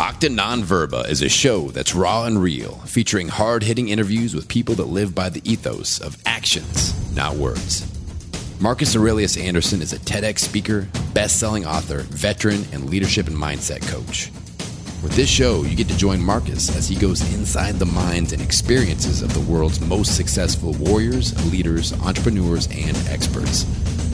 Octa 0.00 0.34
Non 0.34 0.64
Verba 0.64 1.00
is 1.10 1.20
a 1.20 1.28
show 1.28 1.68
that's 1.68 1.94
raw 1.94 2.24
and 2.24 2.42
real, 2.42 2.76
featuring 2.86 3.28
hard 3.28 3.62
hitting 3.62 3.90
interviews 3.90 4.34
with 4.34 4.48
people 4.48 4.74
that 4.76 4.86
live 4.86 5.14
by 5.14 5.28
the 5.28 5.42
ethos 5.44 6.00
of 6.00 6.16
actions, 6.24 6.94
not 7.14 7.34
words. 7.34 7.86
Marcus 8.58 8.96
Aurelius 8.96 9.36
Anderson 9.36 9.82
is 9.82 9.92
a 9.92 9.98
TEDx 9.98 10.38
speaker, 10.38 10.88
best 11.12 11.38
selling 11.38 11.66
author, 11.66 11.98
veteran, 12.08 12.64
and 12.72 12.88
leadership 12.88 13.26
and 13.26 13.36
mindset 13.36 13.86
coach. 13.88 14.30
With 15.02 15.12
this 15.16 15.28
show, 15.28 15.64
you 15.64 15.76
get 15.76 15.88
to 15.88 15.98
join 15.98 16.18
Marcus 16.18 16.74
as 16.74 16.88
he 16.88 16.96
goes 16.96 17.20
inside 17.34 17.74
the 17.74 17.84
minds 17.84 18.32
and 18.32 18.40
experiences 18.40 19.20
of 19.20 19.34
the 19.34 19.52
world's 19.52 19.82
most 19.82 20.16
successful 20.16 20.72
warriors, 20.80 21.36
leaders, 21.52 21.92
entrepreneurs, 22.00 22.68
and 22.68 22.96
experts. 23.08 23.66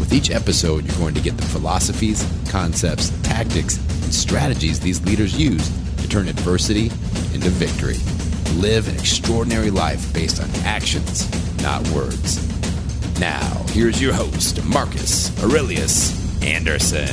With 0.06 0.14
each 0.14 0.30
episode, 0.30 0.84
you're 0.84 0.98
going 0.98 1.14
to 1.14 1.20
get 1.20 1.36
the 1.36 1.46
philosophies, 1.46 2.24
concepts, 2.48 3.10
tactics, 3.24 3.76
and 3.76 4.14
strategies 4.14 4.78
these 4.78 5.04
leaders 5.04 5.36
use 5.36 5.68
to 5.96 6.08
turn 6.08 6.28
adversity 6.28 6.92
into 7.34 7.50
victory. 7.50 7.96
Live 8.60 8.86
an 8.86 8.94
extraordinary 8.94 9.72
life 9.72 10.14
based 10.14 10.40
on 10.40 10.48
actions, 10.64 11.26
not 11.60 11.84
words. 11.88 12.38
Now, 13.18 13.64
here's 13.70 14.00
your 14.00 14.12
host, 14.12 14.64
Marcus 14.64 15.36
Aurelius 15.42 16.40
Anderson. 16.40 17.08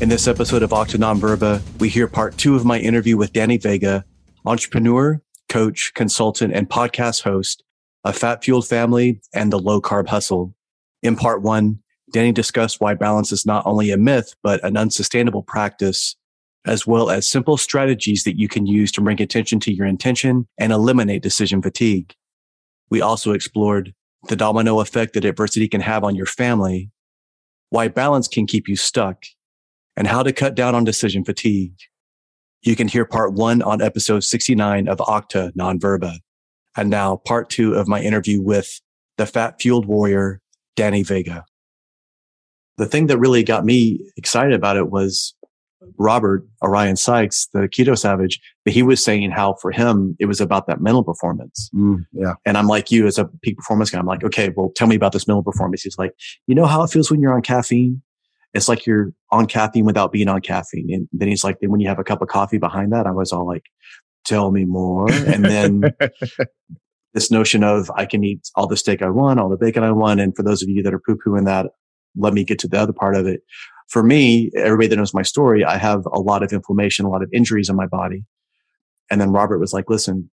In 0.00 0.08
this 0.08 0.28
episode 0.28 0.62
of 0.62 0.70
Octa 0.70 1.18
Verba, 1.18 1.60
we 1.80 1.88
hear 1.88 2.06
part 2.06 2.38
two 2.38 2.54
of 2.54 2.64
my 2.64 2.78
interview 2.78 3.16
with 3.16 3.32
Danny 3.32 3.56
Vega, 3.56 4.04
entrepreneur, 4.44 5.20
coach, 5.48 5.92
consultant, 5.94 6.54
and 6.54 6.70
podcast 6.70 7.24
host 7.24 7.64
of 8.04 8.16
Fat 8.16 8.44
Fueled 8.44 8.68
Family 8.68 9.20
and 9.34 9.52
the 9.52 9.58
Low 9.58 9.80
Carb 9.80 10.06
Hustle. 10.06 10.54
In 11.06 11.14
part 11.14 11.40
one, 11.40 11.78
Danny 12.12 12.32
discussed 12.32 12.80
why 12.80 12.94
balance 12.94 13.30
is 13.30 13.46
not 13.46 13.64
only 13.64 13.92
a 13.92 13.96
myth, 13.96 14.34
but 14.42 14.62
an 14.64 14.76
unsustainable 14.76 15.44
practice, 15.44 16.16
as 16.66 16.84
well 16.84 17.10
as 17.10 17.28
simple 17.28 17.56
strategies 17.56 18.24
that 18.24 18.36
you 18.36 18.48
can 18.48 18.66
use 18.66 18.90
to 18.92 19.00
bring 19.00 19.22
attention 19.22 19.60
to 19.60 19.72
your 19.72 19.86
intention 19.86 20.48
and 20.58 20.72
eliminate 20.72 21.22
decision 21.22 21.62
fatigue. 21.62 22.12
We 22.90 23.00
also 23.00 23.30
explored 23.30 23.94
the 24.28 24.34
domino 24.34 24.80
effect 24.80 25.14
that 25.14 25.24
adversity 25.24 25.68
can 25.68 25.80
have 25.80 26.02
on 26.02 26.16
your 26.16 26.26
family, 26.26 26.90
why 27.70 27.86
balance 27.86 28.26
can 28.26 28.46
keep 28.46 28.66
you 28.66 28.74
stuck, 28.74 29.24
and 29.96 30.08
how 30.08 30.24
to 30.24 30.32
cut 30.32 30.56
down 30.56 30.74
on 30.74 30.82
decision 30.82 31.24
fatigue. 31.24 31.76
You 32.62 32.74
can 32.74 32.88
hear 32.88 33.04
part 33.04 33.32
one 33.32 33.62
on 33.62 33.80
episode 33.80 34.24
69 34.24 34.88
of 34.88 34.98
Octa 34.98 35.52
Non-Verba. 35.54 36.18
And 36.76 36.90
now 36.90 37.16
part 37.24 37.48
two 37.48 37.74
of 37.74 37.86
my 37.86 38.02
interview 38.02 38.42
with 38.42 38.80
the 39.18 39.26
fat 39.26 39.60
fueled 39.60 39.86
warrior, 39.86 40.40
Danny 40.76 41.02
Vega. 41.02 41.44
The 42.78 42.86
thing 42.86 43.06
that 43.06 43.18
really 43.18 43.42
got 43.42 43.64
me 43.64 44.00
excited 44.16 44.52
about 44.52 44.76
it 44.76 44.90
was 44.90 45.34
Robert 45.98 46.46
Orion 46.62 46.96
Sikes, 46.96 47.48
the 47.52 47.60
keto 47.68 47.96
savage, 47.98 48.40
but 48.64 48.74
he 48.74 48.82
was 48.82 49.02
saying 49.02 49.30
how 49.30 49.54
for 49.54 49.70
him, 49.70 50.16
it 50.18 50.26
was 50.26 50.40
about 50.40 50.66
that 50.66 50.80
mental 50.80 51.04
performance. 51.04 51.70
Mm, 51.74 52.06
yeah. 52.12 52.34
And 52.44 52.56
I'm 52.56 52.66
like 52.66 52.90
you 52.90 53.06
as 53.06 53.18
a 53.18 53.26
peak 53.42 53.56
performance 53.56 53.90
guy. 53.90 53.98
I'm 53.98 54.06
like, 54.06 54.24
okay, 54.24 54.52
well, 54.56 54.70
tell 54.74 54.86
me 54.86 54.96
about 54.96 55.12
this 55.12 55.26
mental 55.26 55.42
performance. 55.42 55.82
He's 55.82 55.98
like, 55.98 56.12
you 56.46 56.54
know 56.54 56.66
how 56.66 56.82
it 56.82 56.90
feels 56.90 57.10
when 57.10 57.20
you're 57.20 57.34
on 57.34 57.42
caffeine? 57.42 58.02
It's 58.54 58.68
like 58.68 58.86
you're 58.86 59.12
on 59.30 59.46
caffeine 59.46 59.84
without 59.84 60.12
being 60.12 60.28
on 60.28 60.40
caffeine. 60.40 60.88
And 60.92 61.08
then 61.12 61.28
he's 61.28 61.44
like, 61.44 61.58
then 61.60 61.70
when 61.70 61.80
you 61.80 61.88
have 61.88 61.98
a 61.98 62.04
cup 62.04 62.22
of 62.22 62.28
coffee 62.28 62.58
behind 62.58 62.92
that, 62.92 63.06
I 63.06 63.10
was 63.10 63.32
all 63.32 63.46
like, 63.46 63.64
tell 64.24 64.50
me 64.50 64.64
more. 64.64 65.10
And 65.10 65.44
then 65.44 65.82
this 67.16 67.30
notion 67.30 67.64
of 67.64 67.90
I 67.96 68.04
can 68.04 68.22
eat 68.22 68.46
all 68.56 68.66
the 68.66 68.76
steak 68.76 69.00
I 69.00 69.08
want, 69.08 69.40
all 69.40 69.48
the 69.48 69.56
bacon 69.56 69.82
I 69.82 69.90
want. 69.90 70.20
And 70.20 70.36
for 70.36 70.42
those 70.42 70.62
of 70.62 70.68
you 70.68 70.82
that 70.82 70.92
are 70.92 71.00
poo 71.00 71.16
pooing 71.16 71.46
that, 71.46 71.70
let 72.14 72.34
me 72.34 72.44
get 72.44 72.58
to 72.60 72.68
the 72.68 72.78
other 72.78 72.92
part 72.92 73.16
of 73.16 73.26
it. 73.26 73.40
For 73.88 74.02
me, 74.02 74.50
everybody 74.54 74.88
that 74.88 74.96
knows 74.96 75.14
my 75.14 75.22
story, 75.22 75.64
I 75.64 75.78
have 75.78 76.04
a 76.12 76.20
lot 76.20 76.42
of 76.42 76.52
inflammation, 76.52 77.06
a 77.06 77.08
lot 77.08 77.22
of 77.22 77.30
injuries 77.32 77.70
in 77.70 77.76
my 77.76 77.86
body. 77.86 78.22
And 79.10 79.18
then 79.18 79.30
Robert 79.30 79.58
was 79.58 79.72
like, 79.72 79.88
listen, 79.88 80.30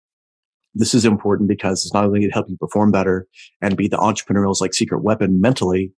this 0.75 0.93
is 0.93 1.03
important 1.03 1.49
because 1.49 1.83
it's 1.83 1.95
not 1.95 2.05
only 2.05 2.19
going 2.19 2.29
to 2.29 2.33
help 2.35 2.47
you 2.47 2.57
perform 2.57 2.91
better 2.91 3.25
and 3.59 3.75
be 3.75 3.87
the 3.87 3.97
entrepreneurial's 3.97 4.61
like 4.61 4.75
secret 4.75 5.01
weapon 5.03 5.41
mentally, 5.41 5.93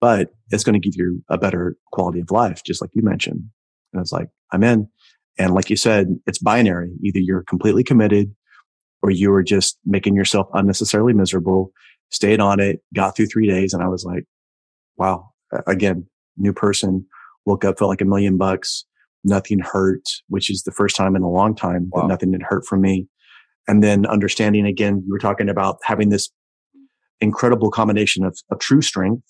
but 0.00 0.28
it's 0.50 0.62
going 0.62 0.80
to 0.80 0.88
give 0.88 0.94
you 0.96 1.20
a 1.30 1.38
better 1.38 1.76
quality 1.90 2.20
of 2.20 2.30
life, 2.30 2.62
just 2.64 2.80
like 2.80 2.90
you 2.94 3.02
mentioned. 3.02 3.40
And 3.92 3.98
I 3.98 4.00
was 4.00 4.12
like, 4.12 4.28
I'm 4.52 4.62
in. 4.62 4.88
And 5.36 5.52
like 5.52 5.68
you 5.68 5.76
said, 5.76 6.16
it's 6.28 6.38
binary. 6.38 6.92
Either 7.02 7.18
you're 7.18 7.42
completely 7.42 7.82
committed 7.82 8.32
or 9.02 9.10
you 9.10 9.30
were 9.30 9.42
just 9.42 9.78
making 9.84 10.14
yourself 10.14 10.48
unnecessarily 10.54 11.12
miserable, 11.12 11.72
stayed 12.10 12.40
on 12.40 12.60
it, 12.60 12.80
got 12.94 13.16
through 13.16 13.26
three 13.26 13.48
days. 13.48 13.72
And 13.74 13.82
I 13.82 13.88
was 13.88 14.04
like, 14.04 14.24
wow, 14.96 15.30
again, 15.66 16.06
new 16.36 16.52
person, 16.52 17.06
woke 17.44 17.64
up, 17.64 17.78
felt 17.78 17.88
like 17.88 18.00
a 18.00 18.06
million 18.06 18.36
bucks. 18.36 18.84
Nothing 19.24 19.60
hurt, 19.60 20.02
which 20.28 20.50
is 20.50 20.62
the 20.62 20.72
first 20.72 20.96
time 20.96 21.14
in 21.14 21.22
a 21.22 21.30
long 21.30 21.54
time 21.54 21.88
wow. 21.92 22.02
that 22.02 22.08
nothing 22.08 22.32
had 22.32 22.42
hurt 22.42 22.66
for 22.66 22.76
me. 22.76 23.06
And 23.68 23.82
then 23.82 24.06
understanding 24.06 24.66
again, 24.66 25.02
you 25.06 25.12
were 25.12 25.18
talking 25.18 25.48
about 25.48 25.78
having 25.84 26.08
this 26.08 26.28
incredible 27.20 27.70
combination 27.70 28.24
of, 28.24 28.36
of 28.50 28.58
true 28.58 28.82
strength 28.82 29.22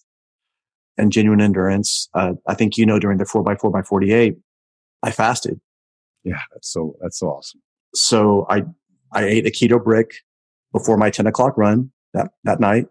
and 0.96 1.12
genuine 1.12 1.40
endurance. 1.40 2.08
Uh, 2.14 2.32
I 2.48 2.54
think, 2.54 2.78
you 2.78 2.86
know, 2.86 2.98
during 2.98 3.18
the 3.18 3.26
four 3.26 3.42
by 3.42 3.56
four 3.56 3.70
by 3.70 3.82
48, 3.82 4.34
I 5.02 5.10
fasted. 5.10 5.60
Yeah. 6.24 6.40
That's 6.52 6.72
so, 6.72 6.96
that's 7.02 7.18
so 7.18 7.26
awesome. 7.28 7.60
So 7.94 8.46
I, 8.48 8.62
I 9.12 9.24
ate 9.24 9.46
a 9.46 9.50
keto 9.50 9.82
brick 9.82 10.14
before 10.72 10.96
my 10.96 11.10
10 11.10 11.26
o'clock 11.26 11.56
run 11.56 11.90
that, 12.14 12.32
that 12.44 12.60
night, 12.60 12.86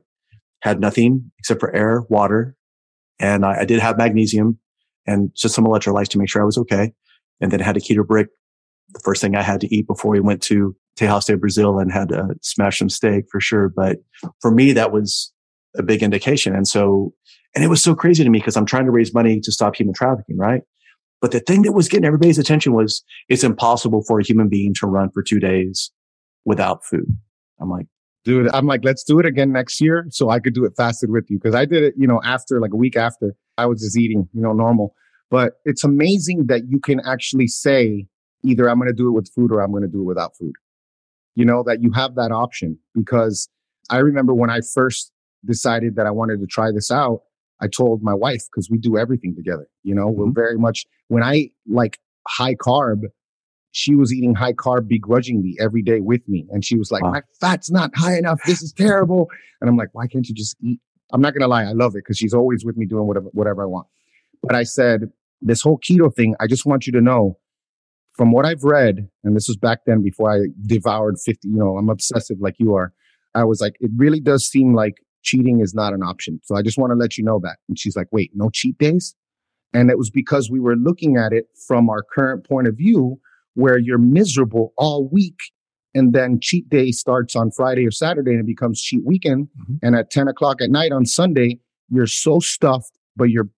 had 0.61 0.79
nothing 0.79 1.31
except 1.39 1.59
for 1.59 1.75
air, 1.75 2.01
water. 2.09 2.55
And 3.19 3.45
I, 3.45 3.61
I 3.61 3.65
did 3.65 3.79
have 3.79 3.97
magnesium 3.97 4.59
and 5.07 5.31
just 5.35 5.55
some 5.55 5.65
electrolytes 5.65 6.09
to 6.09 6.17
make 6.17 6.29
sure 6.29 6.41
I 6.41 6.45
was 6.45 6.57
okay. 6.59 6.93
And 7.39 7.51
then 7.51 7.59
had 7.59 7.77
a 7.77 7.81
keto 7.81 8.05
brick. 8.05 8.27
The 8.93 8.99
first 8.99 9.21
thing 9.21 9.35
I 9.35 9.41
had 9.41 9.61
to 9.61 9.75
eat 9.75 9.87
before 9.87 10.11
we 10.11 10.19
went 10.19 10.41
to 10.43 10.75
Tejas 10.97 11.25
de 11.25 11.37
Brazil 11.37 11.79
and 11.79 11.91
had 11.91 12.09
to 12.09 12.35
smash 12.41 12.79
some 12.79 12.89
steak 12.89 13.25
for 13.31 13.39
sure. 13.39 13.69
But 13.69 13.97
for 14.41 14.51
me, 14.51 14.73
that 14.73 14.91
was 14.91 15.31
a 15.75 15.81
big 15.81 16.03
indication. 16.03 16.53
And 16.53 16.67
so 16.67 17.13
and 17.55 17.63
it 17.63 17.67
was 17.67 17.83
so 17.83 17.95
crazy 17.95 18.23
to 18.23 18.29
me 18.29 18.39
because 18.39 18.55
I'm 18.55 18.65
trying 18.65 18.85
to 18.85 18.91
raise 18.91 19.13
money 19.13 19.39
to 19.41 19.51
stop 19.51 19.75
human 19.75 19.93
trafficking, 19.93 20.37
right? 20.37 20.61
But 21.19 21.31
the 21.31 21.39
thing 21.39 21.63
that 21.63 21.73
was 21.73 21.87
getting 21.87 22.05
everybody's 22.05 22.39
attention 22.39 22.73
was 22.73 23.03
it's 23.29 23.43
impossible 23.43 24.03
for 24.07 24.19
a 24.19 24.23
human 24.23 24.49
being 24.49 24.73
to 24.75 24.87
run 24.87 25.09
for 25.11 25.21
two 25.21 25.39
days 25.39 25.91
without 26.45 26.83
food. 26.85 27.05
I'm 27.59 27.69
like, 27.69 27.87
dude, 28.23 28.49
I'm 28.53 28.65
like, 28.65 28.83
let's 28.83 29.03
do 29.03 29.19
it 29.19 29.25
again 29.25 29.51
next 29.51 29.81
year 29.81 30.05
so 30.09 30.29
I 30.29 30.39
could 30.39 30.53
do 30.53 30.65
it 30.65 30.73
fasted 30.75 31.09
with 31.09 31.25
you. 31.29 31.39
Cause 31.39 31.55
I 31.55 31.65
did 31.65 31.83
it, 31.83 31.93
you 31.97 32.07
know, 32.07 32.21
after 32.23 32.59
like 32.59 32.73
a 32.73 32.77
week 32.77 32.95
after 32.95 33.35
I 33.57 33.65
was 33.65 33.81
just 33.81 33.97
eating, 33.97 34.27
you 34.33 34.41
know, 34.41 34.53
normal. 34.53 34.95
But 35.29 35.53
it's 35.65 35.83
amazing 35.83 36.47
that 36.47 36.69
you 36.69 36.79
can 36.79 36.99
actually 37.05 37.47
say 37.47 38.07
either 38.43 38.69
I'm 38.69 38.77
going 38.77 38.89
to 38.89 38.93
do 38.93 39.07
it 39.07 39.11
with 39.11 39.31
food 39.33 39.51
or 39.51 39.61
I'm 39.61 39.71
going 39.71 39.83
to 39.83 39.89
do 39.89 40.01
it 40.01 40.05
without 40.05 40.35
food. 40.37 40.53
You 41.35 41.45
know, 41.45 41.63
that 41.63 41.81
you 41.81 41.91
have 41.93 42.15
that 42.15 42.31
option 42.31 42.77
because 42.93 43.47
I 43.89 43.97
remember 43.97 44.33
when 44.33 44.49
I 44.49 44.59
first 44.73 45.11
decided 45.45 45.95
that 45.95 46.05
I 46.05 46.11
wanted 46.11 46.39
to 46.41 46.45
try 46.45 46.71
this 46.71 46.91
out, 46.91 47.21
I 47.61 47.67
told 47.67 48.03
my 48.03 48.13
wife 48.13 48.43
because 48.51 48.69
we 48.69 48.77
do 48.77 48.97
everything 48.97 49.35
together. 49.35 49.67
You 49.83 49.95
know, 49.95 50.07
mm-hmm. 50.07 50.19
we're 50.19 50.31
very 50.31 50.57
much 50.57 50.85
when 51.07 51.23
I 51.23 51.51
like 51.67 51.99
high 52.27 52.55
carb, 52.55 53.03
she 53.71 53.95
was 53.95 54.13
eating 54.13 54.35
high 54.35 54.53
carb 54.53 54.87
begrudgingly 54.87 55.55
every 55.59 55.81
day 55.81 56.01
with 56.01 56.21
me. 56.27 56.45
And 56.51 56.63
she 56.63 56.77
was 56.77 56.91
like, 56.91 57.03
wow. 57.03 57.11
my 57.11 57.21
fat's 57.39 57.71
not 57.71 57.91
high 57.95 58.17
enough. 58.17 58.39
This 58.45 58.61
is 58.61 58.73
terrible. 58.73 59.29
and 59.59 59.69
I'm 59.69 59.77
like, 59.77 59.89
why 59.93 60.07
can't 60.07 60.27
you 60.27 60.35
just 60.35 60.55
eat? 60.61 60.79
I'm 61.13 61.21
not 61.21 61.33
going 61.33 61.41
to 61.41 61.47
lie. 61.47 61.63
I 61.63 61.71
love 61.71 61.93
it 61.95 62.03
because 62.05 62.17
she's 62.17 62.33
always 62.33 62.63
with 62.65 62.77
me 62.77 62.85
doing 62.85 63.07
whatever, 63.07 63.27
whatever 63.31 63.63
I 63.63 63.65
want. 63.65 63.87
But 64.43 64.55
I 64.55 64.63
said, 64.63 65.11
this 65.41 65.61
whole 65.61 65.79
keto 65.79 66.13
thing, 66.13 66.35
I 66.39 66.47
just 66.47 66.65
want 66.65 66.85
you 66.85 66.93
to 66.93 67.01
know 67.01 67.37
from 68.13 68.31
what 68.31 68.45
I've 68.45 68.63
read, 68.63 69.09
and 69.23 69.35
this 69.35 69.47
was 69.47 69.57
back 69.57 69.79
then 69.85 70.03
before 70.03 70.31
I 70.31 70.47
devoured 70.65 71.17
50, 71.23 71.47
you 71.47 71.55
know, 71.55 71.77
I'm 71.77 71.89
obsessive 71.89 72.37
like 72.39 72.55
you 72.59 72.75
are. 72.75 72.93
I 73.33 73.45
was 73.45 73.61
like, 73.61 73.75
it 73.79 73.91
really 73.95 74.19
does 74.19 74.45
seem 74.45 74.73
like 74.73 74.95
cheating 75.23 75.61
is 75.61 75.73
not 75.73 75.93
an 75.93 76.03
option. 76.03 76.39
So 76.43 76.55
I 76.55 76.61
just 76.61 76.77
want 76.77 76.91
to 76.91 76.95
let 76.95 77.17
you 77.17 77.23
know 77.23 77.39
that. 77.43 77.57
And 77.69 77.79
she's 77.79 77.95
like, 77.95 78.07
wait, 78.11 78.31
no 78.33 78.49
cheat 78.49 78.77
days? 78.77 79.15
And 79.73 79.89
it 79.89 79.97
was 79.97 80.09
because 80.09 80.49
we 80.51 80.59
were 80.59 80.75
looking 80.75 81.15
at 81.17 81.31
it 81.31 81.45
from 81.67 81.89
our 81.89 82.03
current 82.03 82.47
point 82.47 82.67
of 82.67 82.75
view 82.75 83.19
where 83.53 83.77
you're 83.77 83.97
miserable 83.97 84.73
all 84.77 85.07
week. 85.11 85.39
And 85.93 86.13
then 86.13 86.39
cheat 86.41 86.69
day 86.69 86.91
starts 86.91 87.35
on 87.35 87.51
Friday 87.51 87.85
or 87.85 87.91
Saturday 87.91 88.31
and 88.31 88.39
it 88.39 88.45
becomes 88.45 88.81
cheat 88.81 89.01
weekend. 89.05 89.49
Mm-hmm. 89.59 89.75
And 89.85 89.95
at 89.95 90.09
10 90.09 90.29
o'clock 90.29 90.61
at 90.61 90.69
night 90.69 90.93
on 90.93 91.05
Sunday, 91.05 91.59
you're 91.89 92.07
so 92.07 92.39
stuffed, 92.39 92.97
but 93.17 93.25
you're 93.25 93.49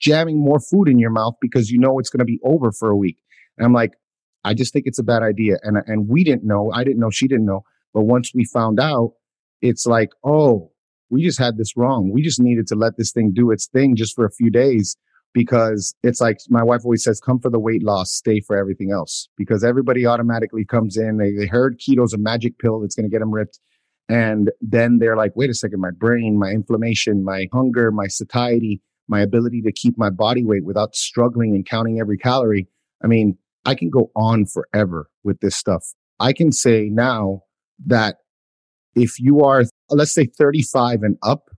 jamming 0.00 0.40
more 0.42 0.58
food 0.58 0.88
in 0.88 0.98
your 0.98 1.10
mouth 1.10 1.34
because 1.40 1.70
you 1.70 1.78
know 1.78 1.98
it's 1.98 2.10
going 2.10 2.18
to 2.18 2.24
be 2.24 2.40
over 2.42 2.72
for 2.72 2.90
a 2.90 2.96
week. 2.96 3.18
And 3.56 3.64
I'm 3.64 3.72
like, 3.72 3.92
I 4.42 4.54
just 4.54 4.72
think 4.72 4.86
it's 4.86 4.98
a 4.98 5.04
bad 5.04 5.22
idea. 5.22 5.58
And, 5.62 5.76
and 5.86 6.08
we 6.08 6.24
didn't 6.24 6.44
know. 6.44 6.72
I 6.72 6.82
didn't 6.82 6.98
know. 6.98 7.10
She 7.10 7.28
didn't 7.28 7.46
know. 7.46 7.62
But 7.94 8.02
once 8.02 8.32
we 8.34 8.44
found 8.44 8.80
out, 8.80 9.12
it's 9.62 9.86
like, 9.86 10.10
oh, 10.24 10.72
we 11.08 11.22
just 11.22 11.38
had 11.38 11.56
this 11.56 11.76
wrong. 11.76 12.10
We 12.12 12.22
just 12.22 12.40
needed 12.40 12.66
to 12.68 12.74
let 12.74 12.96
this 12.96 13.12
thing 13.12 13.32
do 13.32 13.52
its 13.52 13.68
thing 13.68 13.94
just 13.94 14.14
for 14.14 14.24
a 14.24 14.30
few 14.30 14.50
days 14.50 14.96
because 15.32 15.94
it's 16.02 16.20
like 16.20 16.38
my 16.48 16.62
wife 16.62 16.80
always 16.84 17.04
says, 17.04 17.20
come 17.20 17.38
for 17.38 17.50
the 17.50 17.60
weight 17.60 17.82
loss, 17.82 18.12
stay 18.12 18.40
for 18.40 18.56
everything 18.56 18.90
else. 18.90 19.28
Because 19.36 19.62
everybody 19.62 20.06
automatically 20.06 20.64
comes 20.64 20.96
in. 20.96 21.18
They, 21.18 21.32
they 21.32 21.46
heard 21.46 21.78
keto's 21.78 22.14
a 22.14 22.18
magic 22.18 22.58
pill 22.58 22.80
that's 22.80 22.94
going 22.94 23.04
to 23.04 23.10
get 23.10 23.20
them 23.20 23.32
ripped. 23.32 23.60
And 24.08 24.50
then 24.60 24.98
they're 24.98 25.16
like, 25.16 25.32
wait 25.34 25.50
a 25.50 25.54
second, 25.54 25.80
my 25.80 25.90
brain, 25.90 26.38
my 26.38 26.50
inflammation, 26.50 27.24
my 27.24 27.48
hunger, 27.52 27.90
my 27.90 28.06
satiety, 28.06 28.80
my 29.08 29.20
ability 29.20 29.62
to 29.62 29.72
keep 29.72 29.98
my 29.98 30.10
body 30.10 30.44
weight 30.44 30.64
without 30.64 30.94
struggling 30.94 31.54
and 31.54 31.66
counting 31.66 31.98
every 32.00 32.16
calorie. 32.16 32.68
I 33.02 33.08
mean, 33.08 33.36
I 33.64 33.74
can 33.74 33.90
go 33.90 34.10
on 34.14 34.46
forever 34.46 35.10
with 35.24 35.40
this 35.40 35.56
stuff. 35.56 35.84
I 36.20 36.32
can 36.32 36.52
say 36.52 36.88
now 36.90 37.42
that 37.84 38.16
if 38.94 39.18
you 39.18 39.40
are, 39.42 39.64
let's 39.90 40.14
say 40.14 40.26
35 40.26 41.02
and 41.02 41.18
up, 41.22 41.50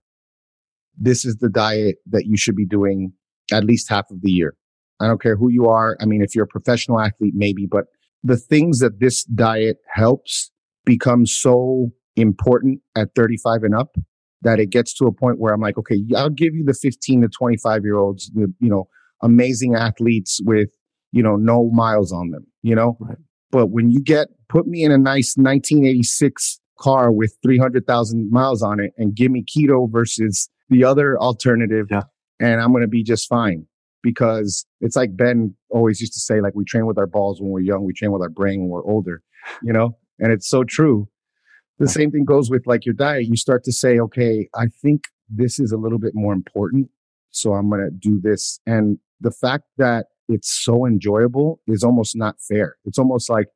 this 0.97 1.23
is 1.23 1.37
the 1.37 1.49
diet 1.49 1.97
that 2.07 2.25
you 2.25 2.35
should 2.35 2.55
be 2.55 2.65
doing 2.65 3.13
at 3.51 3.63
least 3.63 3.89
half 3.89 4.09
of 4.11 4.21
the 4.21 4.31
year. 4.31 4.55
I 4.99 5.07
don't 5.07 5.21
care 5.21 5.37
who 5.37 5.49
you 5.49 5.67
are. 5.67 5.97
I 6.01 6.05
mean, 6.05 6.21
if 6.21 6.35
you're 6.35 6.45
a 6.45 6.47
professional 6.47 6.99
athlete, 6.99 7.33
maybe, 7.35 7.65
but 7.65 7.85
the 8.23 8.37
things 8.37 8.79
that 8.79 8.99
this 8.99 9.23
diet 9.23 9.77
helps 9.93 10.51
become 10.85 11.25
so 11.25 11.89
important 12.15 12.81
at 12.95 13.09
35 13.15 13.63
and 13.63 13.75
up 13.75 13.95
that 14.41 14.59
it 14.59 14.69
gets 14.69 14.93
to 14.95 15.05
a 15.05 15.11
point 15.11 15.39
where 15.39 15.53
I'm 15.53 15.61
like, 15.61 15.77
okay, 15.77 15.97
I'll 16.15 16.29
give 16.29 16.53
you 16.53 16.63
the 16.65 16.73
15 16.73 17.21
to 17.21 17.27
25 17.27 17.83
year 17.83 17.97
olds, 17.97 18.31
you 18.35 18.53
know, 18.59 18.87
amazing 19.21 19.75
athletes 19.75 20.39
with, 20.43 20.69
you 21.11 21.23
know, 21.23 21.35
no 21.35 21.69
miles 21.71 22.11
on 22.11 22.31
them, 22.31 22.45
you 22.61 22.75
know? 22.75 22.97
Right. 22.99 23.17
But 23.51 23.67
when 23.67 23.89
you 23.89 24.01
get, 24.01 24.27
put 24.47 24.67
me 24.67 24.83
in 24.83 24.91
a 24.91 24.97
nice 24.97 25.35
1986 25.35 26.59
car 26.79 27.11
with 27.11 27.35
300,000 27.43 28.31
miles 28.31 28.61
on 28.61 28.79
it 28.79 28.91
and 28.97 29.15
give 29.15 29.31
me 29.31 29.43
keto 29.43 29.91
versus 29.91 30.49
the 30.69 30.83
other 30.83 31.17
alternative, 31.17 31.87
yeah. 31.89 32.03
And 32.39 32.61
I'm 32.61 32.71
going 32.71 32.81
to 32.81 32.87
be 32.87 33.03
just 33.03 33.27
fine. 33.27 33.65
Because 34.01 34.65
it's 34.79 34.95
like 34.95 35.17
Ben 35.17 35.53
always 35.69 35.99
used 35.99 36.13
to 36.13 36.19
say, 36.19 36.39
like, 36.39 36.55
we 36.55 36.63
train 36.63 36.85
with 36.85 36.97
our 36.97 37.05
balls 37.05 37.41
when 37.41 37.51
we're 37.51 37.59
young, 37.59 37.83
we 37.83 37.91
train 37.91 38.13
with 38.13 38.21
our 38.21 38.29
brain 38.29 38.61
when 38.61 38.69
we're 38.69 38.85
older, 38.85 39.21
you 39.61 39.73
know? 39.73 39.97
And 40.19 40.31
it's 40.31 40.47
so 40.47 40.63
true. 40.63 41.09
The 41.79 41.87
same 41.87 42.09
thing 42.11 42.23
goes 42.23 42.49
with 42.49 42.65
like 42.65 42.85
your 42.85 42.93
diet. 42.93 43.25
You 43.25 43.35
start 43.35 43.63
to 43.65 43.73
say, 43.73 43.99
okay, 43.99 44.47
I 44.55 44.67
think 44.81 45.05
this 45.29 45.59
is 45.59 45.71
a 45.71 45.77
little 45.77 45.99
bit 45.99 46.11
more 46.13 46.33
important. 46.33 46.89
So 47.31 47.53
I'm 47.53 47.69
going 47.69 47.81
to 47.81 47.91
do 47.91 48.19
this. 48.21 48.59
And 48.65 48.99
the 49.21 49.31
fact 49.31 49.65
that 49.77 50.07
it's 50.27 50.49
so 50.63 50.85
enjoyable 50.85 51.61
is 51.67 51.83
almost 51.83 52.15
not 52.15 52.35
fair. 52.41 52.75
It's 52.85 52.99
almost 52.99 53.29
like 53.29 53.47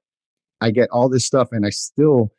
I 0.62 0.71
get 0.71 0.89
all 0.91 1.09
this 1.09 1.25
stuff 1.25 1.50
and 1.51 1.65
I 1.65 1.69
still 1.69 2.31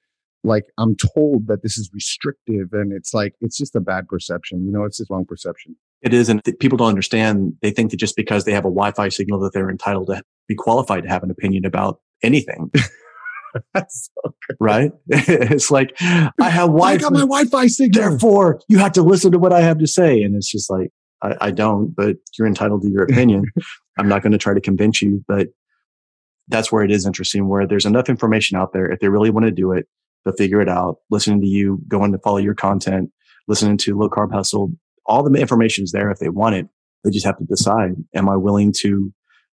like 0.43 0.65
I'm 0.79 0.97
told 1.15 1.47
that 1.49 1.63
this 1.63 1.79
is 1.79 1.91
restrictive 1.93 2.69
and 2.73 2.93
it's 2.93 3.15
like 3.15 3.35
it's 3.41 3.57
just 3.57 3.77
a 3.77 3.81
bad 3.81 4.09
perception. 4.09 4.65
You 4.67 4.73
know, 4.73 4.85
it's 4.85 4.99
just 4.99 5.11
wrong 5.11 5.25
perception. 5.25 5.77
It 6.05 6.13
is, 6.13 6.29
and 6.29 6.43
people 6.61 6.77
don't 6.77 6.91
understand. 6.91 7.55
They 7.63 7.71
think 7.71 7.91
that 7.91 7.97
just 7.97 8.15
because 8.15 8.45
they 8.45 8.53
have 8.53 8.67
a 8.67 8.69
Wi-Fi 8.69 9.09
signal 9.09 9.41
that 9.41 9.55
they're 9.55 9.71
entitled 9.71 10.09
to 10.09 10.23
be 10.47 10.55
qualified 10.55 11.05
to 11.05 11.09
have 11.09 11.23
an 11.23 11.31
opinion 11.31 11.65
about 11.65 12.01
anything. 12.23 12.71
so 13.89 14.35
right? 14.61 14.93
it's 15.09 15.71
like 15.71 15.95
I 16.01 16.51
have 16.51 16.69
Wi-Fi. 16.69 16.93
I 16.93 16.97
got 16.99 17.13
my 17.13 17.21
Wi-Fi 17.21 17.69
signal. 17.69 18.03
Therefore, 18.03 18.61
you 18.69 18.79
have 18.79 18.93
to 18.93 19.03
listen 19.03 19.33
to 19.33 19.39
what 19.39 19.55
I 19.55 19.63
have 19.63 19.79
to 19.79 19.87
say, 19.87 20.23
and 20.23 20.37
it's 20.37 20.51
just 20.51 20.69
like 20.69 20.91
I, 21.23 21.37
I 21.41 21.51
don't. 21.51 21.95
But 21.95 22.17
you're 22.39 22.49
entitled 22.49 22.83
to 22.83 22.91
your 22.91 23.05
opinion. 23.05 23.47
I'm 23.99 24.09
not 24.09 24.23
going 24.23 24.33
to 24.33 24.39
try 24.39 24.53
to 24.53 24.61
convince 24.61 25.01
you, 25.01 25.25
but 25.27 25.49
that's 26.49 26.71
where 26.71 26.85
it 26.85 26.91
is 26.91 27.07
interesting. 27.07 27.49
Where 27.49 27.67
there's 27.67 27.87
enough 27.87 28.11
information 28.11 28.59
out 28.59 28.75
there, 28.75 28.93
if 28.93 29.01
they 29.01 29.09
really 29.09 29.31
want 29.31 29.47
to 29.47 29.53
do 29.53 29.73
it, 29.73 29.89
they'll 30.27 30.35
figure 30.35 30.61
it 30.61 30.69
out. 30.69 30.97
Listening 31.11 31.41
to 31.41 31.47
you, 31.47 31.81
going 31.89 32.13
to 32.13 32.19
follow 32.19 32.37
your 32.37 32.55
content, 32.55 33.11
listening 33.49 33.79
to 33.79 33.97
Low 33.97 34.11
Carb 34.11 34.33
Hustle, 34.33 34.71
all 35.07 35.23
the 35.23 35.39
information 35.39 35.85
is 35.85 35.93
there 35.93 36.11
if 36.11 36.19
they 36.19 36.29
want 36.29 36.55
it. 36.55 36.67
They 37.03 37.11
just 37.11 37.27
have 37.27 37.39
to 37.39 37.45
decide: 37.45 37.93
Am 38.15 38.29
I 38.29 38.37
willing 38.37 38.73
to 38.81 39.13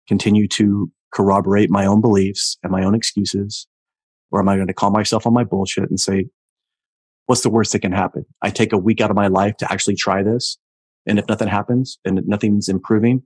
continue 0.08 0.48
to 0.48 0.90
corroborate 1.12 1.70
my 1.70 1.86
own 1.86 2.00
beliefs 2.00 2.58
and 2.62 2.70
my 2.70 2.84
own 2.84 2.94
excuses 2.94 3.66
or 4.30 4.40
am 4.40 4.48
I 4.48 4.56
going 4.56 4.66
to 4.66 4.74
call 4.74 4.90
myself 4.90 5.26
on 5.26 5.32
my 5.32 5.44
bullshit 5.44 5.88
and 5.88 5.98
say, 5.98 6.26
what's 7.26 7.42
the 7.42 7.50
worst 7.50 7.72
that 7.72 7.80
can 7.80 7.92
happen? 7.92 8.24
I 8.42 8.50
take 8.50 8.72
a 8.72 8.78
week 8.78 9.00
out 9.00 9.10
of 9.10 9.16
my 9.16 9.28
life 9.28 9.56
to 9.58 9.72
actually 9.72 9.96
try 9.96 10.22
this. 10.22 10.58
And 11.06 11.18
if 11.18 11.28
nothing 11.28 11.48
happens 11.48 11.98
and 12.04 12.20
nothing's 12.26 12.68
improving, 12.68 13.22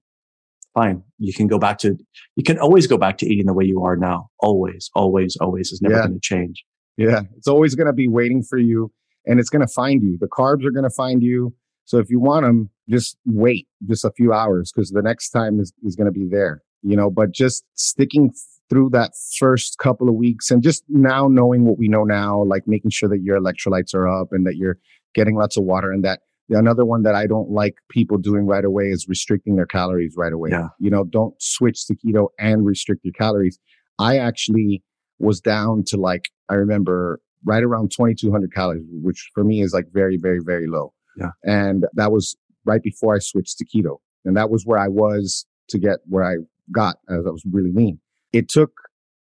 fine. 0.74 1.02
You 1.18 1.32
can 1.32 1.46
go 1.46 1.58
back 1.58 1.78
to, 1.78 1.96
you 2.36 2.44
can 2.44 2.58
always 2.58 2.86
go 2.86 2.98
back 2.98 3.18
to 3.18 3.26
eating 3.26 3.46
the 3.46 3.54
way 3.54 3.64
you 3.64 3.82
are 3.82 3.96
now. 3.96 4.28
Always, 4.40 4.90
always, 4.94 5.36
always 5.40 5.72
is 5.72 5.80
never 5.80 5.96
yeah. 5.96 6.06
going 6.06 6.14
to 6.14 6.20
change. 6.20 6.64
Yeah. 6.96 7.22
It's 7.36 7.48
always 7.48 7.74
going 7.74 7.86
to 7.86 7.92
be 7.92 8.08
waiting 8.08 8.42
for 8.42 8.58
you 8.58 8.92
and 9.26 9.40
it's 9.40 9.50
going 9.50 9.66
to 9.66 9.72
find 9.72 10.02
you. 10.02 10.18
The 10.20 10.28
carbs 10.28 10.64
are 10.64 10.70
going 10.70 10.84
to 10.84 10.94
find 10.94 11.22
you. 11.22 11.54
So 11.90 11.98
if 11.98 12.08
you 12.08 12.20
want 12.20 12.46
them, 12.46 12.70
just 12.88 13.16
wait 13.26 13.66
just 13.88 14.04
a 14.04 14.12
few 14.12 14.32
hours 14.32 14.70
because 14.70 14.90
the 14.90 15.02
next 15.02 15.30
time 15.30 15.58
is, 15.58 15.72
is 15.82 15.96
going 15.96 16.06
to 16.06 16.12
be 16.12 16.28
there, 16.30 16.62
you 16.82 16.94
know, 16.94 17.10
but 17.10 17.32
just 17.32 17.64
sticking 17.74 18.32
through 18.68 18.90
that 18.90 19.10
first 19.40 19.76
couple 19.78 20.08
of 20.08 20.14
weeks 20.14 20.52
and 20.52 20.62
just 20.62 20.84
now 20.88 21.26
knowing 21.26 21.64
what 21.64 21.78
we 21.78 21.88
know 21.88 22.04
now, 22.04 22.44
like 22.44 22.62
making 22.68 22.92
sure 22.92 23.08
that 23.08 23.22
your 23.22 23.40
electrolytes 23.40 23.92
are 23.92 24.06
up 24.06 24.28
and 24.30 24.46
that 24.46 24.54
you're 24.54 24.78
getting 25.16 25.34
lots 25.34 25.56
of 25.56 25.64
water 25.64 25.90
and 25.90 26.04
that 26.04 26.20
another 26.50 26.84
one 26.84 27.02
that 27.02 27.16
I 27.16 27.26
don't 27.26 27.50
like 27.50 27.74
people 27.88 28.18
doing 28.18 28.46
right 28.46 28.64
away 28.64 28.84
is 28.84 29.08
restricting 29.08 29.56
their 29.56 29.66
calories 29.66 30.14
right 30.16 30.32
away. 30.32 30.50
Yeah. 30.52 30.68
You 30.78 30.90
know, 30.90 31.02
don't 31.02 31.34
switch 31.42 31.88
to 31.88 31.96
keto 31.96 32.28
and 32.38 32.64
restrict 32.64 33.04
your 33.04 33.14
calories. 33.14 33.58
I 33.98 34.16
actually 34.18 34.84
was 35.18 35.40
down 35.40 35.82
to 35.88 35.96
like, 35.96 36.30
I 36.48 36.54
remember 36.54 37.20
right 37.44 37.64
around 37.64 37.90
2200 37.90 38.54
calories, 38.54 38.84
which 38.92 39.28
for 39.34 39.42
me 39.42 39.60
is 39.60 39.72
like 39.72 39.86
very, 39.92 40.18
very, 40.18 40.38
very 40.38 40.68
low. 40.68 40.92
Yeah. 41.16 41.30
And 41.44 41.86
that 41.94 42.12
was 42.12 42.36
right 42.64 42.82
before 42.82 43.14
I 43.14 43.18
switched 43.18 43.58
to 43.58 43.64
keto. 43.64 43.98
And 44.24 44.36
that 44.36 44.50
was 44.50 44.64
where 44.64 44.78
I 44.78 44.88
was 44.88 45.46
to 45.68 45.78
get 45.78 45.98
where 46.06 46.24
I 46.24 46.36
got 46.72 46.96
as 47.08 47.26
I 47.26 47.30
was 47.30 47.42
really 47.50 47.72
lean. 47.72 48.00
It 48.32 48.48
took 48.48 48.72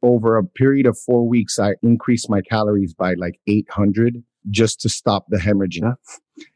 over 0.03 0.37
a 0.37 0.43
period 0.43 0.85
of 0.85 0.97
four 0.97 1.27
weeks, 1.27 1.59
I 1.59 1.75
increased 1.83 2.29
my 2.29 2.41
calories 2.41 2.93
by 2.93 3.13
like 3.13 3.39
800 3.47 4.23
just 4.49 4.81
to 4.81 4.89
stop 4.89 5.25
the 5.29 5.37
hemorrhaging. 5.37 5.95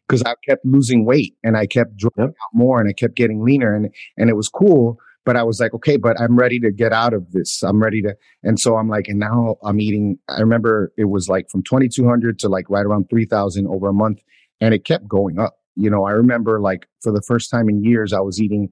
Because 0.07 0.23
I 0.23 0.33
kept 0.47 0.65
losing 0.65 1.05
weight 1.05 1.35
and 1.43 1.57
I 1.57 1.65
kept 1.65 1.97
drawing 1.97 2.13
yep. 2.17 2.29
out 2.29 2.53
more 2.53 2.79
and 2.79 2.89
I 2.89 2.93
kept 2.93 3.15
getting 3.15 3.43
leaner 3.43 3.75
and, 3.75 3.89
and 4.17 4.29
it 4.29 4.35
was 4.35 4.49
cool. 4.49 4.97
But 5.25 5.35
I 5.35 5.43
was 5.43 5.59
like, 5.59 5.73
okay, 5.73 5.97
but 5.97 6.19
I'm 6.21 6.37
ready 6.37 6.59
to 6.59 6.71
get 6.71 6.93
out 6.93 7.13
of 7.13 7.31
this. 7.31 7.63
I'm 7.63 7.81
ready 7.81 8.03
to. 8.03 8.15
And 8.43 8.59
so 8.59 8.75
I'm 8.77 8.87
like, 8.87 9.07
and 9.07 9.19
now 9.19 9.55
I'm 9.63 9.79
eating. 9.79 10.19
I 10.29 10.39
remember 10.39 10.93
it 10.97 11.05
was 11.05 11.27
like 11.27 11.49
from 11.49 11.63
2200 11.63 12.37
to 12.39 12.49
like 12.49 12.69
right 12.69 12.85
around 12.85 13.09
3000 13.09 13.65
over 13.65 13.89
a 13.89 13.93
month. 13.93 14.19
And 14.61 14.73
it 14.73 14.85
kept 14.85 15.07
going 15.07 15.39
up. 15.39 15.57
You 15.75 15.89
know, 15.89 16.05
I 16.05 16.11
remember 16.11 16.61
like 16.61 16.87
for 17.01 17.11
the 17.11 17.21
first 17.21 17.49
time 17.49 17.69
in 17.69 17.83
years, 17.83 18.13
I 18.13 18.21
was 18.21 18.41
eating 18.41 18.71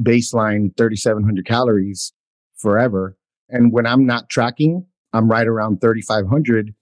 baseline 0.00 0.76
3700 0.76 1.46
calories 1.46 2.12
forever. 2.56 3.16
And 3.48 3.72
when 3.72 3.86
I'm 3.86 4.06
not 4.06 4.28
tracking, 4.28 4.86
I'm 5.12 5.30
right 5.30 5.46
around 5.46 5.80
3,500. 5.80 6.74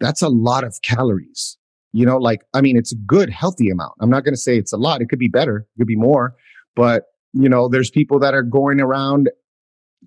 That's 0.00 0.22
a 0.22 0.28
lot 0.28 0.64
of 0.64 0.80
calories. 0.82 1.56
You 1.92 2.04
know, 2.04 2.18
like, 2.18 2.42
I 2.52 2.60
mean, 2.60 2.76
it's 2.76 2.92
a 2.92 2.96
good, 2.96 3.30
healthy 3.30 3.70
amount. 3.70 3.94
I'm 4.00 4.10
not 4.10 4.22
going 4.24 4.34
to 4.34 4.40
say 4.40 4.56
it's 4.56 4.72
a 4.72 4.76
lot. 4.76 5.00
It 5.00 5.08
could 5.08 5.18
be 5.18 5.28
better. 5.28 5.66
It 5.74 5.78
could 5.78 5.86
be 5.86 5.96
more. 5.96 6.34
But, 6.76 7.04
you 7.32 7.48
know, 7.48 7.68
there's 7.68 7.90
people 7.90 8.18
that 8.20 8.34
are 8.34 8.42
going 8.42 8.80
around 8.80 9.30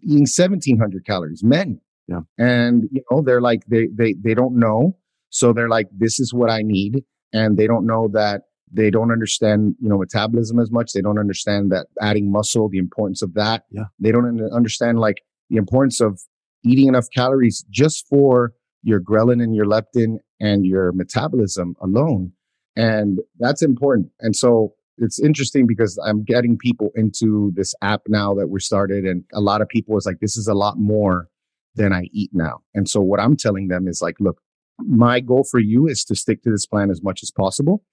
eating 0.03 0.21
1,700 0.21 1.05
calories, 1.05 1.43
men. 1.43 1.81
Yeah. 2.07 2.21
And, 2.37 2.83
you 2.91 3.01
know, 3.09 3.21
they're 3.21 3.41
like, 3.41 3.65
they, 3.67 3.87
they, 3.93 4.13
they 4.13 4.33
don't 4.33 4.57
know. 4.57 4.97
So 5.29 5.53
they're 5.53 5.69
like, 5.69 5.87
this 5.91 6.19
is 6.19 6.33
what 6.33 6.49
I 6.49 6.61
need. 6.61 7.03
And 7.33 7.57
they 7.57 7.67
don't 7.67 7.85
know 7.85 8.09
that 8.13 8.43
they 8.73 8.89
don't 8.89 9.11
understand, 9.11 9.75
you 9.81 9.89
know, 9.89 9.97
metabolism 9.97 10.59
as 10.59 10.71
much. 10.71 10.93
They 10.93 11.01
don't 11.01 11.19
understand 11.19 11.71
that 11.71 11.87
adding 12.01 12.31
muscle, 12.31 12.69
the 12.69 12.77
importance 12.77 13.21
of 13.21 13.33
that. 13.33 13.65
Yeah. 13.69 13.85
They 13.99 14.11
don't 14.11 14.41
understand 14.51 14.99
like 14.99 15.21
the 15.49 15.57
importance 15.57 15.99
of 15.99 16.21
eating 16.63 16.87
enough 16.87 17.07
calories 17.13 17.65
just 17.69 18.07
for 18.07 18.53
your 18.83 19.01
ghrelin 19.01 19.43
and 19.43 19.55
your 19.55 19.65
leptin 19.65 20.17
and 20.39 20.65
your 20.65 20.91
metabolism 20.93 21.75
alone. 21.81 22.31
And 22.75 23.19
that's 23.39 23.61
important. 23.61 24.09
And 24.21 24.35
so 24.35 24.73
it's 24.97 25.19
interesting 25.19 25.67
because 25.67 25.99
I'm 26.05 26.23
getting 26.23 26.57
people 26.57 26.91
into 26.95 27.51
this 27.55 27.73
app 27.81 28.03
now 28.07 28.33
that 28.35 28.47
we're 28.47 28.59
started. 28.59 29.03
And 29.05 29.23
a 29.33 29.41
lot 29.41 29.61
of 29.61 29.67
people 29.67 29.97
is 29.97 30.05
like, 30.05 30.19
this 30.19 30.37
is 30.37 30.47
a 30.47 30.53
lot 30.53 30.77
more 30.77 31.27
than 31.75 31.91
I 31.91 32.03
eat 32.11 32.31
now. 32.33 32.61
And 32.73 32.87
so 32.87 33.01
what 33.01 33.19
I'm 33.19 33.35
telling 33.35 33.67
them 33.67 33.87
is 33.87 34.01
like, 34.01 34.15
look, 34.19 34.41
my 34.85 35.19
goal 35.19 35.45
for 35.49 35.59
you 35.59 35.87
is 35.87 36.03
to 36.05 36.15
stick 36.15 36.43
to 36.43 36.51
this 36.51 36.65
plan 36.65 36.89
as 36.89 37.01
much 37.01 37.21
as 37.23 37.31
possible 37.31 37.83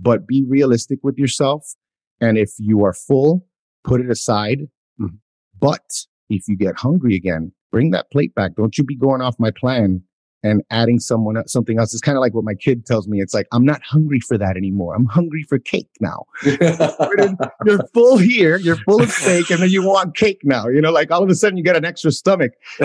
but 0.00 0.26
be 0.26 0.44
realistic 0.46 0.98
with 1.02 1.18
yourself. 1.18 1.74
And 2.20 2.38
if 2.38 2.50
you 2.58 2.84
are 2.84 2.92
full, 2.92 3.46
put 3.84 4.00
it 4.00 4.10
aside. 4.10 4.60
Mm-hmm. 5.00 5.16
But 5.58 5.84
if 6.28 6.48
you 6.48 6.56
get 6.56 6.78
hungry 6.78 7.14
again, 7.14 7.52
bring 7.70 7.90
that 7.90 8.10
plate 8.10 8.34
back. 8.34 8.54
Don't 8.56 8.76
you 8.78 8.84
be 8.84 8.96
going 8.96 9.20
off 9.20 9.36
my 9.38 9.50
plan 9.50 10.02
and 10.42 10.62
adding 10.70 10.98
someone 10.98 11.36
something 11.46 11.78
else. 11.78 11.94
It's 11.94 12.00
kind 12.00 12.16
of 12.16 12.20
like 12.20 12.34
what 12.34 12.44
my 12.44 12.54
kid 12.54 12.84
tells 12.86 13.06
me. 13.06 13.20
It's 13.20 13.34
like 13.34 13.46
I'm 13.52 13.64
not 13.64 13.80
hungry 13.82 14.20
for 14.20 14.36
that 14.38 14.56
anymore. 14.56 14.94
I'm 14.94 15.06
hungry 15.06 15.44
for 15.44 15.58
cake 15.58 15.90
now. 16.00 16.24
you're 17.64 17.86
full 17.94 18.18
here, 18.18 18.56
you're 18.56 18.76
full 18.76 19.02
of 19.02 19.10
steak, 19.10 19.50
and 19.50 19.62
then 19.62 19.70
you 19.70 19.82
want 19.82 20.16
cake 20.16 20.40
now. 20.44 20.68
You 20.68 20.80
know, 20.80 20.90
like 20.90 21.10
all 21.10 21.22
of 21.22 21.30
a 21.30 21.34
sudden 21.34 21.56
you 21.56 21.64
get 21.64 21.76
an 21.76 21.84
extra 21.84 22.10
stomach. 22.10 22.52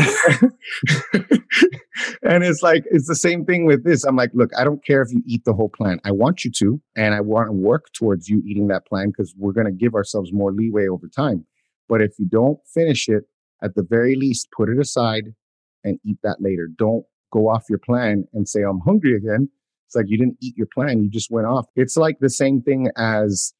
and 2.21 2.43
it's 2.43 2.61
like 2.61 2.83
it's 2.91 3.07
the 3.07 3.15
same 3.15 3.45
thing 3.45 3.65
with 3.65 3.83
this. 3.83 4.03
I'm 4.03 4.15
like, 4.15 4.31
look, 4.33 4.51
I 4.57 4.63
don't 4.63 4.85
care 4.85 5.01
if 5.01 5.11
you 5.11 5.23
eat 5.25 5.43
the 5.45 5.53
whole 5.53 5.69
plan. 5.69 5.99
I 6.05 6.11
want 6.11 6.45
you 6.45 6.51
to, 6.51 6.81
and 6.95 7.15
I 7.15 7.21
want 7.21 7.47
to 7.47 7.53
work 7.53 7.91
towards 7.93 8.29
you 8.29 8.41
eating 8.45 8.67
that 8.67 8.85
plan 8.85 9.07
because 9.07 9.33
we're 9.37 9.53
going 9.53 9.65
to 9.65 9.71
give 9.71 9.95
ourselves 9.95 10.31
more 10.31 10.51
leeway 10.51 10.87
over 10.87 11.07
time. 11.07 11.45
But 11.89 12.01
if 12.01 12.13
you 12.19 12.25
don't 12.25 12.59
finish 12.73 13.07
it, 13.07 13.23
at 13.63 13.75
the 13.75 13.83
very 13.83 14.15
least, 14.15 14.49
put 14.55 14.69
it 14.69 14.79
aside 14.79 15.33
and 15.83 15.99
eat 16.05 16.17
that 16.23 16.37
later. 16.39 16.67
Don't 16.77 17.05
go 17.31 17.49
off 17.49 17.65
your 17.69 17.79
plan 17.79 18.25
and 18.33 18.47
say, 18.47 18.61
I'm 18.61 18.79
hungry 18.79 19.15
again. 19.15 19.49
It's 19.85 19.95
like 19.95 20.05
you 20.07 20.17
didn't 20.17 20.37
eat 20.41 20.57
your 20.57 20.67
plan. 20.73 21.01
You 21.01 21.09
just 21.09 21.31
went 21.31 21.47
off. 21.47 21.67
It's 21.75 21.95
like 21.95 22.17
the 22.19 22.29
same 22.29 22.61
thing 22.61 22.89
as 22.97 23.53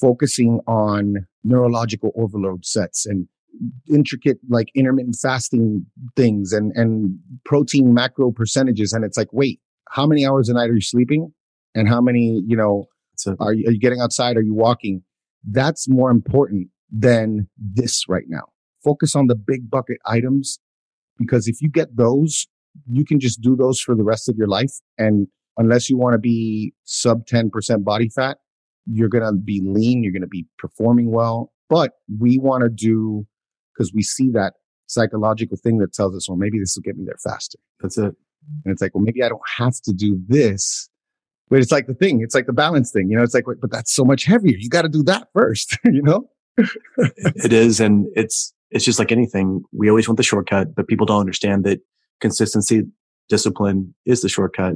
focusing 0.00 0.60
on 0.66 1.26
neurological 1.42 2.12
overload 2.16 2.64
sets 2.64 3.06
and 3.06 3.26
intricate 3.88 4.38
like 4.48 4.68
intermittent 4.74 5.16
fasting 5.20 5.84
things 6.16 6.52
and 6.52 6.72
and 6.76 7.18
protein 7.44 7.92
macro 7.92 8.30
percentages 8.30 8.92
and 8.92 9.04
it's 9.04 9.18
like 9.18 9.32
wait 9.32 9.60
how 9.88 10.06
many 10.06 10.24
hours 10.24 10.48
a 10.48 10.54
night 10.54 10.70
are 10.70 10.74
you 10.74 10.80
sleeping 10.80 11.32
and 11.74 11.88
how 11.88 12.00
many 12.00 12.40
you 12.46 12.56
know 12.56 12.86
are, 13.40 13.52
you, 13.52 13.66
are 13.66 13.72
you 13.72 13.80
getting 13.80 14.00
outside 14.00 14.36
are 14.36 14.42
you 14.42 14.54
walking 14.54 15.02
that's 15.50 15.88
more 15.88 16.10
important 16.10 16.68
than 16.90 17.48
this 17.58 18.08
right 18.08 18.26
now 18.28 18.44
focus 18.84 19.16
on 19.16 19.26
the 19.26 19.34
big 19.34 19.68
bucket 19.68 19.98
items 20.06 20.60
because 21.18 21.48
if 21.48 21.60
you 21.60 21.68
get 21.68 21.96
those 21.96 22.46
you 22.90 23.04
can 23.04 23.20
just 23.20 23.40
do 23.40 23.56
those 23.56 23.80
for 23.80 23.94
the 23.94 24.04
rest 24.04 24.28
of 24.28 24.36
your 24.36 24.48
life 24.48 24.72
and 24.98 25.26
unless 25.56 25.90
you 25.90 25.96
want 25.96 26.14
to 26.14 26.18
be 26.18 26.72
sub 26.84 27.26
10% 27.26 27.84
body 27.84 28.08
fat 28.08 28.38
you're 28.86 29.08
going 29.08 29.24
to 29.24 29.32
be 29.32 29.60
lean 29.64 30.02
you're 30.02 30.12
going 30.12 30.22
to 30.22 30.28
be 30.28 30.46
performing 30.58 31.10
well 31.10 31.52
but 31.68 31.92
we 32.18 32.38
want 32.38 32.64
to 32.64 32.68
do 32.68 33.26
because 33.72 33.92
we 33.94 34.02
see 34.02 34.30
that 34.32 34.54
psychological 34.88 35.56
thing 35.56 35.78
that 35.78 35.92
tells 35.92 36.14
us, 36.14 36.28
well, 36.28 36.36
maybe 36.36 36.58
this 36.58 36.76
will 36.76 36.82
get 36.82 36.98
me 36.98 37.04
there 37.06 37.16
faster. 37.22 37.58
That's 37.80 37.96
it. 37.96 38.14
And 38.64 38.72
it's 38.72 38.82
like, 38.82 38.94
well, 38.94 39.04
maybe 39.04 39.22
I 39.22 39.28
don't 39.28 39.40
have 39.56 39.74
to 39.84 39.92
do 39.92 40.20
this. 40.26 40.88
But 41.48 41.60
it's 41.60 41.72
like 41.72 41.86
the 41.86 41.94
thing, 41.94 42.20
it's 42.22 42.34
like 42.34 42.46
the 42.46 42.52
balance 42.52 42.92
thing, 42.92 43.08
you 43.10 43.16
know, 43.16 43.22
it's 43.22 43.34
like, 43.34 43.44
but 43.60 43.70
that's 43.70 43.94
so 43.94 44.04
much 44.04 44.24
heavier. 44.24 44.56
You 44.56 44.68
got 44.68 44.82
to 44.82 44.88
do 44.88 45.02
that 45.04 45.28
first, 45.32 45.78
you 45.84 46.02
know? 46.02 46.28
it 47.06 47.52
is. 47.52 47.80
And 47.80 48.06
it's, 48.14 48.52
it's 48.70 48.84
just 48.84 48.98
like 48.98 49.10
anything. 49.10 49.62
We 49.72 49.88
always 49.88 50.08
want 50.08 50.16
the 50.16 50.22
shortcut, 50.22 50.74
but 50.74 50.86
people 50.86 51.06
don't 51.06 51.20
understand 51.20 51.64
that 51.64 51.80
consistency, 52.20 52.82
discipline 53.28 53.94
is 54.06 54.22
the 54.22 54.28
shortcut. 54.28 54.74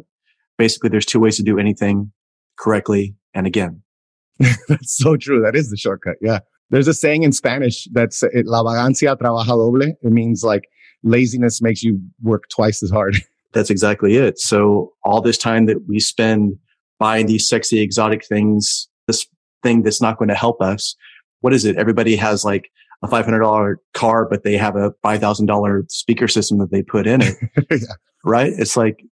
Basically, 0.59 0.89
there's 0.89 1.07
two 1.07 1.21
ways 1.21 1.37
to 1.37 1.43
do 1.43 1.59
anything 1.59 2.13
correctly 2.59 3.15
and 3.35 3.47
again. 3.47 3.83
that's 4.69 4.97
so 4.97 5.17
true. 5.17 5.41
That 5.43 5.57
is 5.57 5.71
the 5.71 5.77
shortcut. 5.77 6.17
Yeah. 6.21 6.41
There's 6.71 6.89
a 6.89 6.95
saying 6.95 7.23
in 7.23 7.33
Spanish 7.33 7.87
that's 7.93 8.23
eh, 8.23 8.43
la 8.45 8.63
vagancia 8.63 9.17
trabaja 9.17 9.47
doble. 9.47 9.83
It 9.83 10.13
means 10.13 10.43
like 10.43 10.65
laziness 11.03 11.61
makes 11.61 11.83
you 11.83 12.01
work 12.23 12.49
twice 12.49 12.83
as 12.83 12.91
hard. 12.91 13.17
That's 13.53 13.71
exactly 13.71 14.17
it. 14.17 14.41
So 14.41 14.93
all 15.05 15.21
this 15.21 15.39
time 15.39 15.67
that 15.67 15.87
we 15.87 16.01
spend 16.01 16.59
buying 16.99 17.27
these 17.27 17.49
sexy 17.49 17.81
exotic 17.81 18.27
things, 18.27 18.89
this 19.07 19.25
thing 19.63 19.83
that's 19.83 20.03
not 20.03 20.19
going 20.19 20.29
to 20.29 20.35
help 20.35 20.61
us. 20.61 20.97
What 21.41 21.53
is 21.53 21.65
it? 21.65 21.77
Everybody 21.77 22.17
has 22.17 22.45
like 22.45 22.69
a 23.05 23.09
$500 23.09 23.77
car, 23.93 24.27
but 24.29 24.43
they 24.43 24.57
have 24.57 24.77
a 24.77 24.93
$5,000 25.05 25.91
speaker 25.91 26.29
system 26.29 26.59
that 26.59 26.71
they 26.71 26.83
put 26.83 27.07
in 27.07 27.21
it. 27.23 27.37
yeah. 27.71 27.79
Right. 28.25 28.53
It's 28.57 28.77
like 28.77 29.05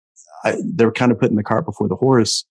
I, 0.45 0.57
they're 0.65 0.93
kind 0.93 1.13
of 1.13 1.19
putting 1.19 1.37
the 1.37 1.43
cart 1.43 1.65
before 1.65 1.89
the 1.89 1.97
horse. 1.97 2.45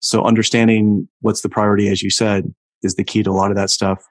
So 0.00 0.24
understanding 0.24 1.08
what's 1.20 1.42
the 1.42 1.48
priority, 1.48 1.88
as 1.88 2.02
you 2.02 2.10
said, 2.10 2.52
is 2.82 2.94
the 2.94 3.04
key 3.04 3.22
to 3.22 3.30
a 3.30 3.32
lot 3.32 3.50
of 3.50 3.56
that 3.56 3.70
stuff. 3.70 4.02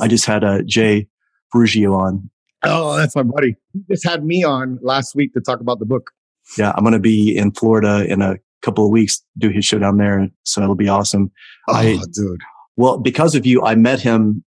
I 0.00 0.08
just 0.08 0.24
had 0.24 0.42
a 0.42 0.48
uh, 0.48 0.62
Jay 0.64 1.06
Ferruggia 1.54 1.96
on. 1.96 2.30
Oh, 2.64 2.96
that's 2.96 3.14
my 3.14 3.22
buddy. 3.22 3.56
He 3.72 3.80
just 3.90 4.06
had 4.06 4.24
me 4.24 4.44
on 4.44 4.78
last 4.82 5.14
week 5.14 5.34
to 5.34 5.40
talk 5.40 5.60
about 5.60 5.78
the 5.78 5.84
book. 5.84 6.10
Yeah, 6.56 6.72
I'm 6.76 6.84
going 6.84 6.92
to 6.92 6.98
be 6.98 7.36
in 7.36 7.52
Florida 7.52 8.04
in 8.10 8.22
a 8.22 8.36
couple 8.62 8.84
of 8.84 8.90
weeks, 8.90 9.22
do 9.38 9.48
his 9.50 9.64
show 9.64 9.78
down 9.78 9.98
there. 9.98 10.28
So 10.44 10.62
it'll 10.62 10.74
be 10.74 10.88
awesome. 10.88 11.30
Oh, 11.68 11.74
I, 11.74 11.98
dude. 12.12 12.40
Well, 12.76 12.98
because 12.98 13.34
of 13.34 13.44
you, 13.44 13.62
I 13.62 13.74
met 13.74 14.00
him 14.00 14.44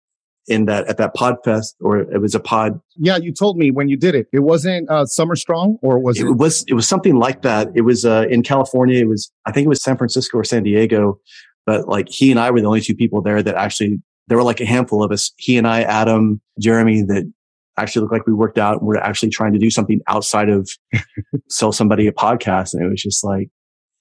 in 0.48 0.66
that 0.66 0.88
at 0.88 0.98
that 0.98 1.14
pod 1.14 1.38
fest 1.44 1.76
or 1.82 2.00
it 2.00 2.22
was 2.22 2.36
a 2.36 2.40
pod. 2.40 2.80
Yeah, 2.96 3.18
you 3.18 3.34
told 3.34 3.58
me 3.58 3.72
when 3.72 3.90
you 3.90 3.98
did 3.98 4.16
it. 4.16 4.28
It 4.32 4.42
wasn't 4.42 4.90
uh, 4.90 5.06
Summer 5.06 5.36
Strong 5.36 5.78
or 5.82 6.00
was 6.00 6.20
it? 6.20 6.28
It 6.28 6.38
was 6.38 6.64
it 6.68 6.74
was 6.74 6.88
something 6.88 7.16
like 7.16 7.42
that. 7.42 7.70
It 7.76 7.82
was 7.82 8.06
uh, 8.06 8.26
in 8.30 8.44
California. 8.44 9.00
It 9.00 9.08
was 9.08 9.32
I 9.46 9.52
think 9.52 9.66
it 9.66 9.70
was 9.70 9.82
San 9.82 9.98
Francisco 9.98 10.38
or 10.38 10.44
San 10.44 10.64
Diego, 10.64 11.20
but 11.66 11.88
like 11.88 12.08
he 12.10 12.32
and 12.32 12.40
I 12.40 12.52
were 12.52 12.62
the 12.62 12.68
only 12.68 12.82
two 12.82 12.96
people 12.96 13.22
there 13.22 13.42
that 13.42 13.56
actually 13.56 14.02
there 14.28 14.38
were 14.38 14.44
like 14.44 14.62
a 14.62 14.66
handful 14.66 15.04
of 15.04 15.12
us, 15.12 15.32
he 15.38 15.58
and 15.58 15.68
I, 15.68 15.82
Adam, 15.82 16.42
Jeremy, 16.60 17.04
that 17.04 17.32
actually 17.78 18.02
looked 18.02 18.14
like 18.14 18.26
we 18.26 18.34
worked 18.34 18.58
out 18.58 18.80
and 18.80 18.88
we're 18.88 18.98
actually 18.98 19.30
trying 19.30 19.54
to 19.54 19.60
do 19.60 19.70
something 19.70 20.00
outside 20.08 20.50
of 20.50 20.70
sell 21.50 21.72
somebody 21.72 22.08
a 22.08 22.12
podcast. 22.12 22.74
And 22.74 22.84
it 22.84 22.90
was 22.90 23.02
just 23.02 23.24
like, 23.24 23.50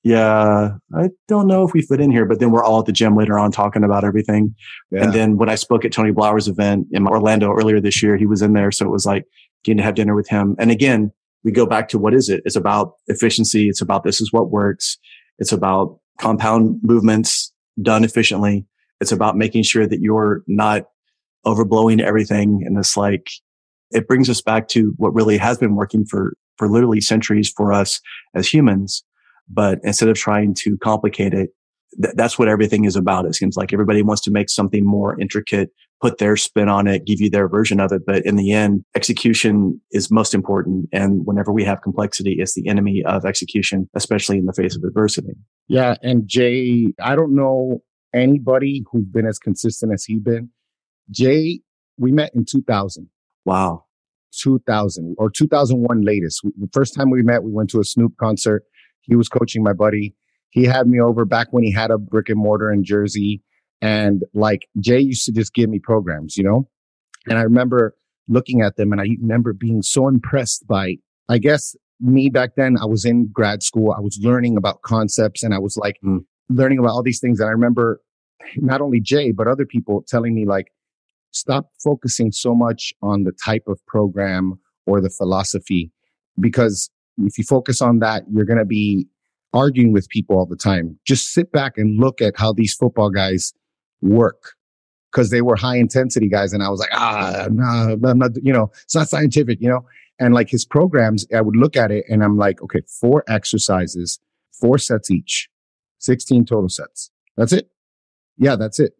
yeah, 0.04 0.74
I 0.94 1.08
don't 1.28 1.46
know 1.46 1.66
if 1.66 1.72
we 1.72 1.80
fit 1.80 1.98
in 1.98 2.10
here, 2.10 2.26
but 2.26 2.38
then 2.38 2.50
we're 2.50 2.62
all 2.62 2.78
at 2.78 2.84
the 2.84 2.92
gym 2.92 3.16
later 3.16 3.38
on 3.38 3.50
talking 3.50 3.82
about 3.82 4.04
everything. 4.04 4.54
Yeah. 4.90 5.04
And 5.04 5.12
then 5.14 5.36
when 5.38 5.48
I 5.48 5.54
spoke 5.54 5.84
at 5.86 5.92
Tony 5.92 6.10
Blower's 6.10 6.46
event 6.46 6.88
in 6.92 7.08
Orlando 7.08 7.50
earlier 7.50 7.80
this 7.80 8.02
year, 8.02 8.18
he 8.18 8.26
was 8.26 8.42
in 8.42 8.52
there. 8.52 8.70
So 8.70 8.84
it 8.84 8.90
was 8.90 9.06
like 9.06 9.24
getting 9.64 9.78
to 9.78 9.82
have 9.82 9.94
dinner 9.94 10.14
with 10.14 10.28
him. 10.28 10.56
And 10.58 10.70
again, 10.70 11.10
we 11.42 11.52
go 11.52 11.64
back 11.64 11.88
to 11.88 11.98
what 11.98 12.12
is 12.12 12.28
it? 12.28 12.42
It's 12.44 12.54
about 12.54 12.96
efficiency. 13.06 13.66
It's 13.66 13.80
about 13.80 14.04
this 14.04 14.20
is 14.20 14.30
what 14.30 14.50
works. 14.50 14.98
It's 15.38 15.52
about 15.52 15.98
compound 16.20 16.80
movements 16.82 17.50
done 17.80 18.04
efficiently. 18.04 18.66
It's 19.00 19.12
about 19.12 19.38
making 19.38 19.62
sure 19.62 19.86
that 19.86 20.00
you're 20.00 20.42
not 20.46 20.84
overblowing 21.46 22.02
everything. 22.02 22.62
And 22.66 22.76
it's 22.76 22.96
like, 22.96 23.30
it 23.90 24.06
brings 24.06 24.28
us 24.28 24.42
back 24.42 24.68
to 24.68 24.92
what 24.98 25.14
really 25.14 25.38
has 25.38 25.56
been 25.56 25.76
working 25.76 26.04
for, 26.04 26.34
for 26.58 26.68
literally 26.68 27.00
centuries 27.00 27.50
for 27.50 27.72
us 27.72 28.02
as 28.34 28.46
humans. 28.46 29.02
But 29.48 29.78
instead 29.82 30.08
of 30.08 30.16
trying 30.16 30.54
to 30.60 30.76
complicate 30.78 31.34
it, 31.34 31.50
th- 32.02 32.14
that's 32.16 32.38
what 32.38 32.48
everything 32.48 32.84
is 32.84 32.96
about. 32.96 33.26
It 33.26 33.34
seems 33.34 33.56
like 33.56 33.72
everybody 33.72 34.02
wants 34.02 34.22
to 34.22 34.30
make 34.30 34.48
something 34.48 34.84
more 34.84 35.18
intricate, 35.20 35.70
put 36.00 36.18
their 36.18 36.36
spin 36.36 36.68
on 36.68 36.86
it, 36.86 37.04
give 37.06 37.20
you 37.20 37.30
their 37.30 37.48
version 37.48 37.80
of 37.80 37.92
it. 37.92 38.02
But 38.06 38.24
in 38.24 38.36
the 38.36 38.52
end, 38.52 38.84
execution 38.94 39.80
is 39.90 40.10
most 40.10 40.34
important. 40.34 40.88
And 40.92 41.24
whenever 41.24 41.52
we 41.52 41.64
have 41.64 41.82
complexity, 41.82 42.36
it's 42.38 42.54
the 42.54 42.68
enemy 42.68 43.02
of 43.06 43.24
execution, 43.24 43.88
especially 43.94 44.38
in 44.38 44.46
the 44.46 44.52
face 44.52 44.76
of 44.76 44.82
adversity. 44.84 45.34
Yeah. 45.68 45.96
And 46.02 46.26
Jay, 46.26 46.92
I 47.02 47.16
don't 47.16 47.34
know 47.34 47.82
anybody 48.14 48.84
who's 48.90 49.06
been 49.06 49.26
as 49.26 49.38
consistent 49.38 49.92
as 49.92 50.04
he's 50.04 50.20
been. 50.20 50.50
Jay, 51.10 51.60
we 51.98 52.12
met 52.12 52.34
in 52.34 52.44
2000. 52.44 53.08
Wow. 53.44 53.84
2000 54.40 55.14
or 55.18 55.30
2001 55.30 56.02
latest. 56.02 56.40
The 56.42 56.68
first 56.72 56.94
time 56.94 57.10
we 57.10 57.22
met, 57.22 57.42
we 57.42 57.52
went 57.52 57.70
to 57.70 57.80
a 57.80 57.84
Snoop 57.84 58.14
concert. 58.18 58.64
He 59.04 59.16
was 59.16 59.28
coaching 59.28 59.62
my 59.62 59.72
buddy. 59.72 60.14
He 60.50 60.64
had 60.64 60.86
me 60.86 61.00
over 61.00 61.24
back 61.24 61.48
when 61.52 61.64
he 61.64 61.72
had 61.72 61.90
a 61.90 61.98
brick 61.98 62.28
and 62.28 62.38
mortar 62.38 62.72
in 62.72 62.84
Jersey. 62.84 63.42
And 63.80 64.24
like 64.34 64.68
Jay 64.80 65.00
used 65.00 65.24
to 65.26 65.32
just 65.32 65.52
give 65.54 65.68
me 65.68 65.78
programs, 65.78 66.36
you 66.36 66.44
know? 66.44 66.68
And 67.26 67.38
I 67.38 67.42
remember 67.42 67.94
looking 68.28 68.62
at 68.62 68.76
them 68.76 68.92
and 68.92 69.00
I 69.00 69.06
remember 69.20 69.52
being 69.52 69.82
so 69.82 70.08
impressed 70.08 70.66
by, 70.66 70.96
I 71.28 71.38
guess 71.38 71.76
me 72.00 72.30
back 72.30 72.50
then, 72.56 72.76
I 72.80 72.86
was 72.86 73.04
in 73.04 73.28
grad 73.32 73.62
school. 73.62 73.92
I 73.96 74.00
was 74.00 74.18
learning 74.22 74.56
about 74.56 74.82
concepts 74.82 75.42
and 75.42 75.54
I 75.54 75.58
was 75.58 75.76
like, 75.76 75.96
mm 76.04 76.20
learning 76.50 76.78
about 76.78 76.90
all 76.90 77.02
these 77.02 77.20
things. 77.20 77.40
And 77.40 77.48
I 77.48 77.52
remember 77.52 78.02
not 78.56 78.82
only 78.82 79.00
Jay, 79.00 79.32
but 79.32 79.48
other 79.48 79.64
people 79.64 80.04
telling 80.06 80.34
me 80.34 80.44
like, 80.44 80.66
stop 81.30 81.70
focusing 81.82 82.32
so 82.32 82.54
much 82.54 82.92
on 83.02 83.24
the 83.24 83.32
type 83.32 83.64
of 83.66 83.80
program 83.86 84.60
or 84.86 85.00
the 85.00 85.08
philosophy, 85.08 85.90
because 86.38 86.90
if 87.18 87.38
you 87.38 87.44
focus 87.44 87.80
on 87.80 88.00
that, 88.00 88.24
you're 88.30 88.44
going 88.44 88.58
to 88.58 88.64
be 88.64 89.06
arguing 89.52 89.92
with 89.92 90.08
people 90.08 90.36
all 90.36 90.46
the 90.46 90.56
time. 90.56 90.98
Just 91.06 91.32
sit 91.32 91.52
back 91.52 91.78
and 91.78 91.98
look 91.98 92.20
at 92.20 92.34
how 92.36 92.52
these 92.52 92.74
football 92.74 93.10
guys 93.10 93.52
work 94.00 94.54
because 95.10 95.30
they 95.30 95.42
were 95.42 95.56
high 95.56 95.76
intensity 95.76 96.28
guys. 96.28 96.52
And 96.52 96.62
I 96.62 96.68
was 96.68 96.80
like, 96.80 96.90
ah, 96.92 97.46
no, 97.50 97.96
I'm 98.04 98.18
not, 98.18 98.32
you 98.42 98.52
know, 98.52 98.72
it's 98.82 98.94
not 98.94 99.08
scientific, 99.08 99.60
you 99.60 99.68
know? 99.68 99.86
And 100.18 100.34
like 100.34 100.50
his 100.50 100.64
programs, 100.64 101.26
I 101.34 101.40
would 101.40 101.56
look 101.56 101.76
at 101.76 101.90
it 101.90 102.04
and 102.08 102.22
I'm 102.22 102.36
like, 102.36 102.62
okay, 102.62 102.80
four 103.00 103.24
exercises, 103.28 104.18
four 104.52 104.78
sets 104.78 105.10
each. 105.10 105.48
16 106.00 106.44
total 106.44 106.68
sets. 106.68 107.10
That's 107.36 107.52
it. 107.52 107.70
Yeah, 108.36 108.56
that's 108.56 108.78
it. 108.78 108.92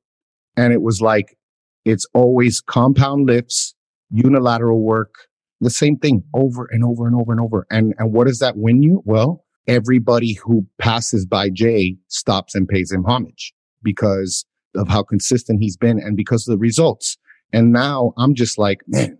And 0.56 0.72
it 0.72 0.80
was 0.80 1.02
like, 1.02 1.36
it's 1.84 2.06
always 2.14 2.60
compound 2.60 3.26
lifts, 3.26 3.74
unilateral 4.10 4.80
work, 4.80 5.28
the 5.64 5.70
same 5.70 5.96
thing 5.96 6.22
over 6.34 6.68
and 6.70 6.84
over 6.84 7.06
and 7.06 7.16
over 7.16 7.32
and 7.32 7.40
over. 7.40 7.66
And, 7.70 7.94
and 7.98 8.12
what 8.12 8.26
does 8.26 8.38
that 8.38 8.56
win 8.56 8.82
you? 8.82 9.02
Well, 9.04 9.44
everybody 9.66 10.34
who 10.34 10.66
passes 10.78 11.26
by 11.26 11.50
Jay 11.50 11.96
stops 12.08 12.54
and 12.54 12.68
pays 12.68 12.92
him 12.92 13.04
homage 13.04 13.52
because 13.82 14.44
of 14.74 14.88
how 14.88 15.02
consistent 15.02 15.60
he's 15.60 15.76
been 15.76 15.98
and 15.98 16.16
because 16.16 16.46
of 16.46 16.52
the 16.52 16.58
results. 16.58 17.16
And 17.52 17.72
now 17.72 18.12
I'm 18.18 18.34
just 18.34 18.58
like, 18.58 18.80
man, 18.86 19.18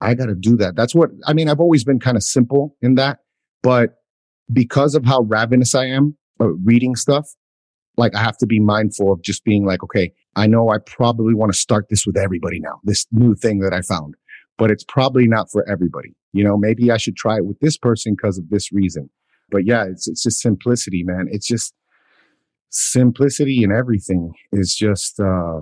I 0.00 0.14
got 0.14 0.26
to 0.26 0.34
do 0.34 0.56
that. 0.56 0.76
That's 0.76 0.94
what, 0.94 1.10
I 1.26 1.32
mean, 1.32 1.48
I've 1.48 1.60
always 1.60 1.84
been 1.84 2.00
kind 2.00 2.16
of 2.16 2.22
simple 2.22 2.76
in 2.82 2.96
that, 2.96 3.20
but 3.62 3.94
because 4.52 4.94
of 4.94 5.04
how 5.04 5.22
ravenous 5.22 5.74
I 5.74 5.86
am 5.86 6.16
uh, 6.40 6.48
reading 6.48 6.96
stuff, 6.96 7.28
like 7.96 8.14
I 8.14 8.22
have 8.22 8.36
to 8.38 8.46
be 8.46 8.60
mindful 8.60 9.12
of 9.12 9.22
just 9.22 9.44
being 9.44 9.64
like, 9.64 9.82
okay, 9.82 10.12
I 10.34 10.46
know 10.46 10.68
I 10.68 10.78
probably 10.78 11.34
want 11.34 11.52
to 11.52 11.58
start 11.58 11.86
this 11.88 12.06
with 12.06 12.16
everybody 12.16 12.60
now, 12.60 12.80
this 12.84 13.06
new 13.10 13.34
thing 13.34 13.60
that 13.60 13.72
I 13.72 13.80
found, 13.80 14.14
but 14.58 14.70
it's 14.70 14.84
probably 14.84 15.26
not 15.26 15.50
for 15.50 15.68
everybody. 15.68 16.14
You 16.32 16.44
know, 16.44 16.56
maybe 16.56 16.90
I 16.90 16.96
should 16.96 17.16
try 17.16 17.36
it 17.36 17.46
with 17.46 17.58
this 17.60 17.76
person 17.76 18.14
because 18.14 18.38
of 18.38 18.48
this 18.50 18.72
reason. 18.72 19.10
But 19.50 19.66
yeah, 19.66 19.84
it's, 19.84 20.08
it's 20.08 20.22
just 20.22 20.40
simplicity, 20.40 21.02
man. 21.04 21.28
It's 21.30 21.46
just 21.46 21.74
simplicity 22.70 23.62
in 23.62 23.72
everything 23.72 24.32
is 24.52 24.74
just, 24.74 25.20
uh, 25.20 25.60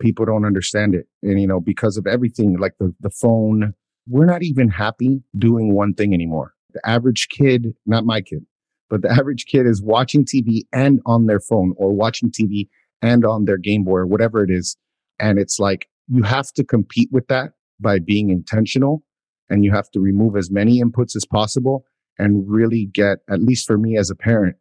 people 0.00 0.24
don't 0.24 0.44
understand 0.44 0.94
it. 0.94 1.06
And, 1.22 1.40
you 1.40 1.46
know, 1.46 1.60
because 1.60 1.96
of 1.96 2.06
everything, 2.06 2.58
like 2.58 2.74
the, 2.78 2.94
the 3.00 3.10
phone, 3.10 3.74
we're 4.08 4.26
not 4.26 4.42
even 4.42 4.68
happy 4.68 5.22
doing 5.38 5.74
one 5.74 5.94
thing 5.94 6.14
anymore. 6.14 6.54
The 6.72 6.80
average 6.88 7.28
kid, 7.28 7.74
not 7.86 8.04
my 8.04 8.22
kid, 8.22 8.46
but 8.88 9.02
the 9.02 9.10
average 9.18 9.46
kid 9.46 9.66
is 9.66 9.82
watching 9.82 10.24
TV 10.24 10.62
and 10.72 11.00
on 11.06 11.26
their 11.26 11.40
phone 11.40 11.74
or 11.76 11.92
watching 11.92 12.30
TV 12.30 12.68
and 13.02 13.24
on 13.24 13.44
their 13.44 13.58
Game 13.58 13.84
Boy 13.84 13.98
or 13.98 14.06
whatever 14.06 14.42
it 14.42 14.50
is. 14.50 14.76
And 15.18 15.38
it's 15.38 15.58
like, 15.58 15.88
you 16.08 16.22
have 16.22 16.52
to 16.54 16.64
compete 16.64 17.08
with 17.12 17.28
that 17.28 17.52
by 17.82 17.98
being 17.98 18.30
intentional 18.30 19.02
and 19.50 19.64
you 19.64 19.72
have 19.72 19.90
to 19.90 20.00
remove 20.00 20.36
as 20.36 20.50
many 20.50 20.80
inputs 20.80 21.14
as 21.16 21.26
possible 21.26 21.84
and 22.18 22.48
really 22.48 22.86
get, 22.92 23.18
at 23.28 23.42
least 23.42 23.66
for 23.66 23.76
me 23.76 23.96
as 23.98 24.08
a 24.10 24.14
parent, 24.14 24.56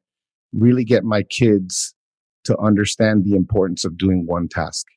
really 0.53 0.83
get 0.83 1.03
my 1.03 1.23
kids 1.23 1.93
to 2.43 2.57
understand 2.57 3.23
the 3.23 3.35
importance 3.35 3.85
of 3.85 3.97
doing 3.97 4.25
one 4.25 4.47
task. 4.47 4.87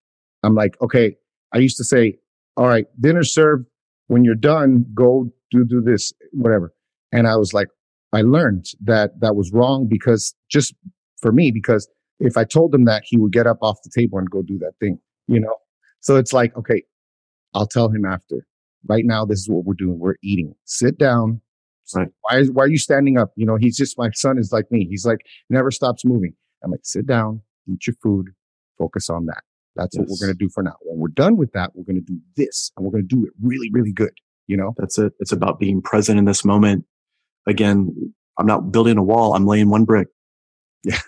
I'm 0.42 0.54
like, 0.54 0.80
okay, 0.80 1.16
I 1.52 1.58
used 1.58 1.76
to 1.76 1.84
say, 1.84 2.18
all 2.56 2.66
right, 2.66 2.86
dinner 3.00 3.22
served. 3.22 3.66
When 4.08 4.24
you're 4.24 4.34
done, 4.34 4.84
go 4.94 5.32
do, 5.50 5.64
do 5.64 5.80
this, 5.80 6.12
whatever. 6.32 6.74
And 7.12 7.26
I 7.26 7.36
was 7.36 7.52
like, 7.54 7.68
I 8.12 8.22
learned 8.22 8.66
that 8.82 9.20
that 9.20 9.34
was 9.34 9.50
wrong 9.52 9.86
because 9.88 10.34
just 10.50 10.74
for 11.20 11.32
me, 11.32 11.50
because 11.50 11.88
if 12.20 12.36
I 12.36 12.44
told 12.44 12.74
him 12.74 12.84
that 12.84 13.02
he 13.06 13.16
would 13.16 13.32
get 13.32 13.46
up 13.46 13.58
off 13.62 13.78
the 13.82 13.90
table 13.94 14.18
and 14.18 14.30
go 14.30 14.42
do 14.42 14.58
that 14.58 14.72
thing, 14.80 14.98
you 15.26 15.40
know? 15.40 15.54
So 16.00 16.16
it's 16.16 16.32
like, 16.32 16.56
okay, 16.56 16.82
I'll 17.54 17.66
tell 17.66 17.88
him 17.88 18.04
after. 18.04 18.46
Right 18.86 19.04
now, 19.04 19.24
this 19.24 19.40
is 19.40 19.48
what 19.48 19.64
we're 19.64 19.74
doing. 19.74 19.98
We're 19.98 20.16
eating. 20.22 20.54
Sit 20.64 20.98
down. 20.98 21.40
Right. 21.94 22.08
Why, 22.22 22.38
is, 22.38 22.50
why 22.50 22.64
are 22.64 22.68
you 22.68 22.78
standing 22.78 23.18
up? 23.18 23.32
You 23.36 23.46
know, 23.46 23.56
he's 23.56 23.76
just, 23.76 23.98
my 23.98 24.10
son 24.12 24.38
is 24.38 24.52
like 24.52 24.70
me. 24.70 24.86
He's 24.88 25.06
like, 25.06 25.20
never 25.50 25.70
stops 25.70 26.04
moving. 26.04 26.34
I'm 26.62 26.70
like, 26.70 26.80
sit 26.82 27.06
down, 27.06 27.42
eat 27.70 27.86
your 27.86 27.94
food, 28.02 28.30
focus 28.78 29.10
on 29.10 29.26
that. 29.26 29.42
That's 29.76 29.94
yes. 29.94 30.00
what 30.00 30.08
we're 30.08 30.26
going 30.26 30.36
to 30.36 30.44
do 30.44 30.48
for 30.48 30.62
now. 30.62 30.76
When 30.82 30.98
we're 30.98 31.08
done 31.08 31.36
with 31.36 31.52
that, 31.52 31.72
we're 31.74 31.84
going 31.84 31.96
to 31.96 32.12
do 32.12 32.18
this 32.36 32.72
and 32.76 32.84
we're 32.84 32.92
going 32.92 33.06
to 33.06 33.14
do 33.14 33.24
it 33.24 33.32
really, 33.42 33.70
really 33.70 33.92
good. 33.92 34.12
You 34.46 34.56
know, 34.56 34.74
that's 34.78 34.98
it. 34.98 35.12
It's 35.20 35.32
about 35.32 35.58
being 35.58 35.82
present 35.82 36.18
in 36.18 36.24
this 36.24 36.44
moment. 36.44 36.84
Again, 37.46 38.12
I'm 38.38 38.46
not 38.46 38.72
building 38.72 38.96
a 38.96 39.02
wall. 39.02 39.34
I'm 39.34 39.46
laying 39.46 39.68
one 39.68 39.84
brick. 39.84 40.08
Yeah. 40.84 40.98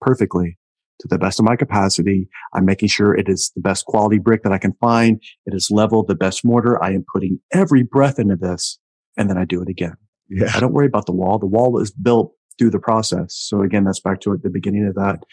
Perfectly 0.00 0.58
to 1.02 1.08
the 1.08 1.18
best 1.18 1.38
of 1.38 1.44
my 1.44 1.56
capacity. 1.56 2.28
I'm 2.54 2.64
making 2.64 2.88
sure 2.88 3.14
it 3.14 3.28
is 3.28 3.52
the 3.54 3.60
best 3.60 3.84
quality 3.86 4.18
brick 4.18 4.44
that 4.44 4.52
I 4.52 4.58
can 4.58 4.72
find. 4.80 5.20
It 5.46 5.54
is 5.54 5.68
leveled, 5.70 6.08
the 6.08 6.14
best 6.14 6.44
mortar. 6.44 6.82
I 6.82 6.92
am 6.92 7.04
putting 7.12 7.40
every 7.52 7.82
breath 7.82 8.18
into 8.18 8.36
this 8.36 8.78
and 9.16 9.28
then 9.28 9.36
I 9.36 9.44
do 9.44 9.60
it 9.60 9.68
again. 9.68 9.94
Yeah. 10.30 10.50
I 10.54 10.60
don't 10.60 10.72
worry 10.72 10.86
about 10.86 11.06
the 11.06 11.12
wall. 11.12 11.38
The 11.38 11.46
wall 11.46 11.78
is 11.78 11.90
built 11.90 12.32
through 12.58 12.70
the 12.70 12.78
process. 12.78 13.34
So 13.34 13.62
again, 13.62 13.84
that's 13.84 14.00
back 14.00 14.20
to 14.20 14.38
the 14.42 14.50
beginning 14.50 14.86
of 14.86 14.94
that. 14.94 15.24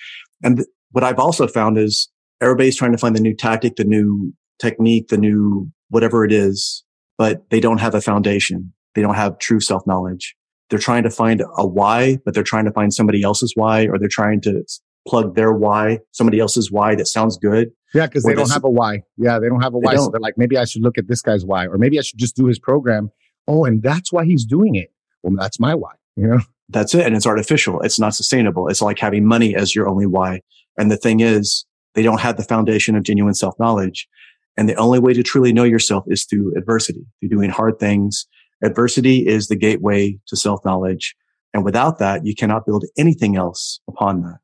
And 0.43 0.57
th- 0.57 0.67
what 0.91 1.03
I've 1.03 1.19
also 1.19 1.47
found 1.47 1.77
is 1.77 2.09
everybody's 2.41 2.75
trying 2.75 2.91
to 2.91 2.97
find 2.97 3.15
the 3.15 3.21
new 3.21 3.35
tactic, 3.35 3.75
the 3.75 3.83
new 3.83 4.33
technique, 4.59 5.09
the 5.09 5.17
new 5.17 5.71
whatever 5.89 6.25
it 6.25 6.31
is, 6.31 6.83
but 7.17 7.49
they 7.49 7.59
don't 7.59 7.79
have 7.79 7.95
a 7.95 8.01
foundation. 8.01 8.73
They 8.95 9.01
don't 9.01 9.15
have 9.15 9.37
true 9.37 9.59
self 9.59 9.85
knowledge. 9.85 10.35
They're 10.69 10.79
trying 10.79 11.03
to 11.03 11.09
find 11.09 11.41
a 11.57 11.65
why, 11.65 12.17
but 12.25 12.33
they're 12.33 12.43
trying 12.43 12.65
to 12.65 12.71
find 12.71 12.93
somebody 12.93 13.23
else's 13.23 13.53
why, 13.55 13.87
or 13.87 13.97
they're 13.97 14.07
trying 14.09 14.41
to 14.41 14.63
plug 15.07 15.35
their 15.35 15.53
why, 15.53 15.99
somebody 16.11 16.39
else's 16.39 16.71
why 16.71 16.95
that 16.95 17.07
sounds 17.07 17.37
good. 17.37 17.71
Yeah, 17.93 18.05
because 18.05 18.23
they 18.23 18.35
don't 18.35 18.51
have 18.51 18.63
a 18.63 18.69
why. 18.69 19.03
Yeah, 19.17 19.39
they 19.39 19.47
don't 19.47 19.61
have 19.61 19.73
a 19.73 19.79
why. 19.79 19.95
So 19.95 20.09
they're 20.09 20.19
like, 20.19 20.37
maybe 20.37 20.57
I 20.57 20.65
should 20.65 20.83
look 20.83 20.97
at 20.97 21.07
this 21.07 21.21
guy's 21.21 21.45
why, 21.45 21.65
or 21.65 21.77
maybe 21.77 21.97
I 21.97 22.01
should 22.01 22.19
just 22.19 22.35
do 22.35 22.45
his 22.45 22.59
program. 22.59 23.11
Oh, 23.47 23.65
and 23.65 23.81
that's 23.81 24.11
why 24.13 24.25
he's 24.25 24.45
doing 24.45 24.75
it. 24.75 24.91
Well, 25.23 25.35
that's 25.37 25.59
my 25.59 25.73
why. 25.73 25.93
You 26.15 26.27
know, 26.27 26.39
that's 26.69 26.93
it. 26.93 27.05
And 27.05 27.15
it's 27.15 27.25
artificial. 27.25 27.81
It's 27.81 27.99
not 27.99 28.13
sustainable. 28.13 28.67
It's 28.67 28.81
like 28.81 28.99
having 28.99 29.25
money 29.25 29.55
as 29.55 29.73
your 29.73 29.89
only 29.89 30.05
why. 30.05 30.41
And 30.77 30.91
the 30.91 30.97
thing 30.97 31.19
is, 31.19 31.65
they 31.95 32.03
don't 32.03 32.21
have 32.21 32.37
the 32.37 32.43
foundation 32.43 32.95
of 32.95 33.03
genuine 33.03 33.33
self 33.33 33.57
knowledge. 33.59 34.07
And 34.55 34.67
the 34.67 34.75
only 34.75 34.99
way 34.99 35.13
to 35.13 35.23
truly 35.23 35.53
know 35.53 35.63
yourself 35.63 36.03
is 36.07 36.25
through 36.25 36.53
adversity, 36.57 37.05
through 37.19 37.29
doing 37.29 37.49
hard 37.49 37.79
things. 37.79 38.27
Adversity 38.63 39.25
is 39.25 39.47
the 39.47 39.55
gateway 39.55 40.19
to 40.27 40.35
self 40.35 40.63
knowledge. 40.65 41.15
And 41.53 41.63
without 41.63 41.97
that, 41.99 42.25
you 42.25 42.35
cannot 42.35 42.65
build 42.65 42.85
anything 42.97 43.35
else 43.35 43.79
upon 43.87 44.21
that. 44.21 44.37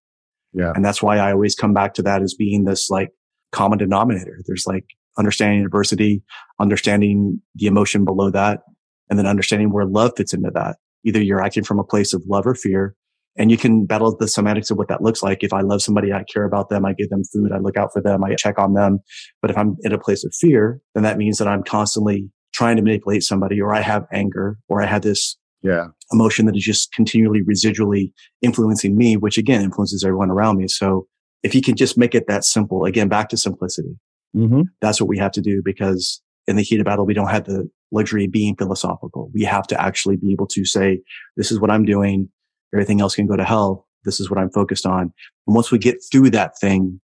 Yeah. 0.56 0.72
And 0.74 0.84
that's 0.84 1.04
why 1.04 1.18
I 1.18 1.32
always 1.32 1.54
come 1.54 1.74
back 1.74 1.94
to 1.96 2.02
that 2.04 2.22
as 2.22 2.34
being 2.34 2.64
this 2.64 2.90
like 2.90 3.10
common 3.52 3.78
denominator. 3.78 4.42
There's 4.46 4.66
like 4.66 4.86
understanding 5.18 5.64
diversity, 5.64 6.24
understanding 6.60 7.42
the 7.56 7.68
emotion 7.68 8.06
below 8.06 8.30
that, 8.32 8.62
and 9.10 9.20
then 9.20 9.28
understanding 9.28 9.72
where 9.72 9.86
love 9.86 10.14
fits 10.18 10.34
into 10.34 10.52
that. 10.54 10.78
Either 11.04 11.22
you're 11.22 11.42
acting 11.42 11.64
from 11.64 11.80
a 11.80 11.84
place 11.84 12.14
of 12.14 12.24
love 12.28 12.48
or 12.48 12.56
fear, 12.56 12.96
and 13.38 13.52
you 13.52 13.58
can 13.58 13.86
battle 13.86 14.16
the 14.16 14.28
semantics 14.28 14.72
of 14.72 14.78
what 14.78 14.88
that 14.88 15.02
looks 15.02 15.22
like. 15.22 15.44
If 15.44 15.54
I 15.54 15.62
love 15.62 15.82
somebody, 15.82 16.14
I 16.14 16.24
care 16.24 16.46
about 16.46 16.70
them, 16.70 16.86
I 16.86 16.94
give 16.94 17.10
them 17.10 17.24
food, 17.32 17.52
I 17.52 17.60
look 17.60 17.78
out 17.78 17.92
for 17.94 18.02
them, 18.02 18.24
I 18.24 18.34
check 18.36 18.58
on 18.58 18.74
them. 18.74 19.00
But 19.42 19.52
if 19.52 19.58
I'm 19.58 19.76
in 19.82 19.92
a 19.92 20.00
place 20.00 20.24
of 20.24 20.34
fear, 20.34 20.80
then 20.94 21.04
that 21.04 21.18
means 21.18 21.38
that 21.38 21.48
I'm 21.48 21.64
constantly 21.64 22.30
trying 22.54 22.78
to 22.78 22.82
manipulate 22.82 23.24
somebody 23.24 23.60
or 23.60 23.74
I 23.74 23.82
have 23.82 24.06
anger 24.14 24.58
or 24.70 24.82
I 24.82 24.86
have 24.86 25.02
this 25.02 25.36
yeah. 25.66 25.88
emotion 26.12 26.46
that 26.46 26.56
is 26.56 26.64
just 26.64 26.94
continually 26.94 27.42
residually 27.42 28.12
influencing 28.42 28.96
me, 28.96 29.18
which 29.18 29.38
again 29.38 29.62
influences 29.62 30.04
everyone 30.04 30.30
around 30.30 30.58
me. 30.58 30.68
So 30.68 31.08
if 31.44 31.56
you 31.56 31.62
can 31.62 31.76
just 31.76 31.98
make 31.98 32.14
it 32.14 32.28
that 32.28 32.44
simple, 32.44 32.86
again, 32.86 33.08
back 33.08 33.30
to 33.30 33.38
simplicity, 33.38 33.98
mm-hmm. 34.36 34.62
that's 34.82 35.02
what 35.02 35.10
we 35.10 35.18
have 35.18 35.32
to 35.34 35.42
do 35.42 35.62
because 35.66 36.22
in 36.48 36.56
the 36.56 36.62
heat 36.62 36.80
of 36.80 36.86
battle, 36.86 37.06
we 37.06 37.16
don't 37.16 37.30
have 37.30 37.46
the 37.46 37.70
luxury 37.92 38.26
of 38.26 38.32
being 38.32 38.56
philosophical. 38.56 39.32
We 39.34 39.44
have 39.44 39.66
to 39.68 39.82
actually 39.82 40.18
be 40.18 40.32
able 40.32 40.48
to 40.48 40.66
say, 40.66 41.02
this 41.36 41.52
is 41.52 41.60
what 41.60 41.72
I'm 41.72 41.86
doing. 41.86 42.30
Everything 42.74 43.02
else 43.02 43.16
can 43.16 43.26
go 43.26 43.36
to 43.36 43.44
hell. 43.44 43.88
This 44.04 44.20
is 44.20 44.30
what 44.30 44.38
I'm 44.38 44.52
focused 44.52 44.86
on. 44.86 45.14
And 45.48 45.56
once 45.56 45.72
we 45.72 45.80
get 45.80 45.98
through 46.12 46.30
that 46.32 46.60
thing, 46.60 47.02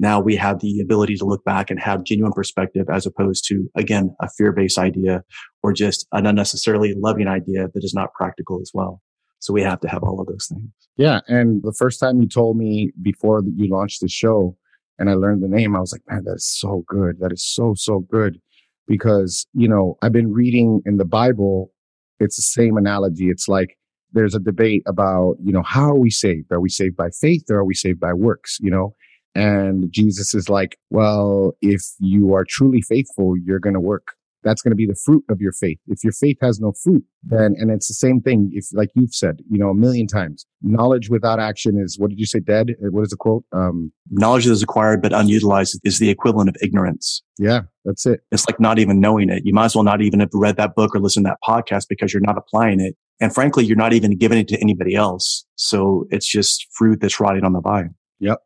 now 0.00 0.20
we 0.20 0.36
have 0.36 0.60
the 0.60 0.80
ability 0.80 1.16
to 1.16 1.24
look 1.24 1.44
back 1.44 1.70
and 1.70 1.80
have 1.80 2.04
genuine 2.04 2.32
perspective 2.32 2.86
as 2.92 3.06
opposed 3.06 3.44
to, 3.48 3.68
again, 3.76 4.14
a 4.20 4.28
fear 4.36 4.52
based 4.52 4.78
idea 4.78 5.24
or 5.62 5.72
just 5.72 6.06
an 6.12 6.26
unnecessarily 6.26 6.94
loving 6.96 7.26
idea 7.26 7.68
that 7.74 7.84
is 7.84 7.94
not 7.94 8.12
practical 8.14 8.60
as 8.60 8.70
well. 8.72 9.00
So 9.40 9.52
we 9.52 9.62
have 9.62 9.80
to 9.80 9.88
have 9.88 10.02
all 10.02 10.20
of 10.20 10.26
those 10.26 10.46
things. 10.48 10.70
Yeah. 10.96 11.20
And 11.28 11.62
the 11.62 11.74
first 11.76 12.00
time 12.00 12.20
you 12.20 12.28
told 12.28 12.56
me 12.56 12.92
before 13.02 13.42
that 13.42 13.54
you 13.56 13.68
launched 13.68 14.00
the 14.00 14.08
show 14.08 14.56
and 14.98 15.08
I 15.08 15.14
learned 15.14 15.42
the 15.42 15.48
name, 15.48 15.76
I 15.76 15.80
was 15.80 15.92
like, 15.92 16.02
man, 16.08 16.24
that 16.24 16.34
is 16.34 16.46
so 16.46 16.84
good. 16.88 17.20
That 17.20 17.32
is 17.32 17.44
so, 17.44 17.74
so 17.76 18.00
good. 18.00 18.40
Because, 18.86 19.46
you 19.52 19.68
know, 19.68 19.96
I've 20.02 20.12
been 20.12 20.32
reading 20.32 20.80
in 20.86 20.96
the 20.96 21.04
Bible, 21.04 21.72
it's 22.20 22.36
the 22.36 22.42
same 22.42 22.76
analogy. 22.76 23.28
It's 23.28 23.46
like 23.46 23.76
there's 24.12 24.34
a 24.34 24.40
debate 24.40 24.82
about, 24.86 25.36
you 25.42 25.52
know, 25.52 25.62
how 25.62 25.90
are 25.90 25.98
we 25.98 26.10
saved? 26.10 26.50
Are 26.50 26.60
we 26.60 26.70
saved 26.70 26.96
by 26.96 27.10
faith 27.10 27.44
or 27.50 27.58
are 27.58 27.64
we 27.64 27.74
saved 27.74 28.00
by 28.00 28.12
works? 28.12 28.58
You 28.60 28.70
know, 28.70 28.94
and 29.34 29.90
Jesus 29.92 30.34
is 30.34 30.48
like, 30.48 30.78
well, 30.90 31.52
if 31.60 31.82
you 31.98 32.34
are 32.34 32.44
truly 32.44 32.82
faithful, 32.82 33.36
you're 33.36 33.60
going 33.60 33.74
to 33.74 33.80
work. 33.80 34.14
That's 34.44 34.62
going 34.62 34.70
to 34.70 34.76
be 34.76 34.86
the 34.86 34.98
fruit 35.04 35.24
of 35.28 35.40
your 35.40 35.52
faith. 35.52 35.78
If 35.88 36.04
your 36.04 36.12
faith 36.12 36.38
has 36.40 36.60
no 36.60 36.72
fruit, 36.72 37.04
then, 37.24 37.56
and 37.58 37.70
it's 37.70 37.88
the 37.88 37.94
same 37.94 38.20
thing. 38.20 38.50
If, 38.54 38.66
like 38.72 38.90
you've 38.94 39.12
said, 39.12 39.40
you 39.50 39.58
know, 39.58 39.68
a 39.68 39.74
million 39.74 40.06
times, 40.06 40.46
knowledge 40.62 41.10
without 41.10 41.40
action 41.40 41.76
is, 41.76 41.98
what 41.98 42.10
did 42.10 42.20
you 42.20 42.24
say, 42.24 42.38
dead? 42.38 42.70
Uh, 42.82 42.90
what 42.90 43.02
is 43.02 43.10
the 43.10 43.16
quote? 43.16 43.44
Um, 43.52 43.92
knowledge 44.10 44.44
that 44.44 44.52
is 44.52 44.62
acquired 44.62 45.02
but 45.02 45.12
unutilized 45.12 45.80
is 45.82 45.98
the 45.98 46.08
equivalent 46.08 46.48
of 46.48 46.56
ignorance. 46.62 47.22
Yeah, 47.36 47.62
that's 47.84 48.06
it. 48.06 48.20
It's 48.30 48.48
like 48.48 48.60
not 48.60 48.78
even 48.78 49.00
knowing 49.00 49.28
it. 49.28 49.42
You 49.44 49.52
might 49.52 49.66
as 49.66 49.74
well 49.74 49.84
not 49.84 50.02
even 50.02 50.20
have 50.20 50.30
read 50.32 50.56
that 50.56 50.76
book 50.76 50.94
or 50.94 51.00
listened 51.00 51.26
to 51.26 51.30
that 51.30 51.38
podcast 51.46 51.86
because 51.88 52.14
you're 52.14 52.22
not 52.22 52.38
applying 52.38 52.80
it. 52.80 52.96
And 53.20 53.34
frankly, 53.34 53.64
you're 53.64 53.76
not 53.76 53.92
even 53.92 54.16
giving 54.16 54.38
it 54.38 54.46
to 54.48 54.60
anybody 54.60 54.94
else. 54.94 55.44
So 55.56 56.06
it's 56.10 56.26
just 56.26 56.66
fruit 56.72 57.00
that's 57.00 57.18
rotting 57.18 57.44
on 57.44 57.52
the 57.52 57.60
vine. 57.60 57.96
Yep. 58.20 58.38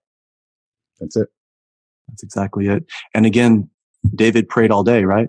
That's 1.00 1.16
it. 1.16 1.28
That's 2.09 2.22
exactly 2.22 2.68
it. 2.68 2.85
And 3.14 3.26
again, 3.26 3.68
David 4.14 4.48
prayed 4.48 4.70
all 4.70 4.85
day, 4.85 5.05
right? 5.05 5.28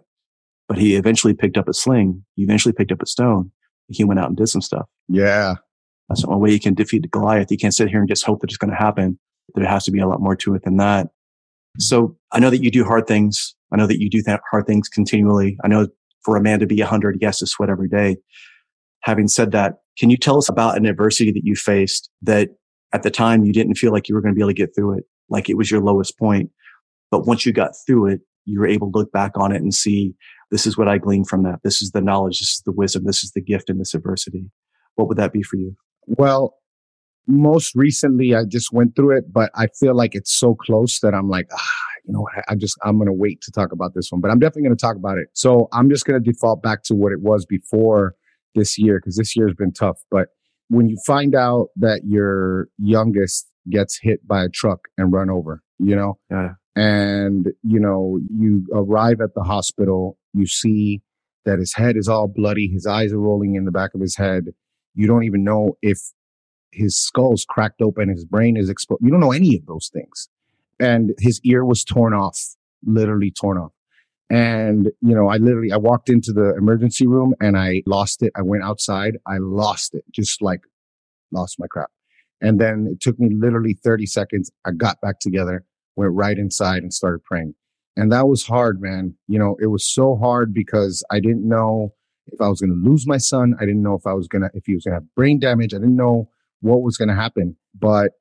But 0.67 0.77
he 0.77 0.95
eventually 0.95 1.33
picked 1.33 1.57
up 1.57 1.67
a 1.67 1.73
sling. 1.73 2.23
He 2.35 2.43
eventually 2.43 2.73
picked 2.73 2.91
up 2.91 3.01
a 3.01 3.05
stone. 3.05 3.51
He 3.89 4.03
went 4.03 4.19
out 4.19 4.27
and 4.27 4.37
did 4.37 4.47
some 4.47 4.61
stuff. 4.61 4.87
Yeah. 5.07 5.55
That's 6.09 6.21
the 6.21 6.27
only 6.27 6.41
way 6.41 6.51
you 6.51 6.59
can 6.59 6.73
defeat 6.73 7.09
Goliath. 7.11 7.51
You 7.51 7.57
can't 7.57 7.73
sit 7.73 7.89
here 7.89 7.99
and 7.99 8.09
just 8.09 8.25
hope 8.25 8.41
that 8.41 8.49
it's 8.49 8.57
going 8.57 8.71
to 8.71 8.77
happen. 8.77 9.19
There 9.55 9.67
has 9.67 9.83
to 9.85 9.91
be 9.91 9.99
a 9.99 10.07
lot 10.07 10.21
more 10.21 10.35
to 10.37 10.55
it 10.55 10.63
than 10.63 10.77
that. 10.77 11.07
So 11.79 12.17
I 12.31 12.39
know 12.39 12.49
that 12.49 12.63
you 12.63 12.71
do 12.71 12.83
hard 12.83 13.07
things. 13.07 13.55
I 13.71 13.77
know 13.77 13.87
that 13.87 13.99
you 13.99 14.09
do 14.09 14.21
hard 14.51 14.67
things 14.67 14.87
continually. 14.89 15.57
I 15.63 15.67
know 15.67 15.87
for 16.23 16.37
a 16.37 16.41
man 16.41 16.59
to 16.59 16.67
be 16.67 16.79
a 16.81 16.85
hundred, 16.85 17.17
he 17.19 17.25
has 17.25 17.39
to 17.39 17.47
sweat 17.47 17.69
every 17.69 17.89
day. 17.89 18.17
Having 19.01 19.27
said 19.27 19.51
that, 19.51 19.75
can 19.97 20.09
you 20.09 20.17
tell 20.17 20.37
us 20.37 20.49
about 20.49 20.77
an 20.77 20.85
adversity 20.85 21.31
that 21.31 21.43
you 21.43 21.55
faced 21.55 22.09
that 22.21 22.49
at 22.93 23.03
the 23.03 23.11
time 23.11 23.43
you 23.43 23.51
didn't 23.51 23.75
feel 23.75 23.91
like 23.91 24.07
you 24.07 24.15
were 24.15 24.21
going 24.21 24.33
to 24.33 24.35
be 24.35 24.41
able 24.41 24.49
to 24.49 24.53
get 24.53 24.73
through 24.75 24.97
it? 24.97 25.03
Like 25.29 25.49
it 25.49 25.57
was 25.57 25.71
your 25.71 25.81
lowest 25.81 26.17
point. 26.17 26.49
But 27.11 27.25
once 27.25 27.45
you 27.45 27.53
got 27.53 27.71
through 27.85 28.07
it, 28.07 28.21
you 28.45 28.59
were 28.59 28.67
able 28.67 28.91
to 28.91 28.97
look 28.97 29.11
back 29.11 29.31
on 29.35 29.51
it 29.51 29.61
and 29.61 29.73
see 29.73 30.13
this 30.51 30.67
is 30.67 30.77
what 30.77 30.87
I 30.87 30.97
gleaned 30.97 31.29
from 31.29 31.43
that. 31.43 31.59
This 31.63 31.81
is 31.81 31.91
the 31.91 32.01
knowledge. 32.01 32.39
This 32.39 32.49
is 32.49 32.61
the 32.65 32.71
wisdom. 32.71 33.05
This 33.05 33.23
is 33.23 33.31
the 33.31 33.41
gift 33.41 33.69
in 33.69 33.77
this 33.77 33.93
adversity. 33.93 34.51
What 34.95 35.07
would 35.07 35.17
that 35.17 35.33
be 35.33 35.43
for 35.43 35.55
you? 35.55 35.75
Well, 36.05 36.55
most 37.25 37.73
recently 37.75 38.35
I 38.35 38.43
just 38.45 38.73
went 38.73 38.95
through 38.95 39.17
it, 39.17 39.31
but 39.31 39.49
I 39.55 39.67
feel 39.79 39.95
like 39.95 40.13
it's 40.13 40.31
so 40.31 40.55
close 40.55 40.99
that 40.99 41.13
I'm 41.13 41.29
like, 41.29 41.47
ah, 41.53 41.67
you 42.05 42.13
know 42.13 42.21
what? 42.21 42.33
I 42.49 42.55
just, 42.55 42.77
I'm 42.83 42.97
going 42.97 43.07
to 43.07 43.13
wait 43.13 43.41
to 43.43 43.51
talk 43.51 43.71
about 43.71 43.93
this 43.95 44.11
one, 44.11 44.19
but 44.19 44.29
I'm 44.29 44.39
definitely 44.39 44.63
going 44.63 44.77
to 44.77 44.81
talk 44.81 44.97
about 44.97 45.17
it. 45.17 45.27
So 45.33 45.69
I'm 45.71 45.89
just 45.89 46.05
going 46.05 46.21
to 46.21 46.31
default 46.31 46.61
back 46.61 46.83
to 46.83 46.95
what 46.95 47.13
it 47.13 47.21
was 47.21 47.45
before 47.45 48.15
this 48.55 48.77
year 48.77 48.99
because 48.99 49.15
this 49.15 49.35
year 49.35 49.47
has 49.47 49.55
been 49.55 49.71
tough. 49.71 49.99
But 50.11 50.27
when 50.67 50.89
you 50.89 50.97
find 51.05 51.33
out 51.33 51.69
that 51.77 52.01
your 52.05 52.67
youngest 52.77 53.49
gets 53.69 53.99
hit 54.01 54.27
by 54.27 54.43
a 54.43 54.49
truck 54.49 54.87
and 54.97 55.13
run 55.13 55.29
over, 55.29 55.61
you 55.79 55.95
know? 55.95 56.17
Yeah. 56.29 56.53
And, 56.75 57.47
you 57.63 57.79
know, 57.79 58.19
you 58.35 58.65
arrive 58.73 59.21
at 59.21 59.35
the 59.35 59.43
hospital, 59.43 60.17
you 60.33 60.47
see 60.47 61.01
that 61.45 61.59
his 61.59 61.73
head 61.75 61.97
is 61.97 62.07
all 62.07 62.27
bloody, 62.27 62.67
his 62.67 62.87
eyes 62.87 63.11
are 63.13 63.19
rolling 63.19 63.55
in 63.55 63.65
the 63.65 63.71
back 63.71 63.93
of 63.93 64.01
his 64.01 64.15
head. 64.15 64.45
You 64.95 65.07
don't 65.07 65.23
even 65.23 65.43
know 65.43 65.77
if 65.81 65.99
his 66.71 66.97
skull's 66.97 67.45
cracked 67.47 67.81
open, 67.81 68.09
his 68.09 68.25
brain 68.25 68.57
is 68.57 68.69
exposed. 68.69 69.01
You 69.03 69.11
don't 69.11 69.19
know 69.19 69.31
any 69.31 69.55
of 69.55 69.65
those 69.65 69.89
things. 69.93 70.29
And 70.79 71.13
his 71.19 71.39
ear 71.43 71.63
was 71.63 71.83
torn 71.83 72.13
off, 72.13 72.39
literally 72.85 73.31
torn 73.31 73.57
off. 73.57 73.71
And, 74.29 74.87
you 75.01 75.13
know, 75.13 75.27
I 75.27 75.37
literally, 75.37 75.71
I 75.71 75.77
walked 75.77 76.09
into 76.09 76.31
the 76.31 76.55
emergency 76.55 77.05
room 77.05 77.35
and 77.39 77.55
I 77.55 77.83
lost 77.85 78.23
it. 78.23 78.31
I 78.35 78.41
went 78.41 78.63
outside. 78.63 79.17
I 79.27 79.37
lost 79.37 79.93
it, 79.93 80.03
just 80.11 80.41
like 80.41 80.61
lost 81.31 81.59
my 81.59 81.67
crap. 81.67 81.91
And 82.43 82.59
then 82.59 82.89
it 82.91 82.99
took 82.99 83.17
me 83.19 83.29
literally 83.33 83.73
30 83.73 84.05
seconds. 84.05 84.51
I 84.65 84.71
got 84.71 85.01
back 85.01 85.19
together, 85.19 85.65
went 85.95 86.11
right 86.13 86.37
inside 86.37 86.83
and 86.83 86.93
started 86.93 87.23
praying. 87.23 87.55
And 87.95 88.11
that 88.11 88.27
was 88.27 88.45
hard, 88.45 88.81
man. 88.81 89.15
You 89.27 89.39
know, 89.39 89.55
it 89.61 89.67
was 89.67 89.85
so 89.85 90.17
hard 90.17 90.53
because 90.53 91.03
I 91.09 91.19
didn't 91.19 91.47
know 91.47 91.93
if 92.27 92.41
I 92.41 92.49
was 92.49 92.59
going 92.59 92.71
to 92.71 92.89
lose 92.89 93.07
my 93.07 93.17
son. 93.17 93.55
I 93.59 93.65
didn't 93.65 93.81
know 93.81 93.95
if 93.95 94.05
I 94.05 94.13
was 94.13 94.27
going 94.27 94.41
to, 94.41 94.49
if 94.53 94.65
he 94.65 94.73
was 94.73 94.83
going 94.83 94.93
to 94.93 94.97
have 94.97 95.15
brain 95.15 95.39
damage. 95.39 95.73
I 95.73 95.77
didn't 95.77 95.95
know 95.95 96.29
what 96.59 96.81
was 96.81 96.97
going 96.97 97.09
to 97.09 97.15
happen. 97.15 97.55
But 97.79 98.11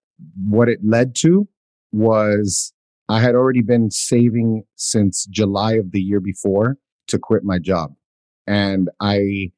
what 0.46 0.68
it 0.68 0.78
led 0.85 1.16
to 1.16 1.48
was 1.90 2.72
I 3.08 3.20
had 3.20 3.35
already 3.35 3.62
been 3.62 3.90
saving 3.90 4.62
since 4.76 5.26
July 5.26 5.74
of 5.74 5.90
the 5.90 6.00
year 6.00 6.20
before 6.20 6.76
to 7.08 7.18
quit 7.18 7.42
my 7.42 7.58
job. 7.58 7.94
And 8.46 8.88
I 9.00 9.50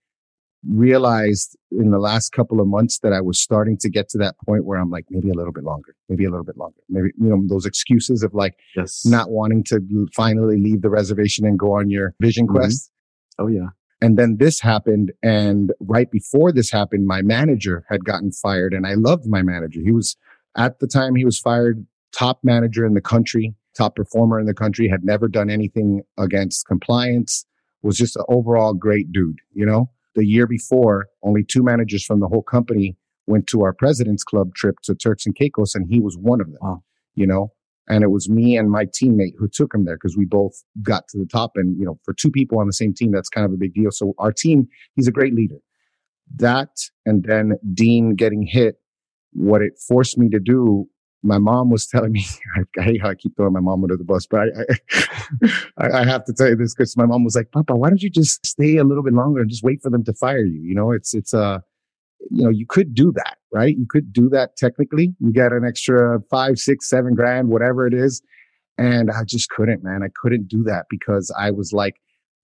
realized 0.67 1.57
in 1.79 1.91
the 1.91 1.99
last 1.99 2.31
couple 2.31 2.61
of 2.61 2.67
months 2.67 2.99
that 3.01 3.13
I 3.13 3.21
was 3.21 3.41
starting 3.41 3.77
to 3.79 3.91
get 3.91 4.09
to 4.11 4.19
that 4.19 4.37
point 4.45 4.65
where 4.65 4.79
I'm 4.79 4.91
like, 4.91 5.07
maybe 5.11 5.31
a 5.31 5.35
little 5.35 5.53
bit 5.53 5.65
longer, 5.65 5.95
maybe 6.09 6.25
a 6.25 6.31
little 6.31 6.45
bit 6.45 6.57
longer. 6.57 6.79
Maybe, 6.89 7.09
you 7.19 7.29
know, 7.29 7.43
those 7.47 7.67
excuses 7.67 8.23
of 8.23 8.35
like 8.35 8.55
yes. 8.77 9.05
not 9.05 9.31
wanting 9.31 9.65
to 9.65 9.81
finally 10.15 10.59
leave 10.59 10.83
the 10.83 10.91
reservation 10.91 11.47
and 11.47 11.59
go 11.59 11.73
on 11.73 11.91
your 11.91 12.15
vision 12.21 12.47
mm-hmm. 12.47 12.57
quest. 12.57 12.91
Oh, 13.39 13.49
yeah. 13.49 13.69
And 14.01 14.19
then 14.19 14.37
this 14.39 14.61
happened. 14.61 15.13
And 15.23 15.73
right 15.81 16.11
before 16.11 16.53
this 16.53 16.71
happened, 16.71 17.07
my 17.07 17.23
manager 17.23 17.85
had 17.89 18.05
gotten 18.05 18.33
fired 18.33 18.75
and 18.75 18.87
I 18.87 18.95
loved 18.95 19.27
my 19.27 19.43
manager. 19.43 19.81
He 19.83 19.93
was 19.93 20.17
at 20.57 20.79
the 20.79 20.87
time 20.87 21.15
he 21.15 21.25
was 21.25 21.39
fired, 21.39 21.87
top 22.13 22.41
manager 22.43 22.85
in 22.85 22.95
the 22.95 23.01
country, 23.01 23.55
top 23.77 23.97
performer 23.97 24.39
in 24.39 24.47
the 24.47 24.55
country, 24.55 24.89
had 24.89 25.05
never 25.05 25.27
done 25.27 25.51
anything 25.51 26.03
against 26.19 26.67
compliance, 26.67 27.45
was 27.83 27.97
just 27.97 28.17
an 28.17 28.25
overall 28.29 28.75
great 28.75 29.11
dude, 29.13 29.39
you 29.53 29.67
know? 29.67 29.91
The 30.15 30.27
year 30.27 30.47
before, 30.47 31.07
only 31.23 31.43
two 31.43 31.63
managers 31.63 32.05
from 32.05 32.21
the 32.21 32.29
whole 32.29 32.43
company 32.43 32.97
went 33.27 33.47
to 33.49 33.63
our 33.63 33.73
president's 33.73 34.23
club 34.23 34.55
trip 34.55 34.77
to 34.85 34.95
Turks 34.95 35.27
and 35.27 35.35
Caicos, 35.35 35.75
and 35.75 35.87
he 35.89 36.01
was 36.01 36.17
one 36.17 36.41
of 36.41 36.47
them. 36.49 36.59
Wow. 36.61 36.83
You 37.15 37.27
know, 37.27 37.53
and 37.89 38.03
it 38.03 38.11
was 38.11 38.29
me 38.29 38.57
and 38.57 38.71
my 38.71 38.87
teammate 38.87 39.35
who 39.39 39.49
took 39.49 39.75
him 39.75 39.85
there 39.85 39.97
because 39.97 40.17
we 40.17 40.25
both 40.25 40.53
got 40.83 41.07
to 41.09 41.19
the 41.19 41.27
top. 41.27 41.53
And 41.55 41.79
you 41.79 41.85
know, 41.85 41.99
for 42.05 42.15
two 42.15 42.31
people 42.31 42.59
on 42.59 42.67
the 42.67 42.73
same 42.73 42.95
team, 42.95 43.13
that's 43.13 43.29
kind 43.29 43.45
of 43.45 43.53
a 43.53 43.57
big 43.57 43.75
deal. 43.75 43.91
So 43.91 44.15
our 44.19 44.33
team, 44.33 44.69
he's 44.95 45.09
a 45.09 45.13
great 45.13 45.35
leader. 45.35 45.59
That 46.37 46.71
and 47.05 47.25
then 47.25 47.55
Dean 47.73 48.15
getting 48.15 48.47
hit, 48.47 48.77
what 49.33 49.63
it 49.63 49.75
forced 49.87 50.17
me 50.17 50.29
to 50.31 50.41
do 50.41 50.89
my 51.25 51.39
mom 51.39 51.71
was 51.71 51.87
telling 51.87 52.13
me, 52.13 52.25
I, 52.79 52.83
hate 52.83 53.01
how 53.01 53.11
I 53.11 53.15
keep 53.15 53.35
throwing 53.37 53.55
my 53.55 53.61
mom 53.61 53.83
under 53.83 53.97
the 53.97 54.05
bus, 54.05 54.27
but 54.27 54.41
I, 54.41 55.47
I, 55.79 56.01
I 56.01 56.05
have 56.05 56.25
to 56.27 56.33
tell 56.33 56.49
you 56.49 56.57
this 56.57 56.75
because 56.75 56.97
my 56.97 57.07
mom 57.07 57.25
was 57.25 57.35
like, 57.35 57.51
Papa, 57.51 57.75
why 57.75 57.89
don't 57.89 58.03
you 58.03 58.11
just 58.11 58.47
stay 58.47 58.77
a 58.77 58.85
little 58.85 59.03
bit 59.03 59.15
longer 59.15 59.41
and 59.41 59.51
just 59.51 59.63
wait 59.63 59.83
for 59.83 59.91
them 59.91 60.05
to 60.05 60.13
fire 60.13 60.45
you? 60.45 60.61
You 60.61 60.75
know, 60.75 60.93
it's, 60.93 61.15
it's, 61.15 61.33
uh, 61.33 61.61
you 62.31 62.45
know, 62.45 62.51
you 62.51 62.67
could 62.67 62.95
do 62.95 63.13
that, 63.13 63.39
right? 63.53 63.77
You 63.77 63.87
could 63.89 64.13
do 64.13 64.29
that 64.31 64.57
technically. 64.57 65.15
You 65.19 65.33
get 65.33 65.53
an 65.53 65.65
extra 65.65 66.21
five, 66.31 66.59
six, 66.59 66.89
seven 66.89 67.15
grand, 67.15 67.49
whatever 67.49 67.87
it 67.87 67.95
is. 67.95 68.23
And 68.77 69.11
I 69.11 69.25
just 69.25 69.51
couldn't, 69.51 69.83
man. 69.83 70.03
I 70.03 70.09
couldn't 70.21 70.49
do 70.49 70.63
that 70.65 70.87
because 70.91 71.33
I 71.39 71.51
was 71.51 71.73
like, 71.73 71.97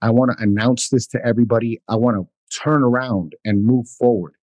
I 0.03 0.11
want 0.11 0.33
to 0.33 0.43
announce 0.43 0.89
this 0.89 1.07
to 1.09 1.25
everybody. 1.25 1.81
I 1.89 1.97
want 1.97 2.17
to 2.17 2.59
turn 2.59 2.83
around 2.83 3.35
and 3.45 3.65
move 3.65 3.89
forward. 3.89 4.35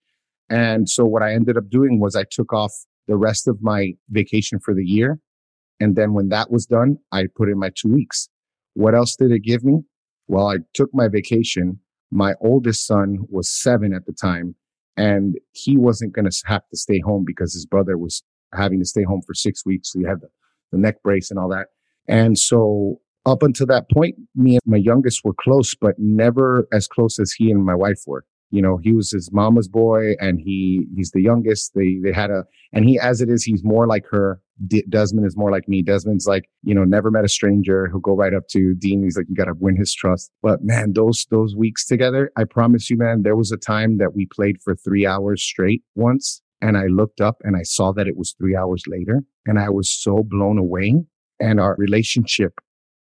And 0.50 0.90
so 0.90 1.06
what 1.06 1.24
I 1.24 1.34
ended 1.34 1.58
up 1.58 1.70
doing 1.70 2.00
was 2.00 2.16
I 2.16 2.24
took 2.30 2.54
off 2.54 2.74
the 3.08 3.18
rest 3.18 3.48
of 3.48 3.62
my 3.62 3.94
vacation 4.10 4.60
for 4.60 4.74
the 4.74 4.86
year. 4.86 5.20
And 5.80 5.96
then 5.96 6.14
when 6.14 6.30
that 6.30 6.52
was 6.52 6.66
done, 6.66 6.98
I 7.12 7.26
put 7.36 7.50
in 7.50 7.60
my 7.60 7.72
two 7.76 7.90
weeks. 7.90 8.30
What 8.74 8.96
else 8.96 9.16
did 9.16 9.32
it 9.32 9.44
give 9.44 9.64
me? 9.64 9.82
Well, 10.28 10.48
I 10.48 10.58
took 10.74 10.90
my 10.94 11.08
vacation. 11.08 11.80
My 12.12 12.34
oldest 12.42 12.86
son 12.86 13.20
was 13.30 13.50
seven 13.50 13.94
at 13.94 14.06
the 14.06 14.14
time 14.14 14.56
and 14.96 15.36
he 15.52 15.78
wasn't 15.78 16.14
going 16.14 16.30
to 16.30 16.44
have 16.46 16.64
to 16.70 16.78
stay 16.78 17.00
home 17.00 17.24
because 17.26 17.54
his 17.54 17.66
brother 17.66 17.98
was 17.98 18.24
having 18.54 18.80
to 18.80 18.86
stay 18.86 19.04
home 19.04 19.22
for 19.26 19.34
six 19.34 19.66
weeks. 19.66 19.94
So 19.94 20.00
he 20.00 20.06
had 20.06 20.22
the, 20.22 20.30
the 20.72 20.78
neck 20.78 21.04
brace 21.04 21.30
and 21.30 21.40
all 21.40 21.50
that. 21.50 21.68
And 22.08 22.38
so 22.38 23.00
up 23.26 23.44
until 23.44 23.68
that 23.68 23.90
point, 23.92 24.16
me 24.36 24.54
and 24.54 24.62
my 24.66 24.78
youngest 24.78 25.22
were 25.24 25.36
close, 25.40 25.76
but 25.76 25.96
never 25.98 26.68
as 26.74 26.88
close 26.88 27.20
as 27.20 27.34
he 27.34 27.52
and 27.52 27.64
my 27.64 27.76
wife 27.76 28.02
were 28.08 28.26
you 28.50 28.62
know, 28.62 28.78
he 28.78 28.94
was 28.94 29.12
his 29.12 29.32
mama's 29.32 29.68
boy 29.68 30.14
and 30.20 30.40
he, 30.40 30.86
he's 30.96 31.12
the 31.12 31.22
youngest. 31.22 31.74
They, 31.76 31.98
they 32.02 32.12
had 32.12 32.32
a, 32.32 32.46
and 32.74 32.86
he, 32.86 33.00
as 33.00 33.22
it 33.22 33.30
is, 33.30 33.44
he's 33.44 33.64
more 33.64 33.88
like 33.88 34.06
her. 34.10 34.40
D- 34.66 34.86
Desmond 34.90 35.28
is 35.28 35.38
more 35.38 35.52
like 35.52 35.68
me. 35.68 35.82
Desmond's 35.82 36.28
like, 36.28 36.50
you 36.64 36.74
know, 36.74 36.84
never 36.84 37.12
met 37.12 37.26
a 37.26 37.30
stranger. 37.30 37.88
He'll 37.88 38.00
go 38.00 38.16
right 38.16 38.34
up 38.34 38.48
to 38.50 38.74
Dean. 38.76 39.04
He's 39.04 39.18
like, 39.18 39.28
you 39.30 39.36
got 39.36 39.46
to 39.46 39.54
win 39.54 39.76
his 39.76 39.94
trust. 39.94 40.32
But 40.42 40.64
man, 40.64 40.94
those, 40.94 41.28
those 41.30 41.56
weeks 41.56 41.86
together, 41.86 42.32
I 42.38 42.46
promise 42.46 42.90
you, 42.90 42.98
man, 42.98 43.24
there 43.24 43.36
was 43.36 43.52
a 43.52 43.58
time 43.58 43.98
that 43.98 44.16
we 44.16 44.26
played 44.26 44.62
for 44.64 44.76
three 44.76 45.06
hours 45.06 45.44
straight 45.44 45.84
once. 45.96 46.42
And 46.62 46.78
I 46.78 46.88
looked 46.88 47.22
up 47.22 47.38
and 47.44 47.56
I 47.56 47.64
saw 47.64 47.92
that 47.94 48.08
it 48.08 48.18
was 48.18 48.34
three 48.38 48.56
hours 48.56 48.84
later 48.88 49.24
and 49.46 49.60
I 49.60 49.70
was 49.70 49.92
so 49.92 50.24
blown 50.24 50.58
away. 50.58 50.96
And 51.40 51.60
our 51.60 51.76
relationship 51.78 52.60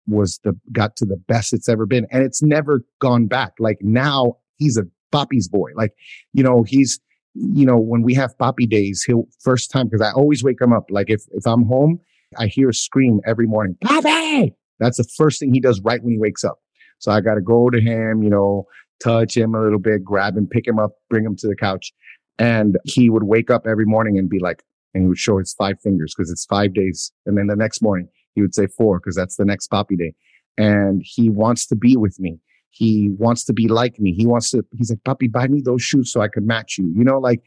was 0.08 0.40
the, 0.44 0.60
got 0.74 0.98
to 0.98 1.06
the 1.06 1.16
best 1.16 1.54
it's 1.54 1.70
ever 1.70 1.86
been. 1.86 2.06
And 2.12 2.22
it's 2.24 2.42
never 2.42 2.84
gone 3.00 3.28
back. 3.28 3.54
Like 3.60 3.78
now 3.82 4.38
he's 4.58 4.78
a 4.78 4.84
Papi's 5.16 5.48
boy. 5.48 5.72
Like, 5.76 5.94
you 6.34 6.44
know, 6.44 6.64
he's, 6.64 7.00
you 7.34 7.66
know, 7.66 7.78
when 7.78 8.02
we 8.02 8.14
have 8.16 8.38
Papi 8.38 8.70
days, 8.70 9.04
he'll 9.06 9.28
first 9.42 9.72
time, 9.72 9.88
because 9.88 10.02
I 10.02 10.12
always 10.12 10.44
wake 10.44 10.62
him 10.62 10.74
up. 10.74 10.86
Like 10.90 11.10
if, 11.10 11.24
if 11.32 11.46
I'm 11.46 11.64
home, 11.66 12.00
I 12.38 12.48
hear 12.48 12.70
a 12.70 12.74
scream 12.74 13.22
every 13.26 13.48
morning, 13.48 13.78
Papi! 13.84 14.54
That's 14.80 14.98
the 14.98 15.08
first 15.16 15.40
thing 15.40 15.54
he 15.54 15.62
does 15.62 15.80
right 15.82 16.04
when 16.04 16.14
he 16.14 16.20
wakes 16.20 16.44
up. 16.44 16.60
So 17.00 17.12
I 17.12 17.22
got 17.22 17.36
to 17.36 17.42
go 17.42 17.70
to 17.70 17.80
him, 17.80 18.24
you 18.24 18.30
know, 18.30 18.66
touch 19.04 19.36
him 19.36 19.56
a 19.56 19.62
little 19.62 19.80
bit, 19.80 20.04
grab 20.04 20.38
him, 20.38 20.48
pick 20.48 20.68
him 20.68 20.80
up, 20.80 20.92
bring 21.10 21.26
him 21.26 21.36
to 21.38 21.48
the 21.48 21.56
couch. 21.56 21.92
And 22.40 22.78
he 22.84 23.10
would 23.10 23.24
wake 23.24 23.50
up 23.50 23.66
every 23.68 23.86
morning 23.86 24.18
and 24.18 24.30
be 24.30 24.40
like, 24.40 24.64
and 24.94 25.04
he 25.04 25.08
would 25.08 25.18
show 25.18 25.38
his 25.38 25.54
five 25.54 25.80
fingers 25.82 26.14
because 26.16 26.32
it's 26.32 26.46
five 26.46 26.74
days. 26.74 27.12
And 27.26 27.38
then 27.38 27.48
the 27.48 27.56
next 27.56 27.82
morning 27.82 28.08
he 28.34 28.42
would 28.42 28.56
say 28.56 28.68
four 28.68 29.00
because 29.00 29.16
that's 29.16 29.38
the 29.38 29.46
next 29.46 29.70
Papi 29.72 29.98
day. 29.98 30.14
And 30.58 31.02
he 31.04 31.30
wants 31.30 31.66
to 31.68 31.76
be 31.76 31.98
with 31.98 32.20
me. 32.20 32.40
He 32.76 33.10
wants 33.18 33.46
to 33.46 33.54
be 33.54 33.70
like 33.70 34.02
me. 34.02 34.14
He 34.14 34.28
wants 34.28 34.52
to, 34.52 34.66
he's 34.74 34.90
like, 34.90 35.00
Papi, 35.06 35.32
buy 35.32 35.48
me 35.48 35.62
those 35.64 35.82
shoes 35.82 36.12
so 36.12 36.20
I 36.20 36.28
could 36.28 36.46
match 36.46 36.78
you. 36.78 36.92
You 36.94 37.06
know, 37.06 37.20
like 37.20 37.42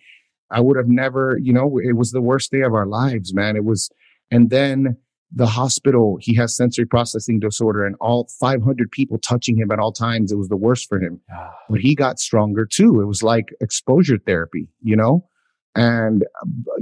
I 0.51 0.61
would 0.61 0.79
have 0.79 0.89
never, 0.89 1.39
you 1.43 1.53
know, 1.53 1.79
it 1.79 1.97
was 1.97 2.13
the 2.13 2.23
worst 2.23 2.51
day 2.51 2.63
of 2.63 2.73
our 2.73 2.87
lives, 2.87 3.35
man. 3.35 3.55
It 3.55 3.67
was, 3.67 3.91
and 4.31 4.49
then 4.49 4.97
the 5.31 5.47
hospital, 5.47 6.17
he 6.19 6.35
has 6.37 6.57
sensory 6.57 6.87
processing 6.87 7.41
disorder 7.41 7.85
and 7.85 7.95
all 8.01 8.31
500 8.41 8.91
people 8.91 9.19
touching 9.19 9.59
him 9.59 9.71
at 9.71 9.79
all 9.79 9.93
times. 9.93 10.33
It 10.33 10.39
was 10.39 10.49
the 10.49 10.57
worst 10.57 10.89
for 10.89 10.99
him, 10.99 11.21
ah. 11.31 11.51
but 11.69 11.81
he 11.81 11.95
got 11.95 12.19
stronger 12.19 12.65
too. 12.65 13.03
It 13.03 13.05
was 13.05 13.23
like 13.23 13.51
exposure 13.61 14.17
therapy, 14.17 14.67
you 14.83 14.97
know? 14.97 15.29
And, 15.77 16.25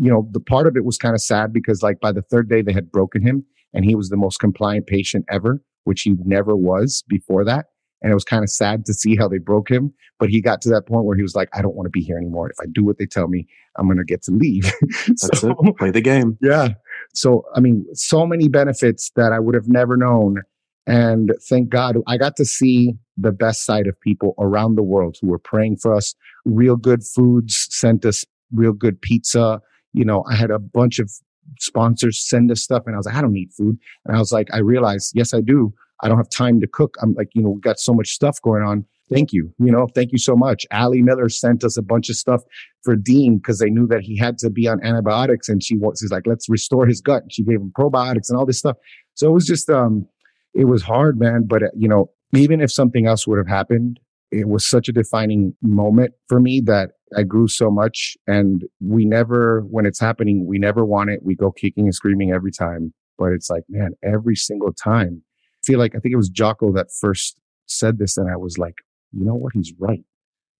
you 0.00 0.08
know, 0.08 0.28
the 0.30 0.38
part 0.38 0.68
of 0.68 0.76
it 0.76 0.84
was 0.84 0.98
kind 0.98 1.16
of 1.16 1.20
sad 1.20 1.52
because 1.52 1.82
like 1.82 1.98
by 1.98 2.12
the 2.12 2.22
third 2.22 2.48
day 2.48 2.62
they 2.62 2.72
had 2.72 2.92
broken 2.92 3.22
him 3.22 3.44
and 3.74 3.84
he 3.84 3.96
was 3.96 4.08
the 4.08 4.16
most 4.16 4.38
compliant 4.38 4.86
patient 4.86 5.24
ever, 5.28 5.60
which 5.82 6.02
he 6.02 6.14
never 6.24 6.54
was 6.54 7.02
before 7.08 7.44
that. 7.44 7.66
And 8.02 8.10
it 8.10 8.14
was 8.14 8.24
kind 8.24 8.42
of 8.42 8.50
sad 8.50 8.84
to 8.86 8.94
see 8.94 9.16
how 9.16 9.28
they 9.28 9.38
broke 9.38 9.70
him. 9.70 9.92
But 10.18 10.30
he 10.30 10.40
got 10.40 10.60
to 10.62 10.68
that 10.70 10.86
point 10.86 11.04
where 11.04 11.16
he 11.16 11.22
was 11.22 11.34
like, 11.34 11.48
I 11.54 11.62
don't 11.62 11.74
want 11.74 11.86
to 11.86 11.90
be 11.90 12.02
here 12.02 12.16
anymore. 12.16 12.50
If 12.50 12.56
I 12.60 12.66
do 12.72 12.84
what 12.84 12.98
they 12.98 13.06
tell 13.06 13.28
me, 13.28 13.46
I'm 13.76 13.86
going 13.86 13.98
to 13.98 14.04
get 14.04 14.22
to 14.24 14.30
leave. 14.30 14.72
so, 15.16 15.50
it. 15.50 15.76
Play 15.76 15.90
the 15.90 16.00
game. 16.00 16.38
Yeah. 16.40 16.68
So, 17.14 17.44
I 17.54 17.60
mean, 17.60 17.86
so 17.94 18.26
many 18.26 18.48
benefits 18.48 19.10
that 19.16 19.32
I 19.32 19.40
would 19.40 19.54
have 19.54 19.68
never 19.68 19.96
known. 19.96 20.42
And 20.86 21.34
thank 21.48 21.68
God 21.68 21.96
I 22.06 22.16
got 22.16 22.36
to 22.36 22.44
see 22.44 22.94
the 23.16 23.32
best 23.32 23.64
side 23.64 23.86
of 23.86 24.00
people 24.00 24.34
around 24.38 24.76
the 24.76 24.82
world 24.82 25.16
who 25.20 25.28
were 25.28 25.38
praying 25.38 25.78
for 25.78 25.94
us. 25.94 26.14
Real 26.44 26.76
good 26.76 27.02
foods 27.02 27.66
sent 27.70 28.04
us 28.04 28.24
real 28.52 28.72
good 28.72 29.00
pizza. 29.00 29.60
You 29.92 30.04
know, 30.04 30.24
I 30.30 30.36
had 30.36 30.50
a 30.50 30.58
bunch 30.58 30.98
of 30.98 31.10
sponsors 31.58 32.26
send 32.26 32.50
us 32.50 32.62
stuff 32.62 32.84
and 32.86 32.94
I 32.94 32.98
was 32.98 33.06
like, 33.06 33.14
I 33.14 33.20
don't 33.20 33.32
need 33.32 33.52
food. 33.52 33.78
And 34.04 34.16
I 34.16 34.18
was 34.18 34.32
like, 34.32 34.48
I 34.52 34.58
realized, 34.58 35.12
yes, 35.14 35.32
I 35.32 35.40
do. 35.40 35.72
I 36.02 36.08
don't 36.08 36.18
have 36.18 36.30
time 36.30 36.60
to 36.60 36.66
cook. 36.66 36.96
I'm 37.00 37.14
like, 37.14 37.28
you 37.34 37.42
know, 37.42 37.50
we 37.50 37.60
got 37.60 37.78
so 37.78 37.92
much 37.92 38.08
stuff 38.08 38.40
going 38.42 38.62
on. 38.62 38.84
Thank 39.10 39.32
you. 39.32 39.52
You 39.58 39.70
know, 39.70 39.86
thank 39.94 40.10
you 40.12 40.18
so 40.18 40.34
much. 40.34 40.66
Allie 40.72 41.00
Miller 41.00 41.28
sent 41.28 41.62
us 41.62 41.76
a 41.76 41.82
bunch 41.82 42.10
of 42.10 42.16
stuff 42.16 42.42
for 42.82 42.96
Dean 42.96 43.38
because 43.38 43.60
they 43.60 43.70
knew 43.70 43.86
that 43.86 44.00
he 44.00 44.18
had 44.18 44.36
to 44.38 44.50
be 44.50 44.66
on 44.66 44.82
antibiotics 44.84 45.48
and 45.48 45.62
she 45.62 45.76
was, 45.76 45.98
she's 46.00 46.10
like, 46.10 46.26
let's 46.26 46.48
restore 46.48 46.86
his 46.86 47.00
gut. 47.00 47.22
She 47.30 47.44
gave 47.44 47.60
him 47.60 47.72
probiotics 47.78 48.28
and 48.28 48.36
all 48.36 48.46
this 48.46 48.58
stuff. 48.58 48.76
So 49.14 49.28
it 49.28 49.32
was 49.32 49.46
just, 49.46 49.70
um, 49.70 50.06
it 50.54 50.64
was 50.64 50.82
hard, 50.82 51.20
man. 51.20 51.44
But, 51.46 51.62
uh, 51.62 51.68
you 51.76 51.88
know, 51.88 52.10
even 52.34 52.60
if 52.60 52.72
something 52.72 53.06
else 53.06 53.26
would 53.26 53.38
have 53.38 53.46
happened, 53.46 54.00
it 54.32 54.48
was 54.48 54.68
such 54.68 54.88
a 54.88 54.92
defining 54.92 55.54
moment 55.62 56.12
for 56.28 56.40
me 56.40 56.60
that 56.66 56.90
I 57.16 57.22
grew 57.22 57.46
so 57.46 57.70
much. 57.70 58.16
And 58.26 58.64
we 58.80 59.04
never, 59.04 59.60
when 59.70 59.86
it's 59.86 60.00
happening, 60.00 60.46
we 60.46 60.58
never 60.58 60.84
want 60.84 61.10
it. 61.10 61.20
We 61.22 61.36
go 61.36 61.52
kicking 61.52 61.84
and 61.84 61.94
screaming 61.94 62.32
every 62.32 62.50
time. 62.50 62.92
But 63.18 63.32
it's 63.32 63.48
like, 63.48 63.62
man, 63.68 63.92
every 64.02 64.34
single 64.34 64.72
time 64.72 65.22
feel 65.66 65.78
like 65.78 65.94
I 65.94 65.98
think 65.98 66.12
it 66.12 66.16
was 66.16 66.28
Jocko 66.28 66.72
that 66.72 66.88
first 67.00 67.36
said 67.66 67.98
this, 67.98 68.16
and 68.16 68.30
I 68.30 68.36
was 68.36 68.56
like, 68.58 68.76
you 69.12 69.24
know 69.24 69.34
what? 69.34 69.52
He's 69.54 69.72
right. 69.78 70.04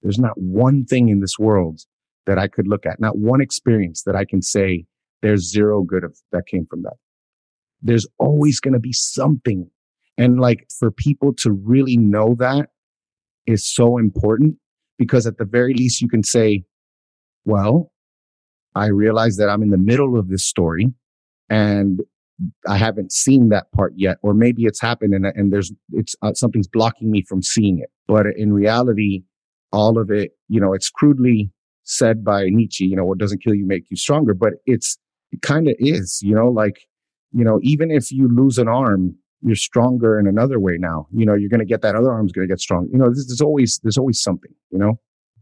There's 0.03 0.19
not 0.19 0.37
one 0.37 0.85
thing 0.85 1.09
in 1.09 1.21
this 1.21 1.38
world 1.38 1.81
that 2.27 2.38
I 2.38 2.49
could 2.49 2.66
look 2.66 2.85
at, 2.85 3.01
not 3.01 3.16
one 3.16 3.40
experience 3.40 4.03
that 4.03 4.16
I 4.16 4.25
can 4.25 4.42
say 4.42 4.85
there's 5.23 5.51
zero 5.51 5.83
good 5.83 6.05
of 6.05 6.16
that 6.33 6.47
came 6.47 6.66
from 6.69 6.83
that. 6.83 6.97
There's 7.83 8.07
always 8.19 8.61
going 8.61 8.75
to 8.75 8.81
be 8.81 8.92
something. 8.92 9.71
And 10.19 10.40
like 10.40 10.66
for 10.79 10.90
people 10.90 11.33
to 11.35 11.53
really 11.53 11.97
know 11.97 12.35
that 12.38 12.71
is 13.47 13.64
so 13.64 13.99
important 13.99 14.57
because 14.99 15.27
at 15.27 15.38
the 15.38 15.45
very 15.45 15.75
least 15.75 16.01
you 16.01 16.09
can 16.09 16.23
say, 16.23 16.64
well, 17.45 17.92
I 18.75 18.87
realize 18.87 19.37
that 19.37 19.49
I'm 19.49 19.62
in 19.62 19.71
the 19.71 19.79
middle 19.79 20.19
of 20.19 20.29
this 20.29 20.45
story 20.45 20.92
and 21.49 22.01
I 22.66 22.77
haven't 22.77 23.12
seen 23.12 23.49
that 23.49 23.70
part 23.72 23.94
yet, 23.96 24.18
or 24.22 24.35
maybe 24.35 24.64
it's 24.64 24.81
happened 24.81 25.14
and, 25.14 25.27
and 25.27 25.53
there's, 25.53 25.72
it's 25.92 26.14
uh, 26.22 26.35
something's 26.35 26.68
blocking 26.68 27.11
me 27.11 27.22
from 27.22 27.42
seeing 27.42 27.79
it. 27.79 27.90
But 28.07 28.27
in 28.37 28.53
reality, 28.53 29.22
all 29.72 29.99
of 29.99 30.11
it, 30.11 30.33
you 30.49 30.61
know, 30.61 30.72
it's 30.72 30.90
crudely 30.90 31.51
said 31.85 32.25
by 32.25 32.46
Nietzsche, 32.49 32.85
you 32.85 32.96
know, 32.96 33.05
what 33.05 33.18
doesn't 33.18 33.42
kill 33.42 33.55
you 33.55 33.66
make 33.66 33.85
you 33.90 33.96
stronger, 33.96 34.35
but 34.35 34.55
it's, 34.66 34.99
it 35.33 35.42
kind 35.42 35.68
of 35.68 35.75
is, 35.79 36.20
you 36.22 36.35
know, 36.35 36.49
like, 36.49 36.83
you 37.33 37.44
know, 37.44 37.59
even 37.62 37.90
if 37.90 38.12
you 38.12 38.29
lose 38.29 38.59
an 38.59 38.68
arm, 38.68 39.16
you're 39.42 39.57
stronger 39.57 40.18
in 40.18 40.27
another 40.27 40.59
way 40.59 40.77
now. 40.79 41.07
You 41.12 41.27
know, 41.27 41.35
you're 41.35 41.51
going 41.51 41.61
to 41.61 41.66
get 41.66 41.83
that 41.83 41.94
other 41.94 42.11
arm's 42.11 42.33
going 42.33 42.46
to 42.46 42.53
get 42.53 42.61
strong. 42.61 42.88
You 42.92 42.99
know, 42.99 43.07
there's, 43.07 43.27
there's 43.27 43.40
always, 43.40 43.79
there's 43.83 43.99
always 43.99 44.20
something, 44.20 44.53
you 44.70 44.79
know? 44.79 44.99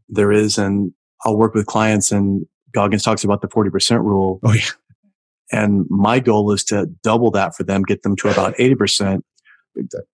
There 0.09 0.33
is. 0.33 0.59
And 0.59 0.93
I'll 1.25 1.37
work 1.37 1.55
with 1.55 1.67
clients 1.67 2.13
and 2.13 2.47
Goggins 2.73 3.03
talks 3.03 3.25
about 3.25 3.41
the 3.41 3.49
40% 3.49 4.01
rule. 4.01 4.41
Oh, 4.43 4.53
yeah. 4.53 4.63
And 5.53 5.85
my 5.89 6.21
goal 6.21 6.53
is 6.53 6.65
to 6.65 6.87
double 7.03 7.31
that 7.33 7.55
for 7.55 7.65
them, 7.65 7.83
get 7.83 8.03
them 8.03 8.17
to 8.17 8.29
about 8.29 8.55
80%. 8.59 9.21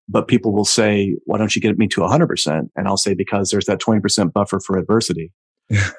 But 0.09 0.27
people 0.27 0.53
will 0.53 0.65
say, 0.65 1.17
why 1.25 1.39
don't 1.39 1.55
you 1.55 1.61
get 1.61 1.77
me 1.79 1.87
to 1.89 2.01
100%? 2.01 2.69
And 2.75 2.89
I'll 2.89 2.97
say, 2.97 3.15
because 3.15 3.51
there's 3.51 3.67
that 3.67 3.81
20% 3.81 4.33
buffer 4.33 4.59
for 4.59 4.79
adversity. 4.79 5.33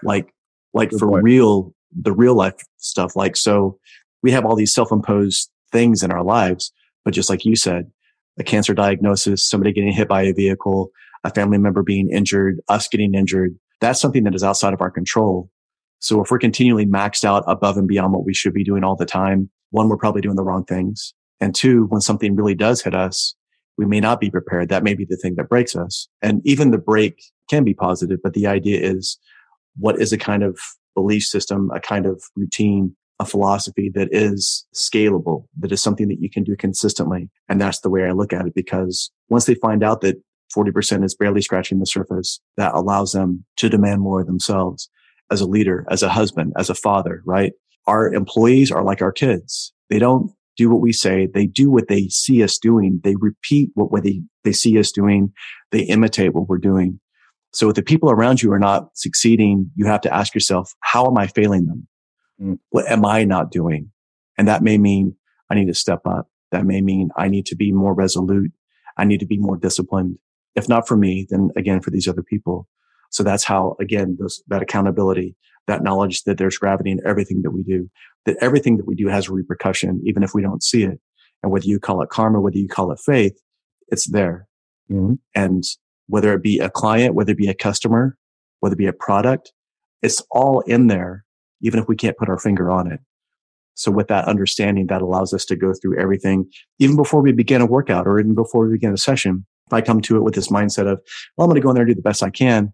like, 0.04 0.34
like 0.74 0.90
Good 0.90 1.00
for 1.00 1.10
point. 1.10 1.24
real, 1.24 1.74
the 1.92 2.12
real 2.12 2.36
life 2.36 2.56
stuff. 2.78 3.16
Like, 3.16 3.36
so 3.36 3.78
we 4.24 4.32
have 4.32 4.46
all 4.46 4.56
these 4.56 4.74
self-imposed 4.74 5.50
things 5.72 6.02
in 6.02 6.12
our 6.12 6.24
lives. 6.24 6.72
But 7.06 7.14
just 7.14 7.30
like 7.30 7.46
you 7.46 7.56
said, 7.56 7.92
a 8.40 8.44
cancer 8.44 8.74
diagnosis, 8.74 9.48
somebody 9.48 9.74
getting 9.74 9.92
hit 9.92 10.08
by 10.08 10.24
a 10.24 10.34
vehicle, 10.34 10.90
a 11.24 11.30
family 11.32 11.60
member 11.60 11.84
being 11.84 12.10
injured, 12.10 12.60
us 12.68 12.88
getting 12.88 13.14
injured, 13.14 13.56
that's 13.80 14.02
something 14.02 14.24
that 14.24 14.34
is 14.34 14.44
outside 14.44 14.74
of 14.74 14.82
our 14.82 14.90
control. 14.92 15.51
So 16.02 16.22
if 16.22 16.32
we're 16.32 16.40
continually 16.40 16.86
maxed 16.86 17.24
out 17.24 17.44
above 17.48 17.78
and 17.78 17.88
beyond 17.88 18.12
what 18.12 18.26
we 18.26 18.34
should 18.34 18.54
be 18.54 18.64
doing 18.64 18.84
all 18.84 18.96
the 18.96 19.06
time, 19.06 19.50
one, 19.70 19.88
we're 19.88 19.98
probably 19.98 20.22
doing 20.22 20.36
the 20.36 20.44
wrong 20.44 20.66
things. 20.66 21.14
And 21.40 21.54
two, 21.54 21.86
when 21.86 22.02
something 22.02 22.36
really 22.36 22.56
does 22.56 22.82
hit 22.82 22.96
us, 22.96 23.36
we 23.78 23.86
may 23.86 24.00
not 24.00 24.20
be 24.20 24.32
prepared. 24.32 24.70
That 24.70 24.84
may 24.84 24.96
be 24.96 25.06
the 25.06 25.16
thing 25.16 25.36
that 25.36 25.48
breaks 25.48 25.76
us. 25.76 26.08
And 26.22 26.42
even 26.44 26.72
the 26.72 26.80
break 26.80 27.24
can 27.50 27.64
be 27.64 27.76
positive, 27.76 28.20
but 28.22 28.34
the 28.34 28.48
idea 28.48 28.80
is 28.82 29.18
what 29.78 30.02
is 30.02 30.12
a 30.12 30.18
kind 30.18 30.44
of 30.44 30.60
belief 30.96 31.24
system, 31.24 31.70
a 31.74 31.80
kind 31.80 32.06
of 32.06 32.22
routine 32.36 32.96
a 33.20 33.26
philosophy 33.26 33.92
that 33.94 34.10
is 34.12 34.66
scalable, 34.74 35.46
that 35.60 35.72
is 35.72 35.82
something 35.82 36.08
that 36.08 36.20
you 36.20 36.30
can 36.30 36.44
do 36.44 36.56
consistently. 36.56 37.30
And 37.48 37.62
that's 37.62 37.82
the 37.82 37.90
way 37.90 38.06
I 38.06 38.12
look 38.14 38.34
at 38.34 38.48
it 38.48 38.56
because 38.56 39.12
once 39.30 39.46
they 39.46 39.54
find 39.54 39.84
out 39.84 40.02
that 40.02 40.20
40% 40.58 41.06
is 41.06 41.16
barely 41.16 41.42
scratching 41.42 41.78
the 41.78 41.86
surface, 41.86 42.42
that 42.58 42.74
allows 42.74 43.12
them 43.12 43.46
to 43.58 43.70
demand 43.70 44.02
more 44.02 44.22
of 44.22 44.28
themselves 44.28 44.90
as 45.32 45.42
a 45.42 45.48
leader, 45.48 45.86
as 45.90 46.04
a 46.04 46.10
husband, 46.10 46.54
as 46.58 46.70
a 46.70 46.76
father, 46.76 47.24
right? 47.26 47.54
Our 47.88 48.14
employees 48.14 48.72
are 48.72 48.84
like 48.84 49.02
our 49.02 49.12
kids. 49.12 49.74
They 49.90 49.98
don't 49.98 50.32
do 50.58 50.70
what 50.70 50.82
we 50.82 50.94
say. 50.94 51.28
They 51.34 51.48
do 51.48 51.72
what 51.72 51.88
they 51.88 52.08
see 52.10 52.44
us 52.44 52.58
doing. 52.58 53.00
They 53.04 53.16
repeat 53.16 53.72
what, 53.74 54.04
they, 54.04 54.22
they 54.44 54.52
see 54.52 54.78
us 54.78 54.92
doing. 54.92 55.34
They 55.72 55.82
imitate 55.82 56.34
what 56.34 56.48
we're 56.48 56.58
doing. 56.58 57.00
So 57.54 57.70
if 57.70 57.76
the 57.76 57.84
people 57.84 58.12
around 58.12 58.42
you 58.42 58.52
are 58.54 58.60
not 58.60 58.90
succeeding, 58.94 59.72
you 59.76 59.86
have 59.86 60.02
to 60.02 60.14
ask 60.14 60.34
yourself, 60.34 60.74
how 60.82 61.06
am 61.06 61.18
I 61.18 61.28
failing 61.28 61.66
them? 61.66 61.88
Mm. 62.42 62.60
What 62.70 62.86
am 62.88 63.06
I 63.06 63.24
not 63.24 63.52
doing? 63.52 63.92
And 64.38 64.48
that 64.48 64.64
may 64.64 64.78
mean 64.78 65.16
I 65.50 65.56
need 65.56 65.68
to 65.68 65.74
step 65.74 66.02
up. 66.06 66.28
That 66.52 66.66
may 66.66 66.82
mean 66.82 67.10
I 67.18 67.28
need 67.28 67.46
to 67.48 67.56
be 67.56 67.72
more 67.72 67.94
resolute. 67.94 68.52
I 68.98 69.06
need 69.06 69.20
to 69.22 69.26
be 69.26 69.38
more 69.38 69.58
disciplined. 69.58 70.18
If 70.56 70.68
not 70.68 70.88
for 70.88 70.98
me, 70.98 71.28
then 71.30 71.50
again, 71.56 71.82
for 71.82 71.92
these 71.92 72.08
other 72.08 72.24
people. 72.24 72.68
So 73.12 73.24
that's 73.24 73.44
how, 73.44 73.76
again, 73.80 74.18
those, 74.20 74.44
that 74.48 74.62
accountability, 74.62 75.36
that 75.68 75.84
knowledge 75.84 76.24
that 76.24 76.38
there's 76.38 76.58
gravity 76.58 76.92
in 76.92 77.00
everything 77.06 77.44
that 77.44 77.52
we 77.52 77.64
do, 77.64 77.90
that 78.26 78.38
everything 78.42 78.78
that 78.78 78.88
we 78.88 78.96
do 78.96 79.08
has 79.08 79.30
a 79.30 79.34
repercussion, 79.34 80.02
even 80.06 80.24
if 80.24 80.34
we 80.34 80.42
don't 80.42 80.64
see 80.64 80.84
it. 80.84 81.00
And 81.44 81.52
whether 81.52 81.66
you 81.66 81.80
call 81.80 82.02
it 82.02 82.10
karma, 82.10 82.42
whether 82.42 82.58
you 82.58 82.68
call 82.68 82.92
it 82.92 83.00
faith, 83.00 83.40
it's 83.90 84.10
there. 84.10 84.48
Mm-hmm. 84.92 85.14
And 85.36 85.64
whether 86.08 86.34
it 86.34 86.44
be 86.44 86.60
a 86.60 86.70
client, 86.70 87.16
whether 87.16 87.32
it 87.32 87.38
be 87.38 87.48
a 87.48 87.54
customer, 87.54 88.18
whether 88.60 88.74
it 88.74 88.80
be 88.80 88.88
a 88.88 88.94
product, 88.94 89.54
it's 90.02 90.22
all 90.32 90.62
in 90.62 90.88
there 90.88 91.26
even 91.62 91.80
if 91.80 91.88
we 91.88 91.96
can't 91.96 92.18
put 92.18 92.30
our 92.30 92.40
finger 92.40 92.70
on 92.70 92.92
it. 92.92 93.00
So 93.76 93.92
with 93.92 94.08
that 94.10 94.28
understanding, 94.28 94.88
that 94.88 95.02
allows 95.02 95.34
us 95.34 95.46
to 95.46 95.56
go 95.56 95.74
through 95.74 96.00
everything, 96.00 96.50
even 96.80 96.96
before 96.96 97.22
we 97.22 97.32
begin 97.32 97.62
a 97.62 97.66
workout 97.66 98.08
or 98.08 98.20
even 98.20 98.36
before 98.36 98.66
we 98.66 98.74
begin 98.74 98.94
a 98.94 98.98
session. 98.98 99.46
If 99.68 99.74
I 99.74 99.82
come 99.82 100.02
to 100.02 100.18
it 100.18 100.24
with 100.24 100.36
this 100.36 100.50
mindset 100.50 100.92
of, 100.92 101.00
well, 101.38 101.46
I'm 101.46 101.50
going 101.50 101.56
to 101.56 101.62
go 101.62 101.70
in 101.70 101.76
there 101.76 101.84
and 101.84 101.92
do 101.92 101.96
the 101.96 102.02
best 102.02 102.22
I 102.22 102.30
can. 102.30 102.74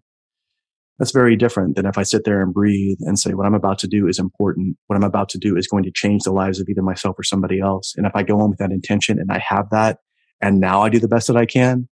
That's 0.98 1.12
very 1.12 1.36
different 1.36 1.76
than 1.76 1.86
if 1.86 1.96
I 1.96 2.02
sit 2.02 2.24
there 2.24 2.42
and 2.42 2.52
breathe 2.52 2.98
and 3.02 3.18
say, 3.18 3.34
what 3.34 3.46
I'm 3.46 3.54
about 3.54 3.78
to 3.80 3.86
do 3.86 4.08
is 4.08 4.18
important. 4.18 4.76
What 4.88 4.96
I'm 4.96 5.04
about 5.04 5.28
to 5.30 5.38
do 5.38 5.56
is 5.56 5.68
going 5.68 5.84
to 5.84 5.92
change 5.92 6.24
the 6.24 6.32
lives 6.32 6.58
of 6.58 6.68
either 6.68 6.82
myself 6.82 7.16
or 7.18 7.22
somebody 7.22 7.60
else. 7.60 7.94
And 7.96 8.04
if 8.04 8.12
I 8.16 8.24
go 8.24 8.40
on 8.40 8.50
with 8.50 8.58
that 8.58 8.72
intention 8.72 9.20
and 9.20 9.30
I 9.30 9.38
have 9.38 9.70
that, 9.70 9.98
and 10.40 10.58
now 10.58 10.82
I 10.82 10.88
do 10.88 10.98
the 10.98 11.08
best 11.08 11.28
that 11.28 11.36
I 11.36 11.46
can, 11.46 11.88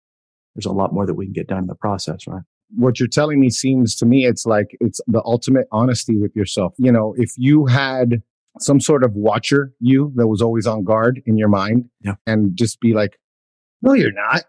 there's 0.54 0.66
a 0.66 0.72
lot 0.72 0.92
more 0.92 1.06
that 1.06 1.14
we 1.14 1.26
can 1.26 1.32
get 1.32 1.46
done 1.46 1.58
in 1.58 1.66
the 1.66 1.74
process, 1.76 2.26
right? 2.26 2.42
what 2.74 2.98
you're 2.98 3.08
telling 3.08 3.40
me 3.40 3.50
seems 3.50 3.94
to 3.96 4.06
me 4.06 4.26
it's 4.26 4.46
like 4.46 4.76
it's 4.80 5.00
the 5.06 5.22
ultimate 5.24 5.66
honesty 5.72 6.16
with 6.16 6.34
yourself. 6.34 6.74
You 6.78 6.92
know, 6.92 7.14
if 7.16 7.30
you 7.36 7.66
had 7.66 8.22
some 8.60 8.80
sort 8.80 9.04
of 9.04 9.12
watcher 9.14 9.72
you 9.80 10.12
that 10.16 10.26
was 10.26 10.40
always 10.40 10.66
on 10.66 10.84
guard 10.84 11.22
in 11.26 11.36
your 11.36 11.48
mind 11.48 11.88
yeah. 12.00 12.14
and 12.26 12.56
just 12.56 12.80
be 12.80 12.94
like, 12.94 13.18
no, 13.82 13.92
you're 13.92 14.12
not. 14.12 14.44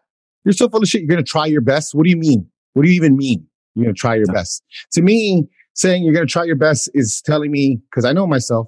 You're 0.45 0.53
so 0.53 0.69
full 0.69 0.81
of 0.81 0.87
shit. 0.87 1.01
You're 1.01 1.09
going 1.09 1.23
to 1.23 1.29
try 1.29 1.45
your 1.45 1.61
best. 1.61 1.93
What 1.93 2.05
do 2.05 2.09
you 2.09 2.17
mean? 2.17 2.49
What 2.73 2.83
do 2.83 2.89
you 2.89 2.95
even 2.95 3.17
mean? 3.17 3.47
You're 3.77 3.85
going 3.85 3.95
to 3.95 3.99
try 3.99 4.15
your 4.15 4.25
best. 4.33 4.63
To 4.93 5.03
me, 5.03 5.47
saying 5.75 6.03
you're 6.03 6.13
going 6.13 6.25
to 6.25 6.31
try 6.31 6.43
your 6.43 6.55
best 6.55 6.89
is 6.95 7.21
telling 7.23 7.51
me, 7.51 7.79
because 7.89 8.05
I 8.05 8.11
know 8.11 8.25
myself, 8.25 8.67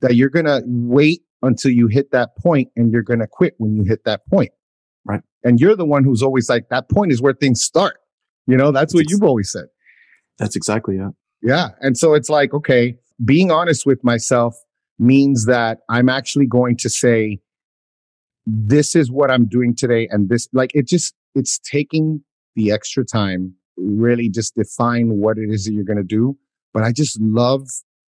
that 0.00 0.16
you're 0.16 0.28
going 0.28 0.46
to 0.46 0.62
wait 0.66 1.22
until 1.42 1.70
you 1.70 1.86
hit 1.86 2.10
that 2.10 2.36
point 2.36 2.68
and 2.74 2.92
you're 2.92 3.02
going 3.02 3.20
to 3.20 3.28
quit 3.28 3.54
when 3.58 3.76
you 3.76 3.84
hit 3.84 4.04
that 4.04 4.26
point. 4.26 4.50
Right. 5.04 5.20
And 5.44 5.60
you're 5.60 5.76
the 5.76 5.86
one 5.86 6.02
who's 6.02 6.20
always 6.22 6.48
like, 6.50 6.68
that 6.70 6.90
point 6.90 7.12
is 7.12 7.22
where 7.22 7.32
things 7.32 7.62
start. 7.62 7.98
You 8.48 8.56
know, 8.56 8.72
that's 8.72 8.92
what 8.92 9.08
you've 9.08 9.22
always 9.22 9.52
said. 9.52 9.66
That's 10.38 10.56
exactly 10.56 10.96
it. 10.96 11.14
Yeah. 11.42 11.68
And 11.80 11.96
so 11.96 12.14
it's 12.14 12.28
like, 12.28 12.52
okay, 12.52 12.96
being 13.24 13.52
honest 13.52 13.86
with 13.86 14.02
myself 14.02 14.56
means 14.98 15.46
that 15.46 15.78
I'm 15.88 16.08
actually 16.08 16.46
going 16.46 16.76
to 16.78 16.90
say, 16.90 17.38
this 18.44 18.96
is 18.96 19.10
what 19.10 19.30
I'm 19.30 19.46
doing 19.46 19.76
today. 19.76 20.08
And 20.10 20.28
this, 20.28 20.48
like, 20.52 20.72
it 20.74 20.88
just, 20.88 21.14
it's 21.34 21.58
taking 21.58 22.24
the 22.56 22.72
extra 22.72 23.04
time, 23.04 23.54
really 23.82 24.28
just 24.28 24.54
define 24.54 25.18
what 25.18 25.38
it 25.38 25.50
is 25.50 25.64
that 25.64 25.72
you're 25.72 25.84
going 25.84 25.96
to 25.96 26.04
do. 26.04 26.36
But 26.72 26.84
I 26.84 26.92
just 26.92 27.20
love 27.20 27.62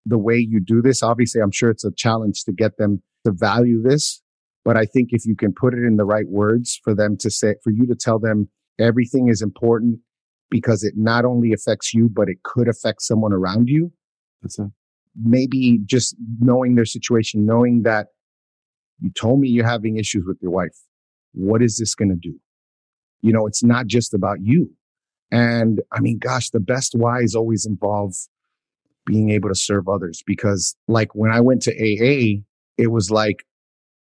the 0.06 0.17
way 0.17 0.38
you 0.38 0.60
do 0.60 0.82
this. 0.82 1.03
Obviously, 1.03 1.41
I'm 1.41 1.51
sure 1.51 1.69
it's 1.69 1.84
a 1.84 1.91
challenge 1.91 2.43
to 2.45 2.51
get 2.51 2.77
them 2.77 3.01
to 3.25 3.32
value 3.32 3.82
this. 3.82 4.21
But 4.63 4.77
I 4.77 4.86
think 4.86 5.10
if 5.12 5.25
you 5.25 5.36
can 5.36 5.53
put 5.53 5.73
it 5.73 5.84
in 5.86 5.97
the 5.97 6.06
right 6.06 6.27
words 6.27 6.80
for 6.84 6.93
them 6.93 7.17
to 7.19 7.30
say, 7.30 7.56
for 7.63 7.71
you 7.71 7.86
to 7.88 7.95
tell 7.95 8.19
them 8.19 8.49
everything 8.80 9.27
is 9.30 9.41
important 9.41 9.99
because 10.49 10.84
it 10.84 10.93
not 10.95 11.25
only 11.25 11.53
affects 11.53 11.93
you, 11.93 12.10
but 12.12 12.30
it 12.30 12.43
could 12.43 12.67
affect 12.67 13.01
someone 13.01 13.34
around 13.34 13.67
you. 13.67 13.91
That's 14.41 14.60
it. 14.60 14.67
Maybe 15.21 15.80
just 15.86 16.15
knowing 16.39 16.75
their 16.75 16.86
situation, 16.86 17.45
knowing 17.45 17.84
that 17.84 18.08
you 18.99 19.10
told 19.12 19.39
me 19.39 19.49
you're 19.49 19.67
having 19.67 19.97
issues 19.97 20.25
with 20.25 20.38
your 20.41 20.51
wife. 20.51 20.77
What 21.34 21.62
is 21.62 21.77
this 21.77 21.95
going 21.95 22.10
to 22.10 22.15
do? 22.15 22.38
You 23.21 23.34
know, 23.34 23.47
it's 23.47 23.63
not 23.63 23.88
just 23.88 24.13
about 24.13 24.38
you. 24.41 24.71
And 25.31 25.81
I 25.91 25.99
mean, 25.99 26.19
gosh, 26.19 26.49
the 26.49 26.59
best 26.59 26.93
whys 26.95 27.35
always 27.35 27.65
involve 27.65 28.15
being 29.05 29.31
able 29.31 29.49
to 29.49 29.55
serve 29.55 29.87
others 29.87 30.21
because 30.25 30.75
like 30.87 31.15
when 31.15 31.31
I 31.31 31.39
went 31.39 31.61
to 31.63 31.71
AA, 31.71 32.43
it 32.77 32.87
was 32.87 33.09
like, 33.09 33.45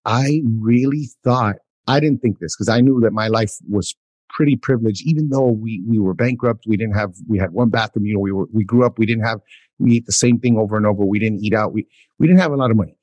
I 0.05 0.43
really 0.61 1.09
thought, 1.23 1.57
I 1.87 2.01
didn't 2.01 2.21
think 2.23 2.39
this 2.39 2.55
because 2.57 2.69
I 2.69 2.81
knew 2.81 3.01
that 3.01 3.13
my 3.13 3.29
life 3.29 3.53
was 3.69 3.95
pretty 4.31 4.57
privileged, 4.57 5.07
even 5.07 5.29
though 5.29 5.51
we, 5.51 5.83
we 5.87 5.99
were 5.99 6.15
bankrupt. 6.15 6.65
We 6.67 6.77
didn't 6.77 6.95
have, 6.95 7.15
we 7.29 7.39
had 7.39 7.53
one 7.53 7.71
bathroom, 7.71 8.07
you 8.07 8.15
know, 8.15 8.21
we 8.21 8.33
were, 8.33 8.47
we 8.53 8.65
grew 8.65 8.85
up, 8.85 8.99
we 8.99 9.07
didn't 9.07 9.25
have, 9.25 9.41
we 9.79 9.97
ate 9.97 10.07
the 10.07 10.13
same 10.13 10.39
thing 10.39 10.57
over 10.57 10.77
and 10.77 10.87
over. 10.87 11.05
We 11.05 11.19
didn't 11.19 11.45
eat 11.45 11.55
out. 11.55 11.73
We, 11.73 11.87
we 12.19 12.27
didn't 12.27 12.41
have 12.41 12.53
a 12.53 12.57
lot 12.57 12.71
of 12.71 12.77
money, 12.77 12.97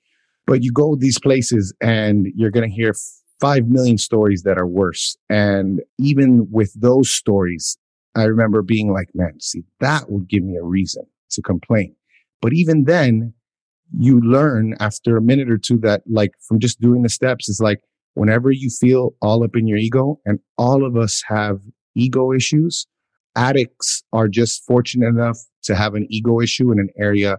but 0.45 0.63
you 0.63 0.71
go 0.71 0.95
these 0.95 1.19
places 1.19 1.74
and 1.82 2.28
you're 2.36 2.52
going 2.52 2.69
to 2.69 2.76
hear 2.76 2.93
5 3.39 3.67
million 3.67 3.97
stories 3.97 4.43
that 4.43 4.58
are 4.58 4.67
worse. 4.67 5.17
And 5.30 5.82
even 5.97 6.47
with 6.52 6.74
those 6.80 7.10
stories, 7.10 7.78
I 8.15 8.24
remember 8.24 8.62
being 8.62 8.91
like, 8.91 9.10
man, 9.13 9.39
see, 9.39 9.63
that 9.80 10.12
would 10.12 10.28
give 10.28 10.43
me 10.43 10.58
a 10.58 10.63
reason 10.63 11.04
to 11.32 11.41
complain. 11.41 11.95
But 12.41 12.54
even 12.54 12.86
then, 12.86 13.34
you 13.97 14.19
learn 14.21 14.76
after 14.80 15.17
a 15.17 15.21
minute 15.21 15.50
or 15.50 15.58
two 15.58 15.78
that 15.80 16.02
like 16.10 16.32
from 16.47 16.60
just 16.60 16.80
doing 16.80 17.04
the 17.04 17.10
steps 17.10 17.50
is 17.50 17.60
like, 17.62 17.82
whenever 18.13 18.52
you 18.52 18.69
feel 18.69 19.15
all 19.21 19.43
up 19.43 19.56
in 19.56 19.67
your 19.67 19.78
ego, 19.78 20.19
and 20.26 20.39
all 20.58 20.86
of 20.86 20.97
us 20.97 21.24
have 21.28 21.60
ego 21.95 22.32
issues, 22.34 22.88
addicts 23.36 24.04
are 24.12 24.28
just 24.28 24.65
fortunate 24.65 25.08
enough 25.08 25.38
to 25.63 25.76
have 25.76 25.95
an 25.95 26.08
ego 26.10 26.41
issue 26.41 26.71
in 26.71 26.80
an 26.80 26.89
area 26.97 27.38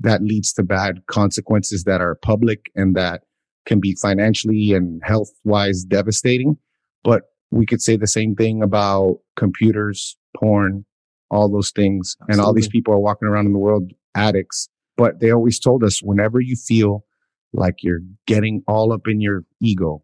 that 0.00 0.22
leads 0.22 0.52
to 0.52 0.62
bad 0.62 1.00
consequences 1.06 1.84
that 1.84 2.00
are 2.00 2.16
public 2.16 2.70
and 2.74 2.94
that 2.96 3.22
can 3.66 3.80
be 3.80 3.96
financially 4.00 4.72
and 4.72 5.00
health 5.04 5.30
wise 5.44 5.84
devastating. 5.84 6.56
But 7.02 7.22
we 7.50 7.66
could 7.66 7.82
say 7.82 7.96
the 7.96 8.06
same 8.06 8.34
thing 8.34 8.62
about 8.62 9.18
computers, 9.36 10.16
porn, 10.36 10.84
all 11.30 11.48
those 11.48 11.70
things. 11.70 12.16
Absolutely. 12.20 12.32
And 12.32 12.46
all 12.46 12.52
these 12.52 12.68
people 12.68 12.94
are 12.94 12.98
walking 12.98 13.28
around 13.28 13.46
in 13.46 13.52
the 13.52 13.58
world 13.58 13.92
addicts. 14.14 14.68
But 14.96 15.20
they 15.20 15.30
always 15.32 15.58
told 15.58 15.82
us 15.82 16.02
whenever 16.02 16.40
you 16.40 16.56
feel 16.56 17.04
like 17.52 17.82
you're 17.82 18.02
getting 18.26 18.62
all 18.66 18.92
up 18.92 19.06
in 19.06 19.20
your 19.20 19.44
ego, 19.60 20.02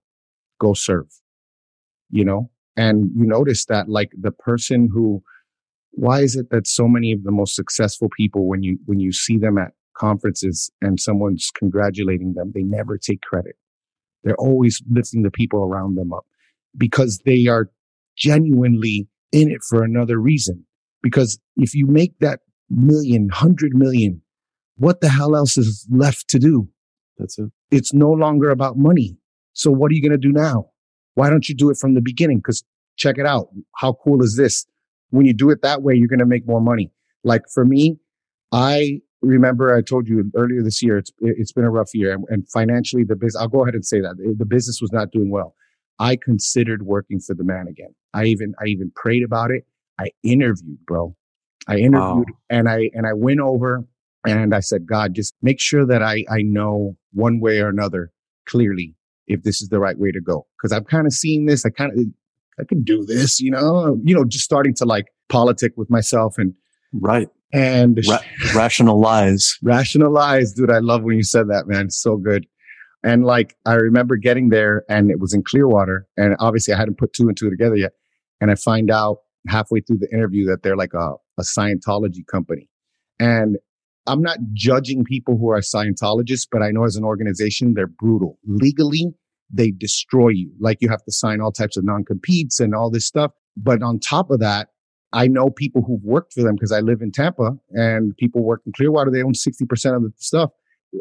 go 0.60 0.74
serve, 0.74 1.08
you 2.10 2.24
know? 2.24 2.50
And 2.76 3.10
you 3.16 3.26
notice 3.26 3.66
that 3.66 3.88
like 3.88 4.10
the 4.18 4.32
person 4.32 4.88
who, 4.92 5.22
why 5.92 6.20
is 6.20 6.36
it 6.36 6.50
that 6.50 6.66
so 6.66 6.88
many 6.88 7.12
of 7.12 7.24
the 7.24 7.32
most 7.32 7.54
successful 7.54 8.08
people, 8.16 8.46
when 8.46 8.62
you, 8.62 8.78
when 8.86 9.00
you 9.00 9.12
see 9.12 9.36
them 9.36 9.58
at 9.58 9.72
conferences 9.96 10.70
and 10.80 10.98
someone's 10.98 11.50
congratulating 11.56 12.34
them, 12.34 12.52
they 12.54 12.62
never 12.62 12.96
take 12.96 13.22
credit. 13.22 13.56
They're 14.24 14.36
always 14.36 14.82
lifting 14.90 15.22
the 15.22 15.30
people 15.30 15.62
around 15.62 15.96
them 15.96 16.12
up 16.12 16.26
because 16.76 17.20
they 17.24 17.46
are 17.46 17.70
genuinely 18.16 19.08
in 19.32 19.50
it 19.50 19.60
for 19.68 19.82
another 19.82 20.18
reason. 20.18 20.64
Because 21.02 21.38
if 21.56 21.74
you 21.74 21.86
make 21.86 22.18
that 22.20 22.40
million, 22.68 23.28
hundred 23.30 23.74
million, 23.74 24.22
what 24.76 25.00
the 25.00 25.08
hell 25.08 25.36
else 25.36 25.56
is 25.56 25.86
left 25.90 26.28
to 26.28 26.38
do? 26.38 26.68
That's 27.18 27.38
it. 27.38 27.50
It's 27.70 27.92
no 27.92 28.10
longer 28.10 28.50
about 28.50 28.76
money. 28.76 29.16
So 29.52 29.70
what 29.70 29.90
are 29.90 29.94
you 29.94 30.02
going 30.02 30.18
to 30.18 30.28
do 30.28 30.32
now? 30.32 30.66
Why 31.14 31.28
don't 31.28 31.48
you 31.48 31.54
do 31.54 31.70
it 31.70 31.76
from 31.76 31.94
the 31.94 32.00
beginning? 32.00 32.38
Because 32.38 32.64
check 32.96 33.18
it 33.18 33.26
out. 33.26 33.48
How 33.76 33.94
cool 34.04 34.22
is 34.22 34.36
this? 34.36 34.66
When 35.10 35.26
you 35.26 35.34
do 35.34 35.50
it 35.50 35.62
that 35.62 35.82
way, 35.82 35.94
you're 35.94 36.08
going 36.08 36.20
to 36.20 36.26
make 36.26 36.46
more 36.46 36.60
money. 36.60 36.90
Like 37.24 37.42
for 37.52 37.64
me, 37.64 37.98
I 38.52 39.00
remember 39.22 39.74
I 39.74 39.82
told 39.82 40.08
you 40.08 40.30
earlier 40.34 40.62
this 40.62 40.82
year, 40.82 40.98
it's, 40.98 41.10
it's 41.20 41.52
been 41.52 41.64
a 41.64 41.70
rough 41.70 41.90
year 41.94 42.12
and, 42.12 42.24
and 42.28 42.48
financially 42.48 43.04
the 43.04 43.16
business, 43.16 43.36
I'll 43.40 43.48
go 43.48 43.62
ahead 43.62 43.74
and 43.74 43.84
say 43.84 44.00
that 44.00 44.16
the 44.38 44.46
business 44.46 44.80
was 44.80 44.92
not 44.92 45.10
doing 45.10 45.30
well. 45.30 45.54
I 46.00 46.16
considered 46.16 46.82
working 46.82 47.20
for 47.20 47.34
the 47.34 47.44
man 47.44 47.68
again. 47.68 47.94
I 48.12 48.24
even, 48.24 48.54
I 48.60 48.66
even 48.66 48.90
prayed 48.96 49.22
about 49.22 49.50
it. 49.52 49.64
I 49.98 50.10
interviewed, 50.24 50.84
bro. 50.86 51.14
I 51.68 51.76
interviewed 51.76 52.30
wow. 52.30 52.38
and 52.48 52.68
I, 52.68 52.90
and 52.94 53.06
I 53.06 53.12
went 53.12 53.38
over 53.40 53.84
and 54.26 54.54
I 54.54 54.60
said, 54.60 54.86
God, 54.86 55.14
just 55.14 55.34
make 55.42 55.60
sure 55.60 55.86
that 55.86 56.02
I, 56.02 56.24
I 56.30 56.42
know 56.42 56.96
one 57.12 57.38
way 57.38 57.60
or 57.60 57.68
another 57.68 58.10
clearly 58.46 58.94
if 59.28 59.42
this 59.42 59.62
is 59.62 59.68
the 59.68 59.78
right 59.78 59.98
way 59.98 60.10
to 60.10 60.20
go. 60.20 60.46
Cause 60.60 60.72
I've 60.72 60.86
kind 60.86 61.06
of 61.06 61.12
seen 61.12 61.46
this. 61.46 61.64
I 61.64 61.70
kind 61.70 61.92
of, 61.92 62.04
I 62.58 62.64
can 62.64 62.82
do 62.82 63.04
this, 63.04 63.38
you 63.38 63.50
know, 63.50 64.00
you 64.02 64.14
know, 64.14 64.24
just 64.24 64.44
starting 64.44 64.74
to 64.76 64.84
like 64.84 65.06
politic 65.28 65.74
with 65.76 65.90
myself 65.90 66.38
and 66.38 66.54
right 66.92 67.28
and 67.52 68.00
Ra- 68.08 68.18
rationalize. 68.54 69.58
rationalize, 69.62 70.52
dude. 70.52 70.70
I 70.70 70.78
love 70.78 71.02
when 71.02 71.16
you 71.16 71.22
said 71.22 71.48
that, 71.48 71.66
man. 71.66 71.86
It's 71.86 72.00
so 72.00 72.16
good. 72.16 72.46
And 73.02 73.24
like, 73.24 73.56
I 73.64 73.74
remember 73.74 74.16
getting 74.16 74.50
there 74.50 74.84
and 74.88 75.10
it 75.10 75.20
was 75.20 75.32
in 75.32 75.42
Clearwater. 75.42 76.06
And 76.16 76.36
obviously 76.38 76.74
I 76.74 76.78
hadn't 76.78 76.98
put 76.98 77.12
two 77.12 77.28
and 77.28 77.36
two 77.36 77.48
together 77.48 77.76
yet. 77.76 77.92
And 78.40 78.50
I 78.50 78.54
find 78.54 78.90
out 78.90 79.18
halfway 79.48 79.80
through 79.80 79.98
the 79.98 80.12
interview 80.12 80.46
that 80.46 80.62
they're 80.62 80.76
like 80.76 80.94
a, 80.94 81.14
a 81.38 81.42
Scientology 81.42 82.26
company. 82.30 82.68
And 83.18 83.56
I'm 84.06 84.22
not 84.22 84.38
judging 84.52 85.04
people 85.04 85.38
who 85.38 85.50
are 85.50 85.60
Scientologists, 85.60 86.46
but 86.50 86.62
I 86.62 86.70
know 86.70 86.84
as 86.84 86.96
an 86.96 87.04
organization, 87.04 87.74
they're 87.74 87.86
brutal. 87.86 88.38
Legally, 88.46 89.14
they 89.52 89.70
destroy 89.70 90.28
you. 90.28 90.52
Like 90.60 90.78
you 90.80 90.88
have 90.88 91.04
to 91.04 91.12
sign 91.12 91.40
all 91.40 91.52
types 91.52 91.76
of 91.76 91.84
non-competes 91.84 92.60
and 92.60 92.74
all 92.74 92.90
this 92.90 93.06
stuff. 93.06 93.32
But 93.56 93.82
on 93.82 93.98
top 93.98 94.30
of 94.30 94.40
that, 94.40 94.68
I 95.12 95.26
know 95.26 95.50
people 95.50 95.82
who've 95.82 96.04
worked 96.04 96.34
for 96.34 96.42
them 96.42 96.54
because 96.54 96.72
I 96.72 96.80
live 96.80 97.02
in 97.02 97.10
Tampa 97.10 97.56
and 97.70 98.16
people 98.16 98.42
work 98.42 98.62
in 98.64 98.72
Clearwater. 98.72 99.10
They 99.10 99.22
own 99.22 99.32
60% 99.32 99.96
of 99.96 100.02
the 100.02 100.12
stuff, 100.18 100.50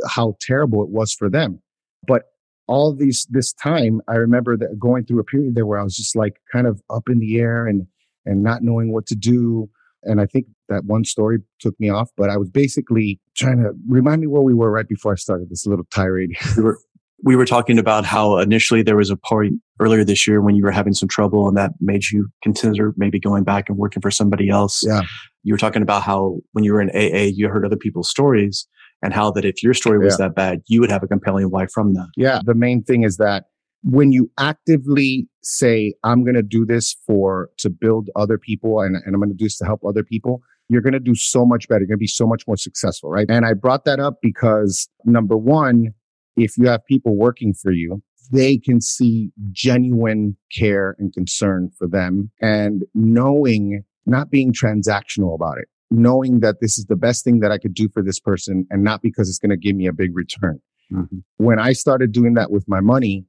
how 0.08 0.36
terrible 0.42 0.82
it 0.84 0.90
was 0.90 1.14
for 1.14 1.30
them. 1.30 1.62
But 2.08 2.24
all 2.68 2.94
these, 2.94 3.26
this 3.30 3.54
time, 3.54 4.02
I 4.08 4.16
remember 4.16 4.56
that 4.58 4.78
going 4.80 5.06
through 5.06 5.20
a 5.20 5.24
period 5.24 5.56
there 5.56 5.66
where 5.66 5.80
I 5.80 5.84
was 5.84 5.96
just 5.96 6.16
like 6.16 6.36
kind 6.52 6.68
of 6.68 6.82
up 6.90 7.04
in 7.10 7.20
the 7.20 7.40
air 7.40 7.66
and, 7.66 7.88
and 8.26 8.44
not 8.44 8.62
knowing 8.62 8.94
what 8.94 9.08
to 9.08 9.16
do. 9.16 9.70
And 10.04 10.22
I 10.22 10.26
think 10.26 10.46
that 10.70 10.86
one 10.86 11.04
story 11.04 11.40
took 11.60 11.78
me 11.80 11.90
off, 11.90 12.10
but 12.16 12.30
I 12.30 12.38
was 12.38 12.50
basically 12.50 13.20
trying 13.36 13.58
to 13.58 13.72
remind 13.88 14.22
me 14.22 14.28
where 14.28 14.42
we 14.42 14.54
were 14.54 14.72
right 14.72 14.88
before 14.88 15.14
I 15.14 15.16
started 15.16 15.50
this 15.50 15.66
little 15.66 15.86
tirade. 15.92 16.32
we 16.58 16.64
were, 16.64 16.80
we 17.24 17.36
were 17.36 17.46
talking 17.46 17.80
about 17.80 18.06
how 18.06 18.38
initially 18.38 18.82
there 18.82 18.96
was 18.96 19.10
a 19.10 19.18
point 19.18 19.56
earlier 19.80 20.04
this 20.04 20.28
year 20.28 20.42
when 20.42 20.56
you 20.56 20.64
were 20.64 20.72
having 20.72 20.94
some 20.94 21.10
trouble 21.10 21.48
and 21.48 21.58
that 21.58 21.72
made 21.82 22.04
you 22.12 22.30
consider 22.44 22.94
maybe 22.98 23.20
going 23.20 23.44
back 23.44 23.68
and 23.68 23.78
working 23.78 24.02
for 24.02 24.12
somebody 24.12 24.50
else. 24.50 24.84
Yeah. 24.86 25.02
You 25.44 25.54
were 25.54 25.58
talking 25.58 25.82
about 25.82 26.04
how 26.04 26.38
when 26.54 26.64
you 26.64 26.74
were 26.74 26.82
in 26.82 26.90
AA, 26.92 27.32
you 27.34 27.50
heard 27.50 27.66
other 27.66 27.76
people's 27.76 28.10
stories 28.10 28.68
and 29.02 29.14
how 29.14 29.32
that 29.32 29.46
if 29.46 29.64
your 29.64 29.74
story 29.74 30.00
was 30.00 30.18
yeah. 30.20 30.28
that 30.28 30.36
bad, 30.36 30.62
you 30.68 30.82
would 30.82 30.92
have 30.92 31.04
a 31.04 31.08
compelling 31.08 31.46
why 31.46 31.68
from 31.68 31.94
that. 31.94 32.10
Yeah. 32.18 32.42
The 32.44 32.56
main 32.56 32.84
thing 32.84 33.04
is 33.04 33.18
that 33.18 33.46
when 33.84 34.12
you 34.12 34.30
actively 34.38 35.28
say, 35.42 35.94
I'm 36.04 36.24
going 36.24 36.36
to 36.36 36.44
do 36.44 36.66
this 36.66 36.96
for 37.08 37.50
to 37.60 37.70
build 37.70 38.10
other 38.16 38.38
people 38.38 38.82
and, 38.82 38.96
and 38.96 39.16
I'm 39.16 39.22
going 39.22 39.30
to 39.30 39.36
do 39.36 39.46
this 39.46 39.58
to 39.60 39.66
help 39.66 39.82
other 39.88 40.04
people, 40.04 40.42
you're 40.68 40.82
going 40.82 40.94
to 40.94 41.00
do 41.00 41.16
so 41.16 41.46
much 41.46 41.68
better. 41.68 41.80
You're 41.80 41.88
going 41.88 41.98
to 41.98 42.04
be 42.04 42.08
so 42.08 42.28
much 42.28 42.44
more 42.46 42.58
successful, 42.58 43.10
right? 43.10 43.26
And 43.30 43.46
I 43.46 43.54
brought 43.54 43.86
that 43.86 44.00
up 44.00 44.16
because 44.22 44.90
number 45.06 45.38
one, 45.38 45.94
if 46.36 46.58
you 46.58 46.68
have 46.68 46.86
people 46.86 47.18
working 47.18 47.54
for 47.54 47.72
you, 47.72 48.02
they 48.32 48.58
can 48.58 48.80
see 48.80 49.32
genuine 49.52 50.38
care 50.56 50.96
and 51.00 51.12
concern 51.14 51.72
for 51.78 51.88
them 51.88 52.32
and 52.42 52.84
knowing, 52.94 53.84
not 54.06 54.30
being 54.30 54.54
transactional 54.54 55.34
about 55.34 55.58
it, 55.58 55.68
knowing 55.92 56.40
that 56.42 56.62
this 56.62 56.78
is 56.78 56.86
the 56.86 56.96
best 56.96 57.24
thing 57.24 57.40
that 57.40 57.52
I 57.52 57.58
could 57.58 57.74
do 57.74 57.90
for 57.90 58.04
this 58.04 58.20
person 58.20 58.66
and 58.70 58.84
not 58.84 59.02
because 59.02 59.28
it's 59.30 59.40
going 59.40 59.50
to 59.50 59.58
give 59.58 59.76
me 59.76 59.88
a 59.88 59.94
big 59.94 60.16
return. 60.16 60.62
Mm-hmm. 60.92 61.18
When 61.38 61.60
I 61.60 61.74
started 61.74 62.12
doing 62.12 62.36
that 62.36 62.52
with 62.52 62.66
my 62.68 62.80
money, 62.80 63.26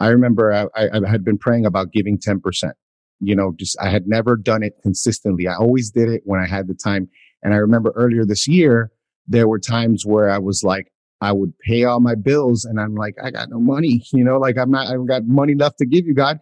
I 0.00 0.08
remember 0.08 0.52
I, 0.52 0.66
I, 0.76 1.08
had 1.08 1.24
been 1.24 1.38
praying 1.38 1.66
about 1.66 1.92
giving 1.92 2.18
10%. 2.18 2.72
You 3.20 3.34
know, 3.34 3.52
just 3.58 3.76
I 3.80 3.88
had 3.88 4.06
never 4.06 4.36
done 4.36 4.62
it 4.62 4.74
consistently. 4.82 5.48
I 5.48 5.54
always 5.54 5.90
did 5.90 6.08
it 6.08 6.22
when 6.24 6.40
I 6.40 6.46
had 6.46 6.68
the 6.68 6.74
time. 6.74 7.08
And 7.42 7.52
I 7.52 7.56
remember 7.56 7.92
earlier 7.96 8.24
this 8.24 8.46
year, 8.46 8.92
there 9.26 9.48
were 9.48 9.58
times 9.58 10.04
where 10.06 10.30
I 10.30 10.38
was 10.38 10.62
like, 10.62 10.92
I 11.20 11.32
would 11.32 11.58
pay 11.58 11.84
all 11.84 12.00
my 12.00 12.14
bills 12.14 12.64
and 12.64 12.80
I'm 12.80 12.94
like, 12.94 13.16
I 13.22 13.30
got 13.30 13.50
no 13.50 13.58
money, 13.58 14.04
you 14.12 14.22
know, 14.22 14.38
like 14.38 14.56
I'm 14.56 14.70
not, 14.70 14.86
I've 14.86 15.06
got 15.06 15.24
money 15.26 15.54
left 15.54 15.78
to 15.78 15.86
give 15.86 16.06
you, 16.06 16.14
God. 16.14 16.38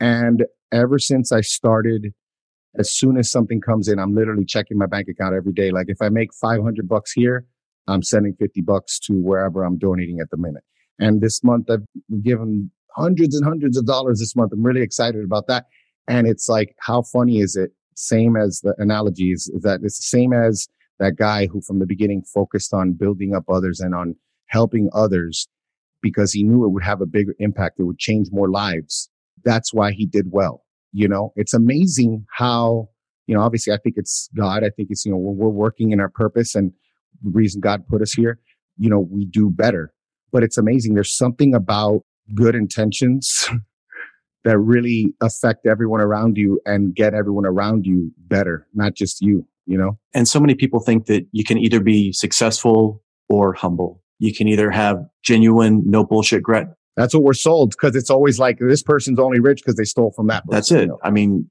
And 0.00 0.44
ever 0.72 0.98
since 0.98 1.30
I 1.30 1.42
started, 1.42 2.14
as 2.78 2.92
soon 2.92 3.16
as 3.16 3.30
something 3.30 3.60
comes 3.60 3.88
in, 3.88 3.98
I'm 3.98 4.14
literally 4.14 4.44
checking 4.44 4.78
my 4.78 4.86
bank 4.86 5.08
account 5.08 5.34
every 5.34 5.52
day. 5.52 5.70
Like 5.70 5.86
if 5.88 6.00
I 6.00 6.08
make 6.08 6.34
500 6.34 6.88
bucks 6.88 7.12
here, 7.12 7.46
I'm 7.86 8.02
sending 8.02 8.34
50 8.34 8.62
bucks 8.62 8.98
to 9.00 9.14
wherever 9.14 9.62
I'm 9.62 9.78
donating 9.78 10.20
at 10.20 10.30
the 10.30 10.36
minute. 10.36 10.64
And 10.98 11.20
this 11.20 11.42
month 11.44 11.70
I've 11.70 11.86
given 12.22 12.70
hundreds 12.96 13.36
and 13.36 13.44
hundreds 13.44 13.76
of 13.76 13.86
dollars 13.86 14.20
this 14.20 14.36
month. 14.36 14.52
I'm 14.52 14.62
really 14.62 14.82
excited 14.82 15.24
about 15.24 15.46
that. 15.48 15.66
And 16.08 16.26
it's 16.26 16.48
like, 16.48 16.74
how 16.80 17.02
funny 17.02 17.40
is 17.40 17.56
it? 17.56 17.72
Same 17.96 18.36
as 18.36 18.60
the 18.60 18.74
analogies 18.78 19.50
is 19.52 19.62
that 19.62 19.80
it's 19.82 19.98
the 19.98 20.02
same 20.02 20.32
as 20.32 20.68
that 20.98 21.16
guy 21.16 21.46
who 21.46 21.60
from 21.60 21.78
the 21.78 21.86
beginning 21.86 22.22
focused 22.22 22.74
on 22.74 22.92
building 22.92 23.34
up 23.34 23.44
others 23.48 23.80
and 23.80 23.94
on 23.94 24.16
helping 24.46 24.88
others 24.92 25.48
because 26.02 26.32
he 26.32 26.42
knew 26.42 26.64
it 26.64 26.68
would 26.68 26.82
have 26.82 27.00
a 27.00 27.06
bigger 27.06 27.34
impact. 27.38 27.78
It 27.78 27.84
would 27.84 27.98
change 27.98 28.28
more 28.30 28.50
lives. 28.50 29.08
That's 29.44 29.72
why 29.72 29.92
he 29.92 30.06
did 30.06 30.30
well. 30.30 30.63
You 30.94 31.08
know, 31.08 31.32
it's 31.36 31.52
amazing 31.52 32.24
how, 32.34 32.88
you 33.26 33.34
know, 33.34 33.42
obviously 33.42 33.72
I 33.72 33.78
think 33.78 33.96
it's 33.98 34.30
God. 34.36 34.64
I 34.64 34.70
think 34.70 34.88
it's, 34.90 35.04
you 35.04 35.12
know, 35.12 35.18
when 35.18 35.36
we're 35.36 35.48
working 35.48 35.90
in 35.90 36.00
our 36.00 36.08
purpose 36.08 36.54
and 36.54 36.72
the 37.22 37.30
reason 37.30 37.60
God 37.60 37.86
put 37.86 38.00
us 38.00 38.12
here, 38.12 38.38
you 38.78 38.88
know, 38.88 39.00
we 39.00 39.24
do 39.26 39.50
better. 39.50 39.92
But 40.32 40.42
it's 40.42 40.56
amazing. 40.56 40.94
There's 40.94 41.16
something 41.16 41.54
about 41.54 42.02
good 42.34 42.54
intentions 42.54 43.48
that 44.44 44.58
really 44.58 45.14
affect 45.20 45.66
everyone 45.66 46.00
around 46.00 46.36
you 46.36 46.60
and 46.64 46.94
get 46.94 47.12
everyone 47.12 47.46
around 47.46 47.86
you 47.86 48.12
better, 48.28 48.66
not 48.74 48.94
just 48.94 49.20
you 49.20 49.46
you 49.66 49.78
know? 49.78 49.98
And 50.12 50.28
so 50.28 50.40
many 50.40 50.54
people 50.54 50.80
think 50.80 51.06
that 51.06 51.26
you 51.32 51.44
can 51.44 51.58
either 51.58 51.80
be 51.80 52.12
successful 52.12 53.02
or 53.28 53.52
humble. 53.52 54.02
You 54.18 54.34
can 54.34 54.48
either 54.48 54.70
have 54.70 54.98
genuine, 55.22 55.82
no 55.86 56.04
bullshit 56.04 56.42
grit. 56.42 56.68
That's 56.96 57.14
what 57.14 57.22
we're 57.22 57.34
sold 57.34 57.70
because 57.70 57.96
it's 57.96 58.10
always 58.10 58.38
like 58.38 58.58
this 58.58 58.82
person's 58.82 59.18
only 59.18 59.40
rich 59.40 59.60
because 59.62 59.76
they 59.76 59.84
stole 59.84 60.12
from 60.12 60.28
that. 60.28 60.44
Person, 60.44 60.54
That's 60.54 60.70
it. 60.70 60.80
You 60.80 60.86
know? 60.86 60.98
I 61.02 61.10
mean, 61.10 61.50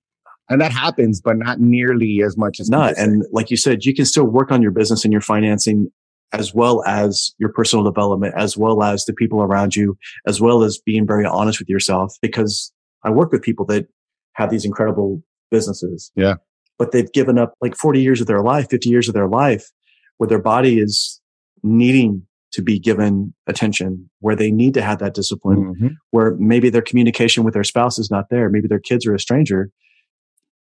and 0.49 0.61
that 0.61 0.71
happens, 0.71 1.21
but 1.21 1.37
not 1.37 1.59
nearly 1.59 2.21
as 2.25 2.37
much 2.37 2.59
as 2.59 2.69
not. 2.69 2.97
And 2.97 3.25
like 3.31 3.49
you 3.49 3.57
said, 3.57 3.85
you 3.85 3.93
can 3.93 4.05
still 4.05 4.25
work 4.25 4.51
on 4.51 4.61
your 4.61 4.71
business 4.71 5.03
and 5.03 5.11
your 5.11 5.21
financing 5.21 5.89
as 6.31 6.53
well 6.53 6.83
as 6.85 7.33
your 7.37 7.49
personal 7.49 7.85
development, 7.85 8.33
as 8.35 8.57
well 8.57 8.83
as 8.83 9.05
the 9.05 9.13
people 9.13 9.41
around 9.41 9.75
you, 9.75 9.97
as 10.25 10.41
well 10.41 10.63
as 10.63 10.79
being 10.85 11.05
very 11.05 11.25
honest 11.25 11.59
with 11.59 11.69
yourself. 11.69 12.15
Because 12.21 12.71
I 13.03 13.09
work 13.09 13.31
with 13.31 13.41
people 13.41 13.65
that 13.67 13.87
have 14.33 14.49
these 14.49 14.65
incredible 14.65 15.21
businesses. 15.51 16.11
Yeah 16.15 16.35
but 16.77 16.91
they've 16.91 17.11
given 17.11 17.37
up 17.37 17.53
like 17.61 17.75
40 17.75 18.01
years 18.01 18.21
of 18.21 18.27
their 18.27 18.41
life, 18.41 18.69
50 18.69 18.89
years 18.89 19.07
of 19.07 19.13
their 19.13 19.27
life 19.27 19.71
where 20.17 20.27
their 20.27 20.41
body 20.41 20.79
is 20.79 21.21
needing 21.63 22.25
to 22.53 22.61
be 22.61 22.79
given 22.79 23.33
attention, 23.47 24.09
where 24.19 24.35
they 24.35 24.51
need 24.51 24.73
to 24.75 24.81
have 24.81 24.99
that 24.99 25.13
discipline, 25.13 25.73
mm-hmm. 25.73 25.87
where 26.11 26.35
maybe 26.35 26.69
their 26.69 26.81
communication 26.81 27.43
with 27.43 27.53
their 27.53 27.63
spouse 27.63 27.97
is 27.99 28.09
not 28.11 28.29
there. 28.29 28.49
Maybe 28.49 28.67
their 28.67 28.79
kids 28.79 29.05
are 29.05 29.15
a 29.15 29.19
stranger. 29.19 29.69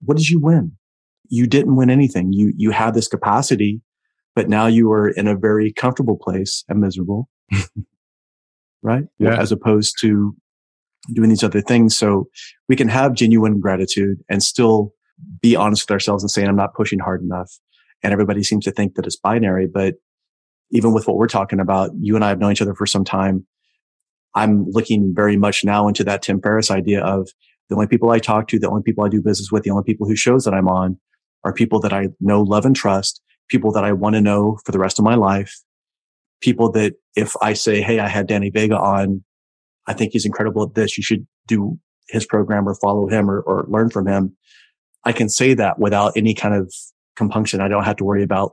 What 0.01 0.17
did 0.17 0.29
you 0.29 0.39
win? 0.39 0.73
You 1.29 1.47
didn't 1.47 1.75
win 1.75 1.89
anything. 1.89 2.31
You, 2.31 2.53
you 2.55 2.71
had 2.71 2.93
this 2.93 3.07
capacity, 3.07 3.81
but 4.35 4.49
now 4.49 4.67
you 4.67 4.91
are 4.91 5.09
in 5.09 5.27
a 5.27 5.35
very 5.35 5.73
comfortable 5.73 6.17
place 6.17 6.63
and 6.69 6.79
miserable. 6.79 7.29
right? 8.81 9.03
Yeah. 9.17 9.39
As 9.39 9.51
opposed 9.51 9.97
to 10.01 10.35
doing 11.13 11.29
these 11.29 11.43
other 11.43 11.61
things. 11.61 11.97
So 11.97 12.27
we 12.67 12.75
can 12.75 12.87
have 12.87 13.13
genuine 13.13 13.59
gratitude 13.59 14.19
and 14.29 14.43
still 14.43 14.93
be 15.41 15.55
honest 15.55 15.83
with 15.83 15.91
ourselves 15.91 16.23
and 16.23 16.29
saying, 16.29 16.47
I'm 16.47 16.55
not 16.55 16.75
pushing 16.75 16.99
hard 16.99 17.21
enough. 17.21 17.51
And 18.03 18.13
everybody 18.13 18.43
seems 18.43 18.65
to 18.65 18.71
think 18.71 18.95
that 18.95 19.05
it's 19.05 19.17
binary. 19.17 19.67
But 19.67 19.95
even 20.71 20.93
with 20.93 21.07
what 21.07 21.17
we're 21.17 21.27
talking 21.27 21.59
about, 21.59 21.91
you 21.99 22.15
and 22.15 22.23
I 22.23 22.29
have 22.29 22.39
known 22.39 22.51
each 22.51 22.61
other 22.61 22.75
for 22.75 22.85
some 22.85 23.03
time. 23.03 23.45
I'm 24.35 24.65
looking 24.69 25.13
very 25.15 25.37
much 25.37 25.63
now 25.63 25.87
into 25.87 26.03
that 26.03 26.21
Tim 26.21 26.41
Ferriss 26.41 26.69
idea 26.69 27.03
of 27.03 27.29
the 27.69 27.75
only 27.75 27.87
people 27.87 28.09
I 28.09 28.19
talk 28.19 28.47
to, 28.49 28.59
the 28.59 28.69
only 28.69 28.83
people 28.83 29.03
I 29.03 29.09
do 29.09 29.21
business 29.21 29.51
with, 29.51 29.63
the 29.63 29.71
only 29.71 29.83
people 29.83 30.07
whose 30.07 30.19
shows 30.19 30.43
that 30.45 30.53
I'm 30.53 30.67
on 30.67 30.99
are 31.43 31.53
people 31.53 31.79
that 31.81 31.93
I 31.93 32.09
know, 32.19 32.41
love, 32.41 32.65
and 32.65 32.75
trust, 32.75 33.21
people 33.49 33.71
that 33.71 33.83
I 33.83 33.93
want 33.93 34.15
to 34.15 34.21
know 34.21 34.59
for 34.65 34.71
the 34.71 34.79
rest 34.79 34.99
of 34.99 35.05
my 35.05 35.15
life, 35.15 35.53
people 36.41 36.71
that 36.73 36.93
if 37.15 37.33
I 37.41 37.53
say, 37.53 37.81
Hey, 37.81 37.99
I 37.99 38.07
had 38.07 38.27
Danny 38.27 38.49
Vega 38.49 38.77
on, 38.77 39.23
I 39.87 39.93
think 39.93 40.13
he's 40.13 40.25
incredible 40.25 40.63
at 40.63 40.75
this. 40.75 40.97
You 40.97 41.03
should 41.03 41.25
do 41.47 41.79
his 42.09 42.25
program 42.25 42.67
or 42.67 42.75
follow 42.75 43.07
him 43.07 43.29
or, 43.29 43.41
or 43.41 43.65
learn 43.67 43.89
from 43.89 44.07
him. 44.07 44.35
I 45.05 45.11
can 45.11 45.29
say 45.29 45.53
that 45.53 45.79
without 45.79 46.13
any 46.15 46.33
kind 46.33 46.53
of 46.53 46.73
compunction. 47.15 47.61
I 47.61 47.67
don't 47.67 47.83
have 47.83 47.97
to 47.97 48.03
worry 48.03 48.23
about, 48.23 48.51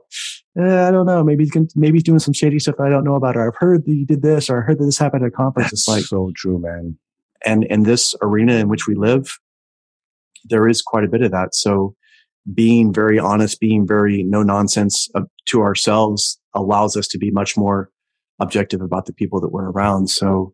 eh, 0.57 0.87
I 0.87 0.91
don't 0.91 1.05
know, 1.05 1.23
maybe 1.23 1.43
he's, 1.43 1.51
gonna, 1.51 1.67
maybe 1.75 1.97
he's 1.97 2.03
doing 2.03 2.19
some 2.19 2.33
shady 2.33 2.59
stuff 2.59 2.79
I 2.79 2.89
don't 2.89 3.03
know 3.03 3.15
about, 3.15 3.37
or 3.37 3.47
I've 3.47 3.55
heard 3.57 3.85
that 3.85 3.91
he 3.91 4.05
did 4.05 4.21
this, 4.21 4.49
or 4.49 4.61
I 4.61 4.65
heard 4.65 4.79
that 4.79 4.85
this 4.85 4.97
happened 4.97 5.23
at 5.23 5.29
a 5.29 5.31
conference. 5.31 5.71
That's 5.71 5.81
it's 5.81 5.87
like, 5.87 6.03
so 6.03 6.31
true, 6.35 6.59
man. 6.59 6.97
And 7.45 7.63
in 7.65 7.83
this 7.83 8.15
arena 8.21 8.53
in 8.53 8.67
which 8.67 8.87
we 8.87 8.95
live, 8.95 9.37
there 10.45 10.67
is 10.67 10.81
quite 10.81 11.03
a 11.03 11.09
bit 11.09 11.21
of 11.21 11.31
that. 11.31 11.55
So 11.55 11.95
being 12.53 12.93
very 12.93 13.19
honest, 13.19 13.59
being 13.59 13.85
very 13.85 14.23
no 14.23 14.43
nonsense 14.43 15.09
uh, 15.15 15.21
to 15.45 15.61
ourselves 15.61 16.39
allows 16.53 16.95
us 16.95 17.07
to 17.09 17.17
be 17.17 17.31
much 17.31 17.57
more 17.57 17.89
objective 18.39 18.81
about 18.81 19.05
the 19.05 19.13
people 19.13 19.41
that 19.41 19.51
we're 19.51 19.69
around. 19.69 20.09
So 20.09 20.53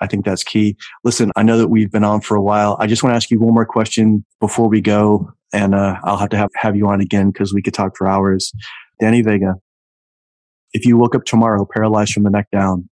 I 0.00 0.06
think 0.06 0.24
that's 0.24 0.42
key. 0.42 0.76
Listen, 1.04 1.30
I 1.36 1.42
know 1.42 1.58
that 1.58 1.68
we've 1.68 1.90
been 1.90 2.04
on 2.04 2.20
for 2.20 2.36
a 2.36 2.42
while. 2.42 2.76
I 2.80 2.86
just 2.86 3.02
want 3.02 3.12
to 3.12 3.16
ask 3.16 3.30
you 3.30 3.38
one 3.38 3.54
more 3.54 3.64
question 3.64 4.24
before 4.40 4.68
we 4.68 4.80
go. 4.80 5.32
And 5.52 5.74
uh, 5.74 5.96
I'll 6.04 6.16
have 6.16 6.30
to 6.30 6.36
have, 6.36 6.50
have 6.56 6.76
you 6.76 6.88
on 6.88 7.00
again 7.00 7.30
because 7.30 7.52
we 7.52 7.62
could 7.62 7.74
talk 7.74 7.96
for 7.96 8.06
hours. 8.06 8.52
Danny 9.00 9.22
Vega, 9.22 9.54
if 10.72 10.86
you 10.86 10.96
woke 10.96 11.14
up 11.14 11.24
tomorrow 11.24 11.66
paralyzed 11.70 12.12
from 12.14 12.22
the 12.22 12.30
neck 12.30 12.48
down, 12.50 12.88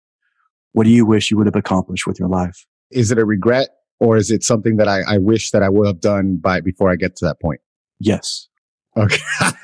what 0.74 0.84
do 0.84 0.90
you 0.90 1.06
wish 1.06 1.32
you 1.32 1.38
would 1.38 1.48
have 1.48 1.56
accomplished 1.56 2.06
with 2.06 2.20
your 2.20 2.30
life? 2.30 2.66
Is 2.92 3.12
it 3.12 3.18
a 3.18 3.26
regret 3.26 3.70
or 4.00 4.18
is 4.18 4.32
it 4.32 4.44
something 4.44 4.78
that 4.78 4.88
I, 4.88 5.02
I 5.02 5.18
wish 5.18 5.52
that 5.52 5.64
I 5.64 5.70
would 5.70 5.88
have 5.88 6.02
done 6.02 6.38
by 6.38 6.62
before 6.62 6.90
I 6.90 6.96
get 6.96 7.16
to 7.18 7.26
that 7.26 7.40
point? 7.42 7.62
Yes. 8.00 8.48
Okay. 8.98 9.22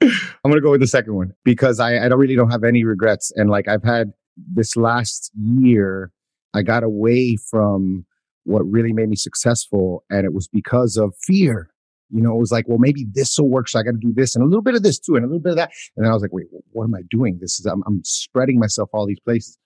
I'm 0.00 0.50
gonna 0.52 0.60
go 0.60 0.70
with 0.70 0.80
the 0.80 0.86
second 0.86 1.14
one 1.14 1.32
because 1.44 1.80
I, 1.80 2.04
I 2.04 2.08
don't 2.08 2.18
really 2.18 2.36
don't 2.36 2.50
have 2.50 2.64
any 2.64 2.84
regrets. 2.84 3.32
And 3.34 3.50
like 3.50 3.68
I've 3.68 3.82
had 3.82 4.12
this 4.36 4.76
last 4.76 5.30
year, 5.36 6.12
I 6.54 6.62
got 6.62 6.84
away 6.84 7.36
from 7.50 8.06
what 8.48 8.62
really 8.62 8.92
made 8.92 9.08
me 9.08 9.16
successful. 9.16 10.04
And 10.10 10.24
it 10.24 10.32
was 10.32 10.48
because 10.48 10.96
of 10.96 11.14
fear. 11.26 11.70
You 12.10 12.22
know, 12.22 12.32
it 12.34 12.38
was 12.38 12.50
like, 12.50 12.66
well, 12.66 12.78
maybe 12.78 13.06
this 13.12 13.38
will 13.38 13.50
work. 13.50 13.68
So 13.68 13.78
I 13.78 13.82
got 13.82 13.92
to 13.92 13.98
do 14.00 14.12
this 14.14 14.34
and 14.34 14.42
a 14.42 14.46
little 14.46 14.62
bit 14.62 14.74
of 14.74 14.82
this 14.82 14.98
too, 14.98 15.16
and 15.16 15.24
a 15.24 15.28
little 15.28 15.42
bit 15.42 15.50
of 15.50 15.56
that. 15.56 15.70
And 15.96 16.04
then 16.04 16.10
I 16.10 16.14
was 16.14 16.22
like, 16.22 16.32
wait, 16.32 16.46
what 16.72 16.84
am 16.84 16.94
I 16.94 17.02
doing? 17.10 17.38
This 17.40 17.60
is, 17.60 17.66
I'm, 17.66 17.82
I'm 17.86 18.00
spreading 18.04 18.58
myself 18.58 18.88
all 18.92 19.06
these 19.06 19.20
places. 19.20 19.58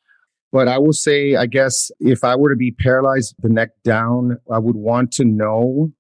But 0.51 0.68
I 0.68 0.78
will 0.78 0.93
say, 0.93 1.37
I 1.37 1.47
guess 1.47 1.91
if 2.01 2.24
I 2.24 2.37
were 2.37 2.51
to 2.51 2.57
be 2.57 2.72
paralyzed, 2.72 3.37
the 3.39 3.49
neck 3.49 3.70
down, 3.85 4.39
I 4.53 4.59
would 4.59 4.76
want 4.76 5.12
to 5.12 5.24
know 5.24 5.93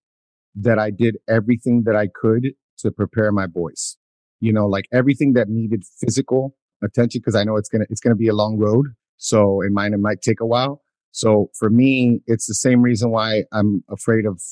that 0.56 0.78
I 0.78 0.90
did 0.90 1.16
everything 1.28 1.84
that 1.86 1.96
I 1.96 2.08
could 2.12 2.48
to 2.78 2.90
prepare 2.90 3.32
my 3.32 3.46
voice. 3.46 3.96
You 4.40 4.52
know, 4.52 4.66
like 4.66 4.86
everything 4.92 5.34
that 5.34 5.48
needed 5.48 5.84
physical 6.00 6.56
attention 6.84 7.20
because 7.20 7.36
I 7.36 7.44
know 7.44 7.56
it's 7.56 7.68
gonna 7.68 7.86
it's 7.88 8.00
gonna 8.00 8.16
be 8.16 8.28
a 8.28 8.34
long 8.34 8.58
road. 8.58 8.88
So 9.16 9.60
in 9.62 9.72
mine, 9.72 9.94
it 9.94 10.00
might 10.00 10.20
take 10.20 10.40
a 10.40 10.46
while. 10.46 10.81
So 11.12 11.50
for 11.54 11.70
me, 11.70 12.20
it's 12.26 12.46
the 12.46 12.54
same 12.54 12.82
reason 12.82 13.10
why 13.10 13.44
I'm 13.52 13.84
afraid 13.90 14.26
of 14.26 14.42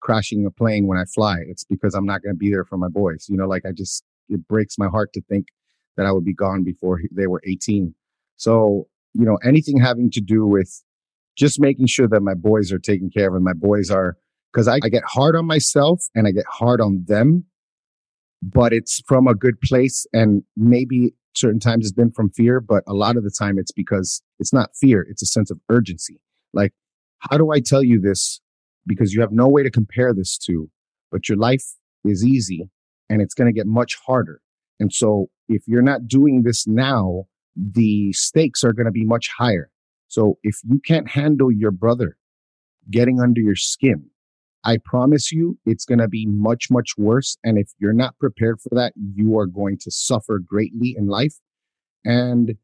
crashing 0.00 0.46
a 0.46 0.50
plane 0.50 0.86
when 0.86 0.98
I 0.98 1.04
fly. 1.04 1.38
It's 1.48 1.64
because 1.64 1.94
I'm 1.94 2.06
not 2.06 2.22
going 2.22 2.34
to 2.34 2.38
be 2.38 2.50
there 2.50 2.64
for 2.64 2.76
my 2.76 2.88
boys. 2.88 3.26
You 3.28 3.36
know, 3.36 3.46
like 3.46 3.66
I 3.66 3.72
just, 3.72 4.04
it 4.28 4.46
breaks 4.46 4.78
my 4.78 4.86
heart 4.86 5.12
to 5.14 5.22
think 5.22 5.48
that 5.96 6.06
I 6.06 6.12
would 6.12 6.24
be 6.24 6.34
gone 6.34 6.62
before 6.62 7.00
they 7.10 7.26
were 7.26 7.42
18. 7.46 7.94
So, 8.36 8.86
you 9.12 9.24
know, 9.24 9.38
anything 9.44 9.78
having 9.78 10.10
to 10.12 10.20
do 10.20 10.46
with 10.46 10.82
just 11.36 11.60
making 11.60 11.86
sure 11.86 12.08
that 12.08 12.20
my 12.20 12.34
boys 12.34 12.72
are 12.72 12.78
taken 12.78 13.10
care 13.10 13.28
of 13.28 13.34
and 13.34 13.44
my 13.44 13.52
boys 13.52 13.90
are, 13.90 14.16
because 14.52 14.68
I, 14.68 14.78
I 14.84 14.88
get 14.88 15.02
hard 15.04 15.34
on 15.34 15.46
myself 15.46 16.04
and 16.14 16.28
I 16.28 16.30
get 16.30 16.46
hard 16.48 16.80
on 16.80 17.04
them, 17.06 17.44
but 18.40 18.72
it's 18.72 19.02
from 19.06 19.26
a 19.26 19.34
good 19.34 19.60
place. 19.60 20.06
And 20.12 20.44
maybe 20.56 21.14
certain 21.34 21.60
times 21.60 21.84
it's 21.84 21.92
been 21.92 22.10
from 22.10 22.30
fear, 22.30 22.60
but 22.60 22.84
a 22.86 22.94
lot 22.94 23.16
of 23.16 23.24
the 23.24 23.30
time 23.30 23.58
it's 23.58 23.72
because 23.72 24.22
it's 24.38 24.52
not 24.52 24.70
fear. 24.76 25.06
It's 25.08 25.22
a 25.22 25.26
sense 25.26 25.50
of 25.50 25.60
urgency. 25.68 26.20
Like, 26.52 26.72
how 27.18 27.36
do 27.36 27.50
I 27.52 27.60
tell 27.60 27.82
you 27.82 28.00
this? 28.00 28.40
Because 28.86 29.12
you 29.12 29.20
have 29.20 29.32
no 29.32 29.48
way 29.48 29.62
to 29.62 29.70
compare 29.70 30.12
this 30.12 30.36
to, 30.38 30.70
but 31.10 31.28
your 31.28 31.38
life 31.38 31.64
is 32.04 32.24
easy 32.24 32.68
and 33.08 33.22
it's 33.22 33.34
going 33.34 33.46
to 33.46 33.52
get 33.52 33.66
much 33.66 33.96
harder. 34.06 34.40
And 34.78 34.92
so 34.92 35.28
if 35.48 35.62
you're 35.66 35.82
not 35.82 36.06
doing 36.06 36.42
this 36.42 36.66
now, 36.66 37.24
the 37.56 38.12
stakes 38.12 38.64
are 38.64 38.72
going 38.72 38.86
to 38.86 38.92
be 38.92 39.04
much 39.04 39.30
higher. 39.36 39.70
So 40.08 40.38
if 40.42 40.58
you 40.64 40.80
can't 40.80 41.08
handle 41.08 41.50
your 41.50 41.70
brother 41.70 42.16
getting 42.90 43.20
under 43.20 43.40
your 43.40 43.56
skin, 43.56 44.10
I 44.64 44.78
promise 44.84 45.30
you 45.30 45.58
it's 45.66 45.84
going 45.84 45.98
to 45.98 46.08
be 46.08 46.26
much, 46.26 46.70
much 46.70 46.92
worse. 46.96 47.36
And 47.44 47.58
if 47.58 47.70
you're 47.78 47.92
not 47.92 48.18
prepared 48.18 48.60
for 48.60 48.70
that, 48.74 48.94
you 48.96 49.38
are 49.38 49.46
going 49.46 49.78
to 49.82 49.90
suffer 49.90 50.38
greatly 50.38 50.94
in 50.96 51.06
life. 51.06 51.34
And 52.04 52.54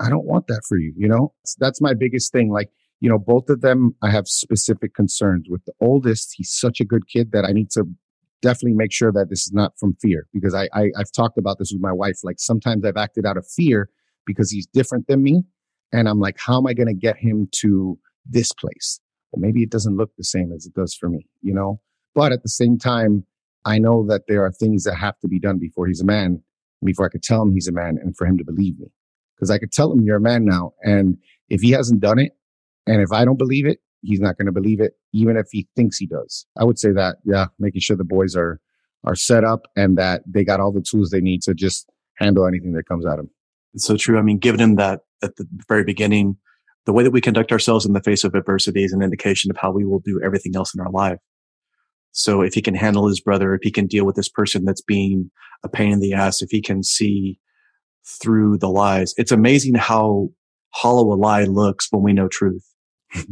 I 0.00 0.10
don't 0.10 0.26
want 0.26 0.46
that 0.48 0.62
for 0.68 0.76
you. 0.78 0.92
You 0.96 1.08
know, 1.08 1.32
that's 1.58 1.80
my 1.80 1.94
biggest 1.94 2.32
thing. 2.32 2.50
Like, 2.50 2.70
you 3.00 3.08
know, 3.08 3.18
both 3.18 3.48
of 3.48 3.62
them, 3.62 3.94
I 4.02 4.10
have 4.10 4.28
specific 4.28 4.94
concerns 4.94 5.46
with 5.48 5.64
the 5.64 5.72
oldest. 5.80 6.34
He's 6.36 6.52
such 6.52 6.80
a 6.80 6.84
good 6.84 7.08
kid 7.08 7.32
that 7.32 7.44
I 7.44 7.52
need 7.52 7.70
to 7.70 7.84
definitely 8.42 8.76
make 8.76 8.92
sure 8.92 9.12
that 9.12 9.30
this 9.30 9.46
is 9.46 9.52
not 9.52 9.72
from 9.78 9.96
fear 10.00 10.26
because 10.32 10.54
I, 10.54 10.68
I 10.72 10.90
I've 10.96 11.10
talked 11.12 11.38
about 11.38 11.58
this 11.58 11.72
with 11.72 11.82
my 11.82 11.92
wife. 11.92 12.18
Like 12.22 12.38
sometimes 12.38 12.84
I've 12.84 12.96
acted 12.96 13.26
out 13.26 13.36
of 13.36 13.46
fear 13.46 13.88
because 14.26 14.50
he's 14.50 14.66
different 14.66 15.06
than 15.08 15.22
me. 15.22 15.42
And 15.92 16.08
I'm 16.08 16.20
like, 16.20 16.36
how 16.38 16.58
am 16.58 16.66
I 16.66 16.74
going 16.74 16.88
to 16.88 16.94
get 16.94 17.16
him 17.16 17.48
to 17.60 17.98
this 18.26 18.52
place? 18.52 19.00
Well, 19.32 19.40
maybe 19.40 19.62
it 19.62 19.70
doesn't 19.70 19.96
look 19.96 20.10
the 20.16 20.24
same 20.24 20.52
as 20.52 20.66
it 20.66 20.74
does 20.74 20.94
for 20.94 21.08
me, 21.08 21.26
you 21.42 21.54
know? 21.54 21.80
But 22.14 22.32
at 22.32 22.42
the 22.42 22.48
same 22.48 22.78
time, 22.78 23.24
I 23.64 23.78
know 23.78 24.06
that 24.08 24.22
there 24.28 24.44
are 24.44 24.52
things 24.52 24.84
that 24.84 24.94
have 24.96 25.18
to 25.20 25.28
be 25.28 25.38
done 25.38 25.58
before 25.58 25.86
he's 25.86 26.00
a 26.00 26.04
man, 26.04 26.42
before 26.84 27.06
I 27.06 27.10
could 27.10 27.22
tell 27.22 27.42
him 27.42 27.52
he's 27.52 27.68
a 27.68 27.72
man 27.72 27.98
and 28.02 28.16
for 28.16 28.26
him 28.26 28.38
to 28.38 28.44
believe 28.44 28.78
me. 28.78 28.88
Because 29.36 29.50
I 29.50 29.58
could 29.58 29.72
tell 29.72 29.92
him 29.92 30.00
you're 30.00 30.16
a 30.16 30.20
man 30.20 30.44
now. 30.44 30.72
And 30.82 31.18
if 31.48 31.60
he 31.60 31.70
hasn't 31.70 32.00
done 32.00 32.18
it, 32.18 32.32
and 32.86 33.02
if 33.02 33.12
I 33.12 33.24
don't 33.24 33.36
believe 33.36 33.66
it, 33.66 33.78
he's 34.02 34.20
not 34.20 34.36
going 34.36 34.46
to 34.46 34.52
believe 34.52 34.80
it, 34.80 34.94
even 35.12 35.36
if 35.36 35.46
he 35.50 35.68
thinks 35.76 35.98
he 35.98 36.06
does. 36.06 36.46
I 36.56 36.64
would 36.64 36.78
say 36.78 36.92
that, 36.92 37.16
yeah, 37.24 37.46
making 37.58 37.80
sure 37.80 37.96
the 37.96 38.04
boys 38.04 38.34
are 38.34 38.60
are 39.04 39.14
set 39.14 39.44
up 39.44 39.66
and 39.76 39.96
that 39.96 40.22
they 40.26 40.44
got 40.44 40.58
all 40.60 40.72
the 40.72 40.82
tools 40.82 41.10
they 41.10 41.20
need 41.20 41.40
to 41.42 41.54
just 41.54 41.88
handle 42.16 42.46
anything 42.46 42.72
that 42.72 42.88
comes 42.88 43.06
at 43.06 43.16
them. 43.16 43.30
It's 43.74 43.84
so 43.84 43.96
true. 43.96 44.18
I 44.18 44.22
mean, 44.22 44.38
giving 44.38 44.60
him 44.60 44.74
that 44.74 45.02
at 45.22 45.36
the 45.36 45.46
very 45.68 45.84
beginning, 45.84 46.36
the 46.88 46.94
way 46.94 47.04
that 47.04 47.10
we 47.10 47.20
conduct 47.20 47.52
ourselves 47.52 47.84
in 47.84 47.92
the 47.92 48.00
face 48.00 48.24
of 48.24 48.34
adversity 48.34 48.82
is 48.82 48.94
an 48.94 49.02
indication 49.02 49.50
of 49.50 49.58
how 49.58 49.70
we 49.70 49.84
will 49.84 49.98
do 49.98 50.22
everything 50.24 50.56
else 50.56 50.74
in 50.74 50.80
our 50.80 50.90
life. 50.90 51.18
So 52.12 52.40
if 52.40 52.54
he 52.54 52.62
can 52.62 52.74
handle 52.74 53.06
his 53.06 53.20
brother, 53.20 53.54
if 53.54 53.60
he 53.62 53.70
can 53.70 53.86
deal 53.86 54.06
with 54.06 54.16
this 54.16 54.30
person 54.30 54.64
that's 54.64 54.80
being 54.80 55.30
a 55.62 55.68
pain 55.68 55.92
in 55.92 56.00
the 56.00 56.14
ass, 56.14 56.40
if 56.40 56.48
he 56.50 56.62
can 56.62 56.82
see 56.82 57.38
through 58.22 58.56
the 58.56 58.70
lies, 58.70 59.12
it's 59.18 59.30
amazing 59.30 59.74
how 59.74 60.30
hollow 60.70 61.12
a 61.12 61.16
lie 61.16 61.44
looks 61.44 61.88
when 61.90 62.02
we 62.02 62.14
know 62.14 62.26
truth. 62.26 62.64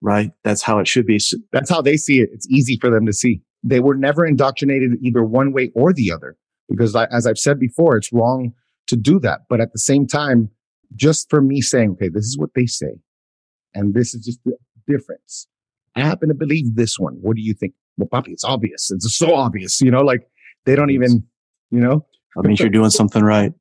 Right? 0.00 0.30
That's 0.44 0.62
how 0.62 0.78
it 0.78 0.86
should 0.86 1.06
be. 1.06 1.18
That's 1.52 1.68
how 1.68 1.82
they 1.82 1.96
see 1.96 2.20
it. 2.20 2.28
It's 2.32 2.48
easy 2.48 2.78
for 2.80 2.90
them 2.90 3.06
to 3.06 3.12
see. 3.12 3.40
They 3.64 3.80
were 3.80 3.96
never 3.96 4.24
indoctrinated 4.24 4.92
either 5.02 5.24
one 5.24 5.52
way 5.52 5.72
or 5.74 5.92
the 5.92 6.12
other 6.12 6.36
because 6.68 6.94
as 6.94 7.26
I've 7.26 7.38
said 7.38 7.58
before, 7.58 7.96
it's 7.96 8.12
wrong 8.12 8.52
to 8.86 8.96
do 8.96 9.18
that. 9.20 9.40
But 9.48 9.60
at 9.60 9.72
the 9.72 9.80
same 9.80 10.06
time, 10.06 10.50
just 10.94 11.28
for 11.30 11.40
me 11.40 11.60
saying, 11.60 11.92
okay, 11.92 12.08
this 12.08 12.24
is 12.24 12.38
what 12.38 12.50
they 12.54 12.66
say. 12.66 12.98
And 13.74 13.94
this 13.94 14.14
is 14.14 14.24
just 14.24 14.40
the 14.44 14.56
difference. 14.86 15.48
I 15.94 16.00
happen 16.00 16.28
to 16.28 16.34
believe 16.34 16.74
this 16.76 16.98
one. 16.98 17.14
What 17.20 17.36
do 17.36 17.42
you 17.42 17.54
think? 17.54 17.74
Well, 17.96 18.08
Papi, 18.08 18.28
it's 18.28 18.44
obvious. 18.44 18.90
It's 18.90 19.16
so 19.16 19.34
obvious, 19.34 19.80
you 19.80 19.90
know, 19.90 20.02
like 20.02 20.28
they 20.64 20.76
don't 20.76 20.90
even, 20.90 21.24
you 21.70 21.80
know. 21.80 22.06
I 22.36 22.42
mean, 22.42 22.56
you're 22.56 22.68
doing 22.68 22.90
something 22.90 23.22
right. 23.22 23.52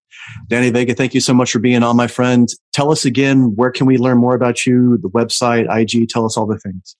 Danny 0.47 0.69
Vega, 0.69 0.93
thank 0.93 1.13
you 1.13 1.21
so 1.21 1.33
much 1.33 1.51
for 1.51 1.59
being 1.59 1.81
on, 1.81 1.95
my 1.95 2.07
friend. 2.07 2.49
Tell 2.73 2.91
us 2.91 3.05
again, 3.05 3.53
where 3.55 3.71
can 3.71 3.85
we 3.85 3.97
learn 3.97 4.17
more 4.17 4.35
about 4.35 4.65
you? 4.65 4.97
The 5.01 5.09
website, 5.09 5.65
IG, 5.73 6.09
tell 6.09 6.25
us 6.25 6.35
all 6.35 6.45
the 6.45 6.59
things. 6.59 6.97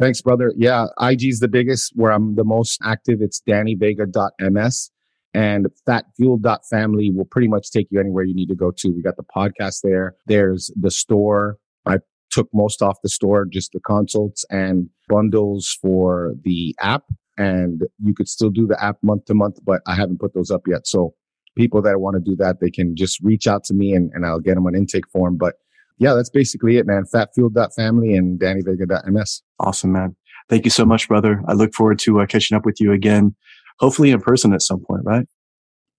Thanks, 0.00 0.22
brother. 0.22 0.52
Yeah, 0.56 0.86
IG 1.00 1.24
is 1.24 1.40
the 1.40 1.48
biggest 1.48 1.92
where 1.94 2.10
I'm 2.10 2.36
the 2.36 2.44
most 2.44 2.80
active. 2.82 3.18
It's 3.20 3.42
dannyvega.ms 3.46 4.90
and 5.34 5.66
fatfuel.family 5.86 7.10
will 7.10 7.24
pretty 7.24 7.48
much 7.48 7.70
take 7.70 7.88
you 7.90 7.98
anywhere 7.98 8.24
you 8.24 8.34
need 8.34 8.48
to 8.48 8.54
go 8.54 8.70
to. 8.70 8.88
We 8.90 9.02
got 9.02 9.16
the 9.16 9.24
podcast 9.24 9.80
there. 9.82 10.14
There's 10.26 10.70
the 10.76 10.90
store. 10.90 11.58
I 11.86 11.98
took 12.30 12.48
most 12.54 12.82
off 12.82 12.98
the 13.02 13.08
store, 13.08 13.44
just 13.44 13.72
the 13.72 13.80
consults 13.80 14.44
and 14.48 14.88
bundles 15.08 15.76
for 15.82 16.34
the 16.44 16.74
app. 16.80 17.02
And 17.36 17.82
you 18.02 18.14
could 18.14 18.28
still 18.28 18.50
do 18.50 18.66
the 18.66 18.82
app 18.82 18.98
month 19.02 19.24
to 19.26 19.34
month, 19.34 19.58
but 19.64 19.82
I 19.88 19.96
haven't 19.96 20.20
put 20.20 20.34
those 20.34 20.52
up 20.52 20.62
yet. 20.68 20.86
So 20.86 21.14
people 21.56 21.82
that 21.82 22.00
want 22.00 22.14
to 22.14 22.20
do 22.20 22.36
that, 22.36 22.60
they 22.60 22.70
can 22.70 22.94
just 22.94 23.20
reach 23.20 23.48
out 23.48 23.64
to 23.64 23.74
me 23.74 23.92
and, 23.92 24.10
and 24.14 24.24
I'll 24.24 24.40
get 24.40 24.54
them 24.54 24.66
an 24.66 24.76
intake 24.76 25.08
form. 25.10 25.36
But 25.36 25.54
yeah, 25.98 26.14
that's 26.14 26.30
basically 26.30 26.76
it, 26.76 26.86
man. 26.86 27.04
Fatfuel.family 27.12 28.14
and 28.14 28.38
DannyVega.ms. 28.38 29.42
Awesome, 29.58 29.92
man. 29.92 30.16
Thank 30.48 30.64
you 30.64 30.70
so 30.70 30.84
much, 30.84 31.08
brother. 31.08 31.42
I 31.48 31.54
look 31.54 31.72
forward 31.74 31.98
to 32.00 32.20
uh, 32.20 32.26
catching 32.26 32.56
up 32.56 32.66
with 32.66 32.80
you 32.80 32.92
again, 32.92 33.34
hopefully 33.78 34.10
in 34.10 34.20
person 34.20 34.52
at 34.52 34.62
some 34.62 34.80
point, 34.80 35.02
right? 35.04 35.26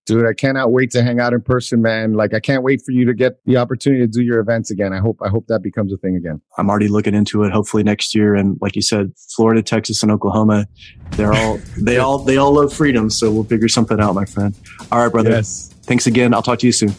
Dude, 0.05 0.27
I 0.27 0.33
cannot 0.33 0.71
wait 0.71 0.91
to 0.91 1.01
hang 1.01 1.19
out 1.19 1.33
in 1.33 1.41
person, 1.41 1.81
man. 1.81 2.13
Like 2.13 2.35
I 2.35 2.39
can't 2.39 2.61
wait 2.61 2.83
for 2.85 2.91
you 2.91 3.05
to 3.05 3.13
get 3.15 3.43
the 3.45 3.57
opportunity 3.57 4.01
to 4.01 4.07
do 4.07 4.21
your 4.21 4.39
events 4.39 4.69
again. 4.69 4.93
I 4.93 4.99
hope 4.99 5.17
I 5.23 5.29
hope 5.29 5.47
that 5.47 5.63
becomes 5.63 5.91
a 5.91 5.97
thing 5.97 6.15
again. 6.15 6.39
I'm 6.59 6.69
already 6.69 6.89
looking 6.89 7.15
into 7.15 7.43
it. 7.43 7.51
Hopefully 7.51 7.81
next 7.81 8.13
year. 8.13 8.35
And 8.35 8.55
like 8.61 8.75
you 8.75 8.83
said, 8.83 9.13
Florida, 9.35 9.63
Texas, 9.63 10.03
and 10.03 10.11
Oklahoma, 10.11 10.67
they're 11.11 11.33
all 11.33 11.59
they 11.81 11.97
all 11.97 12.19
they 12.19 12.37
all 12.37 12.53
love 12.53 12.71
freedom. 12.71 13.09
So 13.09 13.31
we'll 13.31 13.45
figure 13.45 13.67
something 13.67 13.99
out, 13.99 14.13
my 14.13 14.25
friend. 14.25 14.55
All 14.91 15.01
right, 15.01 15.11
brother. 15.11 15.31
Yes. 15.31 15.73
Thanks 15.83 16.05
again. 16.05 16.35
I'll 16.35 16.43
talk 16.43 16.59
to 16.59 16.67
you 16.67 16.71
soon. 16.71 16.89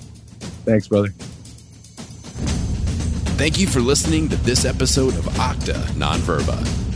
Thanks, 0.64 0.88
brother. 0.88 1.10
Thank 3.36 3.60
you 3.60 3.68
for 3.68 3.80
listening 3.80 4.28
to 4.30 4.36
this 4.36 4.64
episode 4.64 5.14
of 5.14 5.26
Octa 5.26 5.74
Nonverba. 5.92 6.95